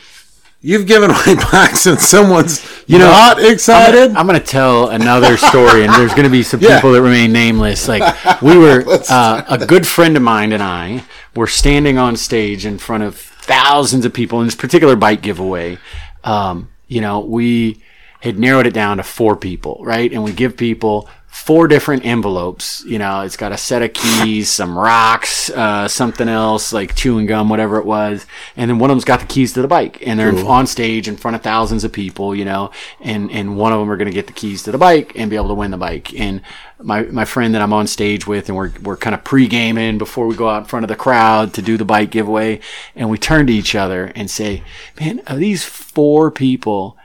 You've 0.61 0.87
given 0.87 1.11
away 1.17 1.35
bikes 1.53 1.87
and 1.87 1.99
someone's 2.01 2.65
You 2.87 2.99
know, 2.99 3.11
not 3.11 3.39
I'm 3.39 3.53
excited. 3.53 4.17
I'm 4.17 4.27
gonna 4.27 4.41
tell 4.41 4.89
another 4.89 5.37
story, 5.37 5.85
and 5.85 5.93
there's 5.93 6.15
gonna 6.15 6.31
be 6.31 6.43
some 6.43 6.61
Yeah. 6.63 6.77
people 6.77 6.93
that 6.93 7.03
remain 7.03 7.33
nameless. 7.33 7.87
Like 7.89 8.03
we 8.43 8.57
were, 8.57 8.85
uh, 9.11 9.43
a 9.49 9.67
good 9.67 9.87
friend 9.87 10.17
of 10.17 10.23
mine 10.23 10.53
and 10.53 10.63
I 10.63 11.05
were 11.37 11.47
standing 11.47 11.99
on 11.99 12.17
stage 12.17 12.65
in 12.65 12.79
front 12.79 13.03
of 13.03 13.17
thousands 13.17 14.05
of 14.07 14.13
people 14.15 14.41
in 14.41 14.47
this 14.47 14.55
particular 14.55 14.97
bike 14.97 15.21
giveaway. 15.21 15.77
Um, 16.23 16.71
you 16.89 17.01
know, 17.03 17.21
we 17.21 17.83
had 18.21 18.39
narrowed 18.39 18.67
it 18.67 18.73
down 18.73 18.97
to 18.97 19.03
four 19.03 19.37
people, 19.37 19.81
right? 19.85 20.11
And 20.11 20.25
we 20.25 20.33
give 20.33 20.57
people 20.57 21.11
four 21.35 21.67
different 21.67 22.07
envelopes. 22.07 22.85
You 22.85 23.01
know, 23.01 23.23
it's 23.23 23.37
got 23.37 23.51
a 23.51 23.59
set 23.59 23.83
of 23.83 23.93
keys, 23.93 24.49
some 24.49 24.79
rocks, 24.79 25.51
uh, 25.51 25.89
something 25.89 26.29
else 26.29 26.73
like 26.73 26.95
chewing 26.95 27.27
gum, 27.27 27.49
whatever 27.49 27.77
it 27.79 27.85
was. 27.85 28.25
And 28.57 28.71
then 28.71 28.79
one 28.79 28.89
of 28.89 28.95
them's 28.95 29.05
got 29.05 29.19
the 29.19 29.27
keys 29.27 29.53
to 29.55 29.61
the 29.61 29.67
bike 29.67 30.07
and 30.07 30.19
they're 30.19 30.33
on 30.47 30.69
stage 30.69 31.09
in 31.09 31.17
front 31.17 31.35
of 31.35 31.43
thousands 31.43 31.83
of 31.83 31.91
people, 31.91 32.37
you 32.37 32.45
know, 32.45 32.71
and, 33.01 33.33
and 33.33 33.57
one 33.57 33.73
of 33.73 33.81
them 33.81 33.91
are 33.91 33.97
going 33.97 34.09
to 34.09 34.15
get 34.15 34.29
the 34.29 34.33
keys 34.33 34.63
to 34.63 34.73
the 34.73 34.79
bike 34.79 35.13
and 35.17 35.29
be 35.29 35.35
able 35.35 35.49
to 35.49 35.55
win 35.55 35.73
the 35.73 35.77
bike. 35.77 36.15
And 36.19 36.41
my, 36.81 37.03
my 37.03 37.25
friend 37.25 37.53
that 37.57 37.63
I'm 37.63 37.73
on 37.73 37.89
stage 37.89 38.29
with 38.29 38.49
and 38.49 38.57
we're, 38.57 38.73
we're 38.83 38.97
kind 38.97 39.13
of 39.13 39.25
pre-gaming 39.25 39.99
before 39.99 40.29
we 40.29 40.37
go 40.37 40.49
out 40.49 40.63
in 40.63 40.69
front 40.69 40.85
of 40.85 40.89
the 40.89 40.97
crowd 40.97 41.53
to 41.55 41.63
do 41.63 41.77
the 41.77 41.85
bike 41.85 42.13
giveaway. 42.13 42.61
And 42.95 43.11
we 43.11 43.19
turn 43.19 43.49
to 43.49 43.53
each 43.53 43.75
other 43.75 44.13
and 44.15 44.31
say, 44.31 44.63
man, 45.01 45.19
of 45.27 45.41
these 45.41 45.65
four 45.65 46.31
people, 46.31 46.97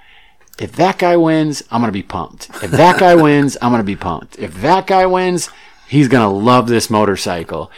if 0.59 0.73
that 0.73 0.99
guy 0.99 1.15
wins, 1.17 1.63
I'm 1.71 1.81
gonna 1.81 1.91
be 1.91 2.03
pumped. 2.03 2.49
If 2.61 2.71
that 2.71 2.99
guy 2.99 3.15
wins, 3.21 3.57
I'm 3.61 3.71
gonna 3.71 3.83
be 3.83 3.95
pumped. 3.95 4.37
If 4.37 4.55
that 4.61 4.87
guy 4.87 5.05
wins, 5.05 5.49
he's 5.87 6.07
gonna 6.07 6.31
love 6.31 6.67
this 6.67 6.89
motorcycle. 6.89 7.71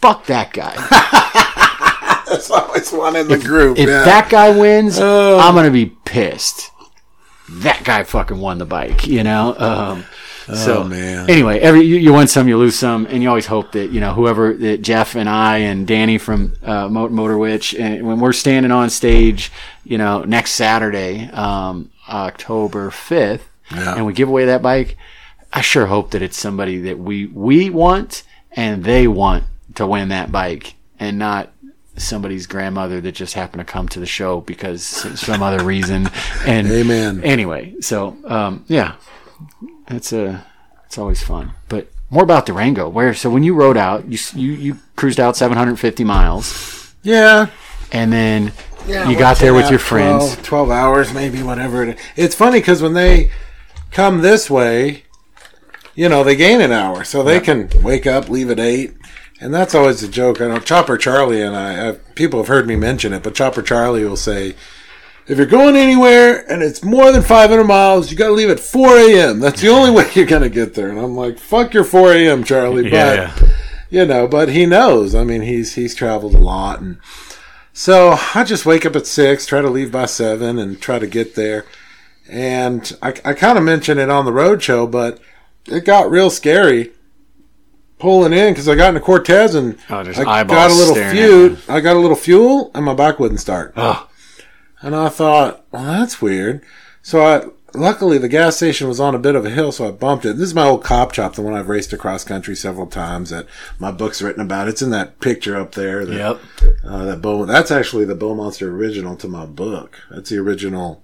Fuck 0.00 0.26
that 0.26 0.52
guy. 0.52 0.74
There's 2.28 2.50
always 2.50 2.90
one 2.92 3.16
in 3.16 3.28
the 3.28 3.38
group. 3.38 3.78
If 3.78 3.88
yeah. 3.88 4.04
that 4.04 4.30
guy 4.30 4.50
wins, 4.50 4.98
I'm 4.98 5.54
gonna 5.54 5.70
be 5.70 5.86
pissed. 5.86 6.70
That 7.48 7.84
guy 7.84 8.04
fucking 8.04 8.38
won 8.38 8.58
the 8.58 8.64
bike, 8.64 9.06
you 9.06 9.22
know. 9.22 9.54
Um, 9.58 10.04
so 10.52 10.84
man. 10.84 11.30
anyway, 11.30 11.58
every 11.60 11.82
you, 11.82 11.96
you 11.96 12.12
win 12.12 12.26
some, 12.26 12.48
you 12.48 12.58
lose 12.58 12.78
some, 12.78 13.06
and 13.06 13.22
you 13.22 13.28
always 13.28 13.46
hope 13.46 13.72
that 13.72 13.90
you 13.90 14.00
know 14.00 14.12
whoever 14.12 14.52
that 14.52 14.82
Jeff 14.82 15.14
and 15.14 15.28
I 15.28 15.58
and 15.58 15.86
Danny 15.86 16.18
from 16.18 16.54
uh, 16.62 16.88
Motor 16.88 17.38
Witch, 17.38 17.74
and 17.74 18.06
when 18.06 18.20
we're 18.20 18.32
standing 18.32 18.72
on 18.72 18.90
stage, 18.90 19.50
you 19.84 19.96
know, 19.96 20.22
next 20.22 20.52
Saturday, 20.52 21.30
um, 21.30 21.90
October 22.08 22.90
fifth, 22.90 23.48
Yeah. 23.74 23.94
and 23.96 24.06
we 24.06 24.12
give 24.12 24.28
away 24.28 24.46
that 24.46 24.62
bike. 24.62 24.96
I 25.52 25.60
sure 25.60 25.86
hope 25.86 26.10
that 26.12 26.22
it's 26.22 26.38
somebody 26.38 26.78
that 26.82 26.98
we 26.98 27.26
we 27.26 27.70
want 27.70 28.24
and 28.52 28.84
they 28.84 29.06
want 29.08 29.44
to 29.76 29.86
win 29.86 30.08
that 30.08 30.30
bike, 30.32 30.74
and 31.00 31.18
not 31.18 31.50
somebody's 31.96 32.46
grandmother 32.48 33.00
that 33.00 33.12
just 33.12 33.34
happened 33.34 33.60
to 33.64 33.72
come 33.72 33.88
to 33.88 34.00
the 34.00 34.06
show 34.06 34.40
because 34.40 34.82
some 34.84 35.42
other 35.42 35.64
reason. 35.64 36.08
And 36.46 36.66
Amen. 36.70 37.22
Anyway, 37.24 37.74
so 37.80 38.16
um, 38.26 38.64
yeah, 38.68 38.96
it's 39.88 40.12
a 40.12 40.44
it's 40.86 40.98
always 40.98 41.22
fun. 41.22 41.52
But 41.68 41.88
more 42.10 42.22
about 42.24 42.46
Durango. 42.46 42.88
Where 42.88 43.14
so 43.14 43.30
when 43.30 43.42
you 43.44 43.54
rode 43.54 43.76
out, 43.76 44.06
you 44.06 44.18
you 44.34 44.52
you 44.52 44.78
cruised 44.96 45.18
out 45.20 45.36
750 45.36 46.04
miles, 46.04 46.94
yeah. 47.02 47.46
and 47.92 48.12
then 48.12 48.52
Yeah, 48.86 49.08
you 49.08 49.18
got 49.18 49.38
there 49.38 49.54
with 49.54 49.70
your 49.70 49.78
friends. 49.78 50.34
12, 50.34 50.42
12 50.42 50.70
hours, 50.70 51.14
maybe, 51.14 51.42
whatever 51.42 51.82
it 51.82 51.96
is. 51.96 52.04
It's 52.16 52.34
funny 52.34 52.60
because 52.60 52.82
when 52.82 52.92
they 52.92 53.30
come 53.90 54.20
this 54.20 54.50
way, 54.50 55.04
you 55.94 56.08
know, 56.08 56.22
they 56.22 56.36
gain 56.36 56.60
an 56.60 56.72
hour. 56.72 57.04
So 57.04 57.22
they 57.22 57.40
can 57.40 57.70
wake 57.82 58.06
up, 58.06 58.28
leave 58.28 58.50
at 58.50 58.60
8. 58.60 58.92
And 59.40 59.54
that's 59.54 59.74
always 59.74 60.02
a 60.02 60.08
joke. 60.08 60.40
I 60.40 60.48
know 60.48 60.58
Chopper 60.58 60.96
Charlie 60.96 61.42
and 61.42 61.56
I, 61.56 61.76
uh, 61.76 61.98
people 62.14 62.40
have 62.40 62.48
heard 62.48 62.66
me 62.66 62.76
mention 62.76 63.12
it, 63.12 63.22
but 63.22 63.34
Chopper 63.34 63.62
Charlie 63.62 64.04
will 64.04 64.16
say, 64.16 64.54
if 65.26 65.38
you're 65.38 65.46
going 65.46 65.76
anywhere 65.76 66.50
and 66.50 66.62
it's 66.62 66.84
more 66.84 67.10
than 67.10 67.22
500 67.22 67.64
miles, 67.64 68.10
you 68.10 68.16
got 68.16 68.28
to 68.28 68.32
leave 68.32 68.50
at 68.50 68.60
4 68.60 68.98
a.m. 68.98 69.40
That's 69.40 69.60
the 69.62 69.68
only 69.68 69.90
way 69.96 70.10
you're 70.14 70.26
going 70.26 70.42
to 70.42 70.50
get 70.50 70.74
there. 70.74 70.90
And 70.90 70.98
I'm 70.98 71.16
like, 71.16 71.38
fuck 71.38 71.72
your 71.72 71.84
4 71.84 72.12
a.m., 72.12 72.44
Charlie. 72.44 72.90
Yeah, 72.94 73.34
but, 73.38 73.48
you 73.90 74.04
know, 74.04 74.26
but 74.26 74.48
he 74.50 74.66
knows. 74.66 75.14
I 75.14 75.24
mean, 75.24 75.42
he's, 75.42 75.74
he's 75.74 75.94
traveled 75.94 76.34
a 76.34 76.38
lot 76.38 76.80
and, 76.80 76.98
so 77.74 78.16
I 78.34 78.44
just 78.44 78.64
wake 78.64 78.86
up 78.86 78.96
at 78.96 79.06
six, 79.06 79.44
try 79.44 79.60
to 79.60 79.68
leave 79.68 79.92
by 79.92 80.06
seven, 80.06 80.58
and 80.58 80.80
try 80.80 80.98
to 80.98 81.06
get 81.06 81.34
there. 81.34 81.66
And 82.28 82.96
I, 83.02 83.08
I 83.24 83.34
kind 83.34 83.58
of 83.58 83.64
mentioned 83.64 84.00
it 84.00 84.08
on 84.08 84.24
the 84.24 84.32
road 84.32 84.62
show, 84.62 84.86
but 84.86 85.20
it 85.66 85.84
got 85.84 86.10
real 86.10 86.30
scary 86.30 86.92
pulling 87.98 88.32
in 88.32 88.52
because 88.52 88.68
I 88.68 88.74
got 88.76 88.88
into 88.88 89.00
Cortez 89.00 89.54
and 89.54 89.76
Oh, 89.90 90.02
I 90.28 90.44
got 90.44 90.70
a 90.70 90.74
little 90.74 90.94
fuel. 91.12 91.56
I 91.68 91.80
got 91.80 91.96
a 91.96 91.98
little 91.98 92.16
fuel, 92.16 92.70
and 92.74 92.84
my 92.84 92.94
bike 92.94 93.18
wouldn't 93.18 93.40
start. 93.40 93.74
Oh. 93.76 94.08
And 94.80 94.94
I 94.94 95.08
thought, 95.08 95.64
well, 95.70 95.82
that's 95.84 96.22
weird. 96.22 96.62
So 97.02 97.22
I 97.24 97.46
luckily 97.74 98.18
the 98.18 98.28
gas 98.28 98.56
station 98.56 98.88
was 98.88 99.00
on 99.00 99.14
a 99.14 99.18
bit 99.18 99.34
of 99.34 99.44
a 99.44 99.50
hill, 99.50 99.72
so 99.72 99.88
I 99.88 99.90
bumped 99.90 100.24
it. 100.24 100.34
This 100.36 100.48
is 100.48 100.54
my 100.54 100.64
old 100.66 100.84
cop 100.84 101.12
chop, 101.12 101.34
the 101.34 101.42
one 101.42 101.54
I've 101.54 101.68
raced 101.68 101.92
across 101.92 102.24
country 102.24 102.54
several 102.54 102.86
times. 102.86 103.30
That 103.30 103.46
my 103.78 103.90
book's 103.90 104.22
written 104.22 104.42
about. 104.42 104.68
It's 104.68 104.82
in 104.82 104.90
that 104.90 105.20
picture 105.20 105.56
up 105.56 105.72
there. 105.72 106.04
That, 106.04 106.14
Yep. 106.14 106.40
uh, 106.84 107.04
that 107.04 107.22
bow. 107.22 107.44
That's 107.46 107.70
actually 107.70 108.04
the 108.04 108.14
Bow 108.14 108.34
Monster 108.34 108.70
original 108.74 109.16
to 109.16 109.28
my 109.28 109.46
book. 109.46 109.98
That's 110.10 110.30
the 110.30 110.38
original 110.38 111.02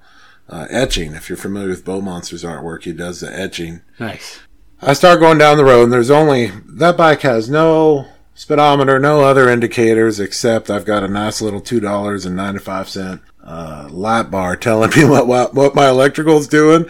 uh, 0.48 0.66
etching. 0.70 1.14
If 1.14 1.28
you're 1.28 1.36
familiar 1.36 1.68
with 1.70 1.84
Bow 1.84 2.00
Monster's 2.00 2.44
artwork, 2.44 2.84
he 2.84 2.92
does 2.92 3.20
the 3.20 3.32
etching. 3.36 3.82
Nice. 3.98 4.40
I 4.82 4.94
start 4.94 5.20
going 5.20 5.38
down 5.38 5.58
the 5.58 5.64
road, 5.64 5.84
and 5.84 5.92
there's 5.92 6.10
only 6.10 6.50
that 6.66 6.96
bike 6.96 7.20
has 7.20 7.50
no 7.50 8.06
speedometer, 8.34 8.98
no 8.98 9.20
other 9.20 9.50
indicators 9.50 10.18
except 10.18 10.70
I've 10.70 10.86
got 10.86 11.04
a 11.04 11.08
nice 11.08 11.42
little 11.42 11.60
two 11.60 11.80
dollars 11.80 12.24
and 12.24 12.34
ninety 12.34 12.60
five 12.60 12.88
cent 12.88 13.20
uh, 13.50 13.88
light 13.90 14.30
bar 14.30 14.56
telling 14.56 14.90
me 14.96 15.04
what, 15.04 15.26
what 15.26 15.54
what 15.54 15.74
my 15.74 15.88
electrical's 15.88 16.46
doing, 16.46 16.86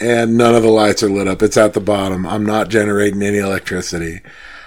and 0.00 0.36
none 0.36 0.54
of 0.54 0.62
the 0.62 0.70
lights 0.70 1.02
are 1.02 1.10
lit 1.10 1.28
up. 1.28 1.42
It's 1.42 1.56
at 1.56 1.74
the 1.74 1.80
bottom. 1.80 2.26
I'm 2.26 2.46
not 2.46 2.68
generating 2.68 3.22
any 3.22 3.38
electricity. 3.38 4.20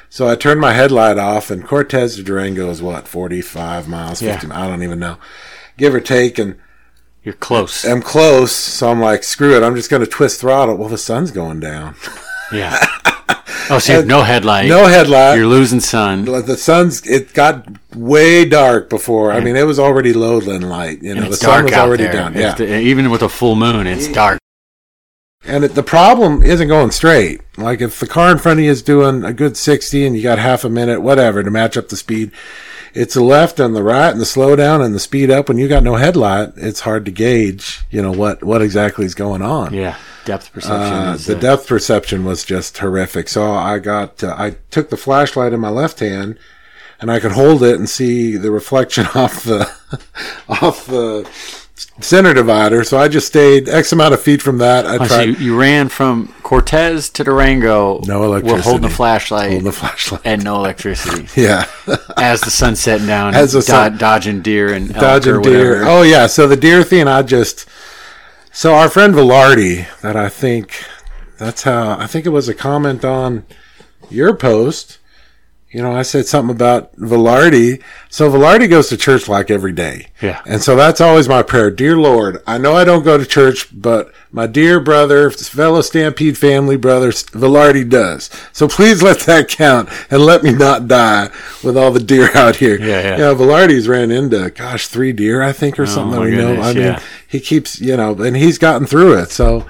So 0.09 0.27
I 0.27 0.35
turned 0.35 0.59
my 0.61 0.73
headlight 0.73 1.17
off, 1.17 1.49
and 1.49 1.65
Cortez 1.65 2.17
to 2.17 2.23
Durango 2.23 2.69
is 2.69 2.81
what 2.81 3.07
forty 3.07 3.41
five 3.41 3.87
miles, 3.87 4.21
Yeah. 4.21 4.37
50 4.39 4.53
I 4.53 4.67
don't 4.67 4.83
even 4.83 4.99
know, 4.99 5.17
give 5.77 5.93
or 5.95 5.99
take, 6.01 6.37
and. 6.37 6.55
You're 7.23 7.35
close. 7.35 7.85
I'm 7.85 8.01
close, 8.01 8.51
so 8.51 8.89
I'm 8.89 8.99
like, 8.99 9.23
screw 9.23 9.55
it. 9.55 9.61
I'm 9.61 9.75
just 9.75 9.91
going 9.91 9.99
to 10.03 10.07
twist 10.09 10.41
throttle. 10.41 10.75
Well, 10.75 10.89
the 10.89 10.97
sun's 10.97 11.29
going 11.29 11.59
down. 11.59 11.93
Yeah. 12.51 12.83
Oh, 13.75 13.79
so 13.79 13.93
you 13.93 13.97
have 13.99 14.07
no 14.07 14.21
headlight. 14.23 14.67
No 14.69 14.85
headlight. 14.85 15.37
You're 15.37 15.47
losing 15.47 15.79
sun. 15.79 16.25
The 16.25 16.57
sun's 16.57 17.05
it 17.07 17.33
got 17.33 17.65
way 17.95 18.45
dark 18.45 18.89
before. 18.89 19.31
I 19.31 19.39
mean, 19.39 19.55
it 19.55 19.65
was 19.65 19.79
already 19.79 20.13
lowland 20.13 20.67
light. 20.69 21.01
You 21.01 21.15
know, 21.15 21.29
the 21.29 21.35
sun 21.35 21.63
was 21.65 21.73
already 21.73 22.03
there. 22.03 22.13
down. 22.13 22.33
It's 22.35 22.41
Yeah, 22.41 22.53
the- 22.55 22.77
even 22.79 23.09
with 23.09 23.21
a 23.21 23.29
full 23.29 23.55
moon, 23.55 23.87
it's 23.87 24.07
dark. 24.07 24.39
and 25.45 25.63
it, 25.63 25.73
the 25.75 25.83
problem 25.83 26.43
isn't 26.43 26.67
going 26.67 26.91
straight. 26.91 27.41
Like 27.57 27.81
if 27.81 27.99
the 27.99 28.07
car 28.07 28.31
in 28.31 28.37
front 28.37 28.59
of 28.59 28.65
you 28.65 28.71
is 28.71 28.81
doing 28.83 29.23
a 29.23 29.33
good 29.33 29.57
sixty 29.57 30.05
and 30.05 30.15
you 30.15 30.21
got 30.23 30.37
half 30.39 30.63
a 30.63 30.69
minute, 30.69 31.01
whatever, 31.01 31.41
to 31.43 31.49
match 31.51 31.77
up 31.77 31.89
the 31.89 31.97
speed, 31.97 32.31
it's 32.93 33.13
the 33.15 33.23
left 33.23 33.59
and 33.59 33.75
the 33.75 33.83
right 33.83 34.11
and 34.11 34.19
the 34.21 34.25
slow 34.25 34.55
down 34.55 34.81
and 34.81 34.93
the 34.93 34.99
speed 34.99 35.31
up. 35.31 35.47
When 35.47 35.57
you 35.57 35.67
got 35.67 35.81
no 35.83 35.95
headlight, 35.95 36.49
it's 36.57 36.81
hard 36.81 37.05
to 37.05 37.11
gauge. 37.11 37.81
You 37.89 38.01
know 38.01 38.11
what 38.11 38.43
what 38.43 38.61
exactly 38.61 39.05
is 39.05 39.15
going 39.15 39.41
on. 39.41 39.73
Yeah. 39.73 39.95
Depth 40.25 40.51
perception. 40.53 40.93
Uh, 41.07 41.13
is, 41.13 41.25
the 41.25 41.35
depth 41.35 41.67
perception 41.67 42.25
was 42.25 42.43
just 42.43 42.77
horrific. 42.77 43.27
So 43.29 43.51
I 43.51 43.79
got, 43.79 44.23
uh, 44.23 44.35
I 44.37 44.57
took 44.69 44.89
the 44.89 44.97
flashlight 44.97 45.53
in 45.53 45.59
my 45.59 45.69
left 45.69 45.99
hand, 45.99 46.37
and 46.99 47.11
I 47.11 47.19
could 47.19 47.31
hold 47.31 47.63
it 47.63 47.75
and 47.75 47.89
see 47.89 48.37
the 48.37 48.51
reflection 48.51 49.05
off 49.15 49.43
the, 49.43 49.69
off 50.47 50.85
the 50.85 51.27
center 51.99 52.33
divider. 52.33 52.83
So 52.83 52.97
I 52.97 53.07
just 53.07 53.27
stayed 53.27 53.67
X 53.67 53.91
amount 53.91 54.13
of 54.13 54.21
feet 54.21 54.41
from 54.41 54.59
that. 54.59 54.85
I 54.85 54.97
Oh, 54.97 55.05
so 55.05 55.21
you, 55.21 55.33
you 55.33 55.59
ran 55.59 55.89
from 55.89 56.33
Cortez 56.43 57.09
to 57.11 57.23
Durango. 57.23 57.99
No 58.05 58.29
We're 58.39 58.61
holding 58.61 58.85
a 58.85 58.89
flashlight 58.89 59.49
holding 59.49 59.65
the 59.65 59.71
flashlight. 59.71 60.21
and 60.23 60.43
no 60.43 60.55
electricity 60.57 61.27
yeah, 61.41 61.65
as 62.17 62.41
the 62.41 62.51
sun's 62.51 62.79
setting 62.79 63.07
down. 63.07 63.33
As 63.33 63.53
the 63.53 63.59
do- 63.59 63.65
sun- 63.65 63.97
dodging 63.97 64.41
deer 64.41 64.73
and 64.73 64.93
dodging 64.93 65.41
deer. 65.41 65.83
Oh 65.85 66.03
yeah. 66.03 66.27
So 66.27 66.47
the 66.47 66.57
deer 66.57 66.83
thing, 66.83 67.07
I 67.07 67.21
just. 67.23 67.67
So 68.53 68.75
our 68.75 68.89
friend 68.89 69.13
Velarde, 69.13 69.87
that 70.01 70.17
I 70.17 70.27
think, 70.27 70.83
that's 71.37 71.63
how 71.63 71.97
I 71.97 72.05
think 72.05 72.25
it 72.25 72.29
was 72.29 72.49
a 72.49 72.53
comment 72.53 73.05
on 73.05 73.45
your 74.09 74.35
post. 74.35 74.97
You 75.71 75.81
know, 75.81 75.93
I 75.93 76.01
said 76.01 76.25
something 76.25 76.53
about 76.53 76.93
Velarde. 76.97 77.81
So 78.09 78.29
Velarde 78.29 78.69
goes 78.69 78.89
to 78.89 78.97
church 78.97 79.29
like 79.29 79.49
every 79.49 79.71
day. 79.71 80.07
Yeah. 80.21 80.41
And 80.45 80.61
so 80.61 80.75
that's 80.75 80.99
always 80.99 81.29
my 81.29 81.43
prayer. 81.43 81.71
Dear 81.71 81.95
Lord, 81.95 82.43
I 82.45 82.57
know 82.57 82.75
I 82.75 82.83
don't 82.83 83.03
go 83.03 83.17
to 83.17 83.25
church, 83.25 83.67
but 83.71 84.11
my 84.33 84.47
dear 84.47 84.81
brother, 84.81 85.31
fellow 85.31 85.81
Stampede 85.81 86.37
family 86.37 86.75
brother, 86.75 87.11
Velarde 87.11 87.89
does. 87.89 88.29
So 88.51 88.67
please 88.67 89.01
let 89.01 89.21
that 89.21 89.47
count 89.47 89.87
and 90.11 90.25
let 90.25 90.43
me 90.43 90.51
not 90.51 90.89
die 90.89 91.29
with 91.63 91.77
all 91.77 91.91
the 91.91 92.03
deer 92.03 92.35
out 92.35 92.57
here. 92.57 92.77
Yeah, 92.77 93.01
yeah. 93.01 93.11
You 93.11 93.17
know, 93.19 93.35
Velarde's 93.35 93.87
ran 93.87 94.11
into, 94.11 94.49
gosh, 94.49 94.87
three 94.87 95.13
deer, 95.13 95.41
I 95.41 95.53
think, 95.53 95.79
or 95.79 95.83
oh, 95.83 95.85
something 95.85 96.11
that 96.11 96.19
my 96.19 96.25
we 96.25 96.35
know. 96.35 96.55
goodness, 96.55 96.67
I 96.67 96.73
mean, 96.73 96.99
he 97.29 97.39
keeps, 97.39 97.79
you 97.79 97.95
know, 97.95 98.13
and 98.21 98.35
he's 98.35 98.57
gotten 98.57 98.85
through 98.85 99.19
it. 99.19 99.29
So, 99.31 99.65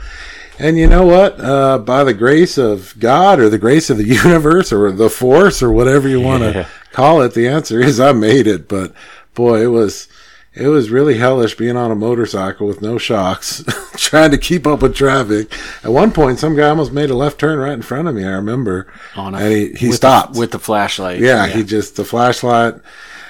and 0.62 0.78
you 0.78 0.88
know 0.88 1.06
what? 1.06 1.40
Uh, 1.40 1.78
by 1.80 2.04
the 2.04 2.14
grace 2.14 2.58
of 2.58 2.94
God 3.00 3.40
or 3.40 3.50
the 3.50 3.58
grace 3.58 3.90
of 3.90 3.98
the 3.98 4.04
universe 4.26 4.72
or 4.72 4.92
the 4.92 5.10
force 5.10 5.62
or 5.64 5.72
whatever 5.72 6.08
you 6.08 6.22
want 6.22 6.44
to 6.44 6.52
Yeah. 6.54 6.68
call 6.92 7.22
it, 7.22 7.34
the 7.34 7.48
answer 7.48 7.80
is 7.82 8.00
I 8.00 8.12
made 8.14 8.48
it. 8.48 8.68
But 8.68 8.94
boy, 9.34 9.62
it 9.64 9.68
was, 9.68 10.08
it 10.54 10.68
was 10.68 10.90
really 10.90 11.18
hellish 11.18 11.56
being 11.56 11.78
on 11.78 11.92
a 11.92 11.96
motorcycle 11.96 12.68
with 12.68 12.82
no 12.82 12.98
shocks, 12.98 13.64
trying 13.96 14.32
to 14.32 14.38
keep 14.38 14.68
up 14.68 14.82
with 14.82 14.96
traffic. 14.96 15.52
At 15.84 15.92
one 15.92 16.12
point, 16.12 16.40
some 16.40 16.56
guy 16.56 16.70
almost 16.70 16.92
made 16.92 17.10
a 17.10 17.16
left 17.16 17.40
turn 17.40 17.58
right 17.58 17.72
in 17.74 17.82
front 17.82 18.08
of 18.08 18.16
me. 18.16 18.24
I 18.26 18.32
remember, 18.32 18.92
On 19.16 19.34
a- 19.34 19.38
and 19.38 19.52
he, 19.54 19.74
he 19.74 19.88
with 19.88 19.96
stopped 19.96 20.34
the, 20.34 20.40
with 20.40 20.52
the 20.52 20.60
flashlight. 20.60 21.20
yeah, 21.22 21.48
he 21.48 21.64
just 21.64 21.96
the 21.96 22.04
flashlight. 22.06 22.76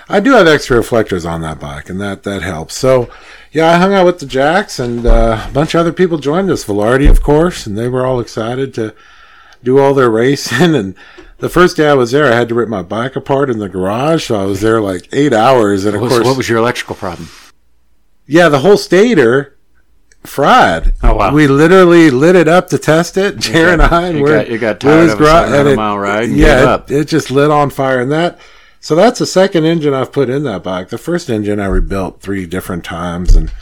I 0.10 0.20
do 0.20 0.32
have 0.34 0.48
extra 0.48 0.76
reflectors 0.78 1.24
on 1.26 1.42
that 1.42 1.60
bike, 1.60 1.90
and 1.90 2.02
that 2.02 2.24
that 2.24 2.42
helps. 2.42 2.76
So, 2.76 3.10
yeah, 3.52 3.70
I 3.72 3.78
hung 3.78 3.94
out 3.94 4.06
with 4.06 4.20
the 4.20 4.26
Jacks, 4.26 4.80
and 4.80 5.06
uh, 5.06 5.46
a 5.48 5.52
bunch 5.52 5.74
of 5.76 5.80
other 5.82 5.94
people 5.94 6.18
joined 6.18 6.50
us. 6.50 6.66
Velarde, 6.66 7.10
of 7.10 7.22
course, 7.22 7.66
and 7.66 7.78
they 7.78 7.88
were 7.90 8.06
all 8.06 8.20
excited 8.20 8.74
to 8.76 8.94
do 9.64 9.80
all 9.80 9.94
their 9.94 10.10
racing. 10.22 10.74
And 10.76 10.96
the 11.40 11.50
first 11.50 11.78
day 11.78 11.90
I 11.90 11.94
was 11.94 12.12
there, 12.12 12.32
I 12.32 12.36
had 12.36 12.50
to 12.50 12.56
rip 12.56 12.70
my 12.70 12.82
bike 12.84 13.16
apart 13.16 13.50
in 13.50 13.60
the 13.60 13.70
garage, 13.70 14.28
so 14.28 14.40
I 14.40 14.46
was 14.46 14.62
there 14.62 14.80
like 14.82 15.10
eight 15.12 15.34
hours. 15.34 15.86
And 15.86 15.96
of 15.96 16.02
was, 16.02 16.14
course, 16.14 16.26
what 16.26 16.38
was 16.38 16.48
your 16.50 16.60
electrical 16.60 16.96
problem? 16.96 17.30
yeah, 18.28 18.48
the 18.48 18.60
whole 18.60 18.78
stator 18.78 19.58
fried. 20.24 20.94
Oh, 21.04 21.16
wow. 21.16 21.34
We 21.34 21.48
literally 21.48 22.10
lit 22.12 22.36
it 22.36 22.48
up 22.48 22.70
to 22.70 22.78
test 22.78 23.18
it. 23.18 23.38
Jared 23.40 23.74
and 23.74 23.82
I, 23.82 24.08
and 24.08 24.18
you 24.20 24.24
we're 24.24 24.38
got- 24.38 24.50
you 24.50 24.58
got 24.60 24.80
tired 24.80 25.10
of 25.10 25.16
a 25.16 25.18
garage, 25.18 25.50
700 25.50 25.60
and 25.60 25.70
it- 25.70 25.76
mile 25.76 25.98
ride 25.98 26.24
and 26.30 26.38
Yeah, 26.38 26.60
it- 26.62 26.68
up. 26.68 26.92
It, 26.92 27.06
just 27.10 27.32
lit 27.32 27.52
on 27.52 27.70
fire, 27.72 28.00
and 28.00 28.12
that. 28.12 28.40
So 28.82 28.96
that's 28.96 29.20
the 29.20 29.28
second 29.28 29.66
engine 29.66 29.94
I've 29.94 30.12
put 30.12 30.28
in 30.28 30.44
that 30.44 30.64
bike. 30.64 30.90
The 30.90 30.98
first 30.98 31.30
engine 31.30 31.60
I 31.60 31.68
rebuilt 31.68 32.20
three 32.20 32.48
different 32.48 32.84
times, 32.84 33.36
and 33.36 33.54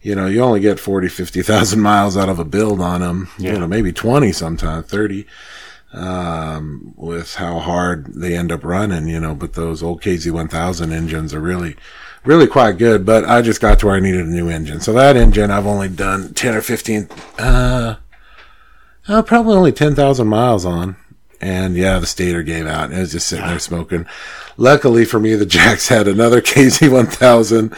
you 0.00 0.14
know 0.14 0.26
you 0.26 0.40
only 0.40 0.60
get 0.60 0.80
40, 0.80 1.08
50,000 1.08 1.78
miles 1.78 2.16
out 2.16 2.30
of 2.30 2.38
a 2.38 2.44
build 2.44 2.80
on 2.80 3.02
them. 3.02 3.28
Yeah. 3.38 3.52
You 3.52 3.58
know, 3.60 3.68
maybe 3.68 3.92
twenty 3.92 4.32
sometimes, 4.32 4.86
thirty. 4.86 5.26
Um, 5.92 6.94
with 6.96 7.36
how 7.36 7.58
hard 7.58 8.06
they 8.14 8.36
end 8.36 8.50
up 8.50 8.64
running, 8.64 9.08
you 9.08 9.20
know, 9.20 9.34
but 9.34 9.54
those 9.54 9.82
old 9.82 10.02
KZ1000 10.02 10.92
engines 10.92 11.32
are 11.32 11.40
really, 11.40 11.76
really 12.24 12.46
quite 12.46 12.76
good. 12.76 13.06
But 13.06 13.24
I 13.24 13.40
just 13.40 13.62
got 13.62 13.78
to 13.78 13.86
where 13.86 13.94
I 13.94 14.00
needed 14.00 14.26
a 14.26 14.30
new 14.30 14.48
engine. 14.48 14.80
So 14.80 14.92
that 14.92 15.16
engine 15.16 15.50
I've 15.50 15.66
only 15.66 15.88
done 15.88 16.34
10 16.34 16.54
or 16.54 16.60
15, 16.60 17.08
uh, 17.38 17.96
uh 19.08 19.22
probably 19.22 19.56
only 19.56 19.72
10,000 19.72 20.26
miles 20.26 20.66
on. 20.66 20.96
And 21.40 21.76
yeah, 21.76 21.98
the 21.98 22.06
stator 22.06 22.42
gave 22.42 22.66
out 22.66 22.86
and 22.86 22.94
it 22.94 23.00
was 23.00 23.12
just 23.12 23.28
sitting 23.28 23.46
there 23.46 23.58
smoking. 23.58 24.06
Luckily 24.56 25.04
for 25.04 25.20
me, 25.20 25.34
the 25.34 25.46
Jacks 25.46 25.88
had 25.96 26.08
another 26.08 26.40
KZ1000 26.40 27.76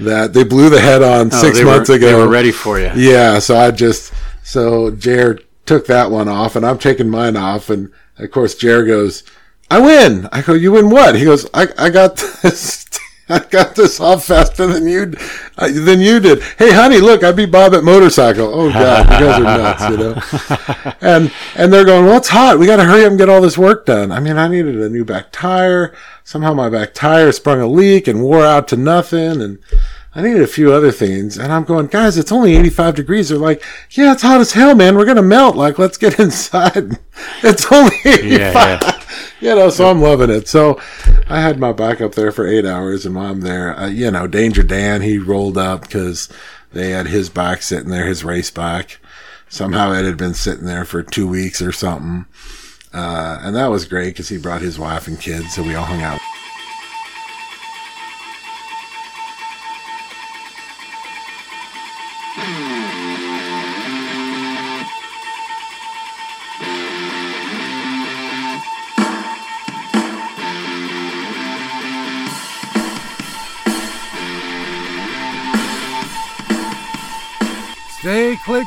that 0.00 0.32
they 0.32 0.44
blew 0.44 0.70
the 0.70 0.80
head 0.80 1.02
on 1.02 1.30
Oh, 1.32 1.40
six 1.40 1.60
months 1.62 1.88
were, 1.88 1.96
ago. 1.96 2.06
They 2.06 2.14
were 2.14 2.28
ready 2.28 2.50
for 2.52 2.80
you. 2.80 2.90
Yeah, 2.96 3.38
so 3.38 3.56
I 3.56 3.70
just 3.70 4.12
so 4.42 4.90
Jared 4.90 5.44
took 5.66 5.86
that 5.86 6.10
one 6.10 6.28
off, 6.28 6.56
and 6.56 6.66
I'm 6.66 6.78
taking 6.78 7.08
mine 7.08 7.36
off, 7.36 7.70
and 7.70 7.90
of 8.18 8.30
course 8.30 8.54
Jared 8.54 8.86
goes, 8.88 9.22
"I 9.70 9.78
win." 9.80 10.28
I 10.32 10.42
go, 10.42 10.52
"You 10.54 10.72
win 10.72 10.90
what?" 10.90 11.14
He 11.14 11.24
goes, 11.24 11.48
"I 11.54 11.68
I 11.78 11.90
got 11.90 12.16
this." 12.42 12.86
I 13.28 13.38
got 13.38 13.74
this 13.74 14.00
off 14.00 14.26
faster 14.26 14.66
than 14.66 14.86
you 14.86 15.14
uh, 15.56 15.68
than 15.72 16.00
you 16.00 16.20
did. 16.20 16.42
Hey, 16.58 16.72
honey, 16.72 16.98
look, 17.00 17.24
I 17.24 17.32
beat 17.32 17.50
Bob 17.50 17.74
at 17.74 17.82
motorcycle. 17.82 18.50
Oh 18.52 18.70
God, 18.70 19.04
you 19.04 19.26
guys 19.26 19.40
are 19.40 19.42
nuts, 19.42 19.90
you 19.90 19.96
know. 19.96 20.94
And 21.00 21.32
and 21.56 21.72
they're 21.72 21.84
going, 21.84 22.04
well, 22.04 22.18
it's 22.18 22.28
hot. 22.28 22.58
We 22.58 22.66
got 22.66 22.76
to 22.76 22.84
hurry 22.84 23.04
up 23.04 23.10
and 23.10 23.18
get 23.18 23.28
all 23.28 23.40
this 23.40 23.58
work 23.58 23.86
done. 23.86 24.12
I 24.12 24.20
mean, 24.20 24.36
I 24.36 24.48
needed 24.48 24.80
a 24.80 24.88
new 24.88 25.04
back 25.04 25.32
tire. 25.32 25.94
Somehow 26.22 26.54
my 26.54 26.68
back 26.68 26.94
tire 26.94 27.32
sprung 27.32 27.60
a 27.60 27.66
leak 27.66 28.06
and 28.08 28.22
wore 28.22 28.44
out 28.44 28.68
to 28.68 28.76
nothing, 28.76 29.40
and 29.40 29.58
I 30.16 30.22
needed 30.22 30.42
a 30.42 30.46
few 30.46 30.72
other 30.72 30.92
things. 30.92 31.36
And 31.36 31.52
I'm 31.52 31.64
going, 31.64 31.88
guys, 31.88 32.16
it's 32.16 32.30
only 32.30 32.54
85 32.56 32.94
degrees. 32.94 33.28
They're 33.28 33.38
like, 33.38 33.62
yeah, 33.90 34.12
it's 34.12 34.22
hot 34.22 34.40
as 34.40 34.52
hell, 34.52 34.74
man. 34.74 34.96
We're 34.96 35.06
gonna 35.06 35.22
melt. 35.22 35.56
Like, 35.56 35.78
let's 35.78 35.98
get 35.98 36.18
inside. 36.20 36.98
It's 37.42 37.70
only 37.72 37.96
85. 38.04 38.30
Yeah, 38.30 38.52
yeah. 38.80 39.00
You 39.40 39.54
know, 39.56 39.70
so 39.70 39.90
I'm 39.90 40.00
loving 40.00 40.30
it. 40.30 40.48
So 40.48 40.80
I 41.28 41.40
had 41.40 41.58
my 41.58 41.72
bike 41.72 42.00
up 42.00 42.14
there 42.14 42.32
for 42.32 42.46
eight 42.46 42.64
hours, 42.64 43.04
and 43.04 43.14
while 43.14 43.30
I'm 43.30 43.40
there, 43.40 43.78
uh, 43.78 43.88
you 43.88 44.10
know, 44.10 44.26
Danger 44.26 44.62
Dan, 44.62 45.02
he 45.02 45.18
rolled 45.18 45.58
up 45.58 45.82
because 45.82 46.28
they 46.72 46.90
had 46.90 47.08
his 47.08 47.28
bike 47.28 47.62
sitting 47.62 47.90
there, 47.90 48.06
his 48.06 48.24
race 48.24 48.50
bike. 48.50 49.00
Somehow 49.48 49.92
it 49.92 50.04
had 50.04 50.16
been 50.16 50.34
sitting 50.34 50.64
there 50.64 50.84
for 50.84 51.02
two 51.02 51.28
weeks 51.28 51.60
or 51.60 51.72
something. 51.72 52.26
Uh, 52.92 53.38
and 53.42 53.54
that 53.56 53.66
was 53.66 53.84
great 53.84 54.10
because 54.10 54.28
he 54.28 54.38
brought 54.38 54.62
his 54.62 54.78
wife 54.78 55.06
and 55.08 55.20
kids, 55.20 55.54
so 55.54 55.62
we 55.62 55.74
all 55.74 55.84
hung 55.84 56.02
out. 56.02 56.20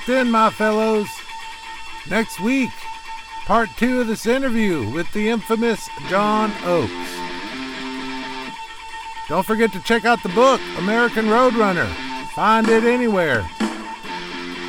Clicked 0.08 0.22
in, 0.22 0.32
my 0.32 0.50
fellows. 0.50 1.10
Next 2.10 2.40
week, 2.40 2.72
part 3.46 3.70
two 3.76 4.00
of 4.00 4.08
this 4.08 4.26
interview 4.26 4.90
with 4.92 5.12
the 5.12 5.28
infamous 5.28 5.90
John 6.08 6.50
Oakes. 6.64 6.94
Don't 9.28 9.46
forget 9.46 9.74
to 9.74 9.82
check 9.82 10.06
out 10.06 10.24
the 10.24 10.30
book, 10.30 10.62
American 10.78 11.26
Roadrunner. 11.26 11.94
Find 12.34 12.70
it 12.70 12.86
anywhere. 12.86 13.46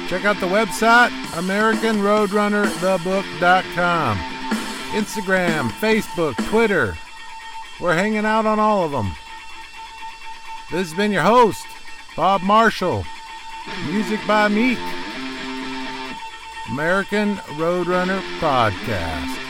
Check 0.08 0.24
out 0.24 0.40
the 0.40 0.48
website, 0.48 1.10
AmericanRoadrunnerTheBook.com. 1.34 4.18
Instagram, 4.90 5.70
Facebook, 5.70 6.34
Twitter. 6.48 6.98
We're 7.80 7.94
hanging 7.94 8.26
out 8.26 8.44
on 8.44 8.58
all 8.58 8.84
of 8.84 8.90
them. 8.90 9.14
This 10.72 10.88
has 10.88 10.96
been 10.96 11.12
your 11.12 11.22
host, 11.22 11.64
Bob 12.16 12.42
Marshall. 12.42 13.04
Music 13.86 14.18
by 14.26 14.48
Meek. 14.48 14.80
American 16.70 17.36
Roadrunner 17.56 18.20
Podcast. 18.40 19.47